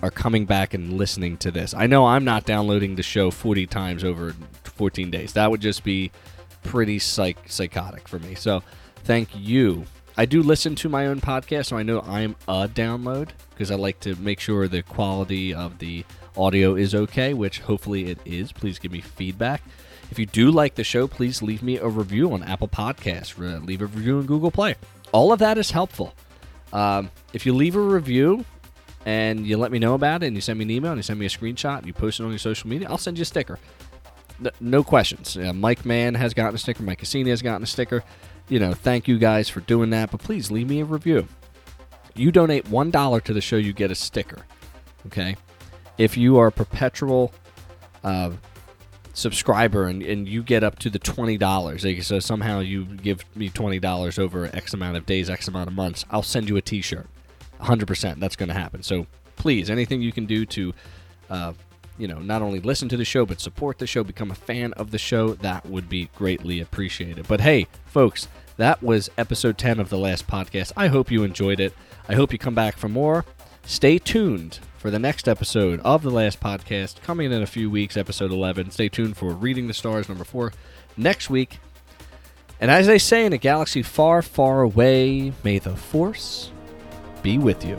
are 0.00 0.12
coming 0.12 0.46
back 0.46 0.74
and 0.74 0.92
listening 0.92 1.36
to 1.38 1.50
this. 1.50 1.74
I 1.74 1.88
know 1.88 2.06
I'm 2.06 2.24
not 2.24 2.46
downloading 2.46 2.94
the 2.94 3.02
show 3.02 3.32
40 3.32 3.66
times 3.66 4.04
over 4.04 4.36
14 4.62 5.10
days. 5.10 5.32
That 5.32 5.50
would 5.50 5.60
just 5.60 5.82
be 5.82 6.12
pretty 6.62 7.00
psych- 7.00 7.50
psychotic 7.50 8.06
for 8.06 8.20
me. 8.20 8.36
So, 8.36 8.62
thank 9.02 9.28
you. 9.34 9.84
I 10.16 10.24
do 10.24 10.40
listen 10.40 10.76
to 10.76 10.88
my 10.88 11.06
own 11.08 11.20
podcast, 11.20 11.66
so 11.66 11.76
I 11.76 11.82
know 11.82 12.00
I'm 12.02 12.36
a 12.46 12.68
download 12.68 13.30
because 13.58 13.72
I 13.72 13.74
like 13.74 13.98
to 14.00 14.14
make 14.14 14.38
sure 14.38 14.68
the 14.68 14.84
quality 14.84 15.52
of 15.52 15.80
the 15.80 16.04
audio 16.36 16.76
is 16.76 16.94
okay, 16.94 17.34
which 17.34 17.58
hopefully 17.58 18.06
it 18.08 18.20
is. 18.24 18.52
Please 18.52 18.78
give 18.78 18.92
me 18.92 19.00
feedback. 19.00 19.62
If 20.12 20.18
you 20.20 20.26
do 20.26 20.52
like 20.52 20.76
the 20.76 20.84
show, 20.84 21.08
please 21.08 21.42
leave 21.42 21.60
me 21.60 21.76
a 21.76 21.88
review 21.88 22.32
on 22.32 22.44
Apple 22.44 22.68
Podcasts. 22.68 23.36
Leave 23.66 23.82
a 23.82 23.86
review 23.86 24.18
on 24.18 24.26
Google 24.26 24.52
Play. 24.52 24.76
All 25.10 25.32
of 25.32 25.40
that 25.40 25.58
is 25.58 25.72
helpful. 25.72 26.14
Um, 26.72 27.10
if 27.32 27.44
you 27.44 27.52
leave 27.52 27.74
a 27.74 27.80
review 27.80 28.44
and 29.04 29.44
you 29.44 29.56
let 29.56 29.72
me 29.72 29.80
know 29.80 29.94
about 29.94 30.22
it, 30.22 30.26
and 30.26 30.36
you 30.36 30.40
send 30.40 30.60
me 30.60 30.64
an 30.64 30.70
email, 30.70 30.92
and 30.92 30.98
you 30.98 31.02
send 31.02 31.18
me 31.18 31.26
a 31.26 31.28
screenshot, 31.28 31.78
and 31.78 31.86
you 31.88 31.92
post 31.92 32.20
it 32.20 32.22
on 32.22 32.30
your 32.30 32.38
social 32.38 32.70
media, 32.70 32.88
I'll 32.88 32.96
send 32.96 33.18
you 33.18 33.22
a 33.22 33.24
sticker. 33.24 33.58
No 34.60 34.84
questions. 34.84 35.36
Uh, 35.36 35.52
Mike 35.52 35.84
Mann 35.84 36.14
has 36.14 36.32
gotten 36.32 36.54
a 36.54 36.58
sticker. 36.58 36.84
Mike 36.84 37.00
Cassini 37.00 37.30
has 37.30 37.42
gotten 37.42 37.64
a 37.64 37.66
sticker. 37.66 38.04
You 38.48 38.60
know, 38.60 38.72
thank 38.72 39.08
you 39.08 39.18
guys 39.18 39.48
for 39.48 39.60
doing 39.60 39.90
that. 39.90 40.12
But 40.12 40.20
please 40.20 40.52
leave 40.52 40.68
me 40.68 40.80
a 40.80 40.84
review. 40.84 41.26
You 42.18 42.32
donate 42.32 42.68
one 42.68 42.90
dollar 42.90 43.20
to 43.20 43.32
the 43.32 43.40
show, 43.40 43.56
you 43.56 43.72
get 43.72 43.90
a 43.90 43.94
sticker. 43.94 44.44
Okay. 45.06 45.36
If 45.96 46.16
you 46.16 46.38
are 46.38 46.48
a 46.48 46.52
perpetual 46.52 47.32
uh, 48.04 48.30
subscriber 49.18 49.86
and, 49.86 50.02
and 50.02 50.28
you 50.28 50.42
get 50.42 50.62
up 50.62 50.78
to 50.78 50.88
the 50.88 50.98
$20 50.98 51.84
like, 51.84 52.02
so 52.04 52.20
somehow 52.20 52.60
you 52.60 52.84
give 52.84 53.24
me 53.36 53.50
$20 53.50 54.18
over 54.18 54.46
x 54.54 54.72
amount 54.74 54.96
of 54.96 55.04
days 55.06 55.28
x 55.28 55.48
amount 55.48 55.66
of 55.68 55.74
months 55.74 56.04
i'll 56.10 56.22
send 56.22 56.48
you 56.48 56.56
a 56.56 56.62
t-shirt 56.62 57.08
100% 57.60 58.20
that's 58.20 58.36
going 58.36 58.48
to 58.48 58.54
happen 58.54 58.80
so 58.80 59.06
please 59.34 59.70
anything 59.70 60.00
you 60.00 60.12
can 60.12 60.24
do 60.24 60.46
to 60.46 60.72
uh, 61.30 61.52
you 61.98 62.06
know 62.06 62.20
not 62.20 62.42
only 62.42 62.60
listen 62.60 62.88
to 62.88 62.96
the 62.96 63.04
show 63.04 63.26
but 63.26 63.40
support 63.40 63.78
the 63.78 63.88
show 63.88 64.04
become 64.04 64.30
a 64.30 64.36
fan 64.36 64.72
of 64.74 64.92
the 64.92 64.98
show 64.98 65.34
that 65.34 65.66
would 65.66 65.88
be 65.88 66.08
greatly 66.14 66.60
appreciated 66.60 67.26
but 67.26 67.40
hey 67.40 67.66
folks 67.86 68.28
that 68.56 68.80
was 68.82 69.10
episode 69.18 69.58
10 69.58 69.80
of 69.80 69.88
the 69.88 69.98
last 69.98 70.28
podcast 70.28 70.70
i 70.76 70.86
hope 70.86 71.10
you 71.10 71.24
enjoyed 71.24 71.58
it 71.58 71.74
i 72.08 72.14
hope 72.14 72.32
you 72.32 72.38
come 72.38 72.54
back 72.54 72.76
for 72.76 72.88
more 72.88 73.24
stay 73.64 73.98
tuned 73.98 74.58
for 74.78 74.90
the 74.92 74.98
next 74.98 75.28
episode 75.28 75.80
of 75.80 76.02
the 76.02 76.10
last 76.10 76.40
podcast 76.40 77.02
coming 77.02 77.32
in 77.32 77.42
a 77.42 77.46
few 77.46 77.68
weeks, 77.68 77.96
episode 77.96 78.30
11. 78.30 78.70
Stay 78.70 78.88
tuned 78.88 79.16
for 79.16 79.32
Reading 79.32 79.66
the 79.66 79.74
Stars 79.74 80.08
number 80.08 80.24
four 80.24 80.52
next 80.96 81.28
week. 81.28 81.58
And 82.60 82.70
as 82.70 82.86
they 82.86 82.98
say 82.98 83.26
in 83.26 83.32
a 83.32 83.38
galaxy 83.38 83.82
far, 83.82 84.22
far 84.22 84.62
away, 84.62 85.32
may 85.42 85.58
the 85.58 85.76
Force 85.76 86.52
be 87.22 87.38
with 87.38 87.64
you. 87.64 87.76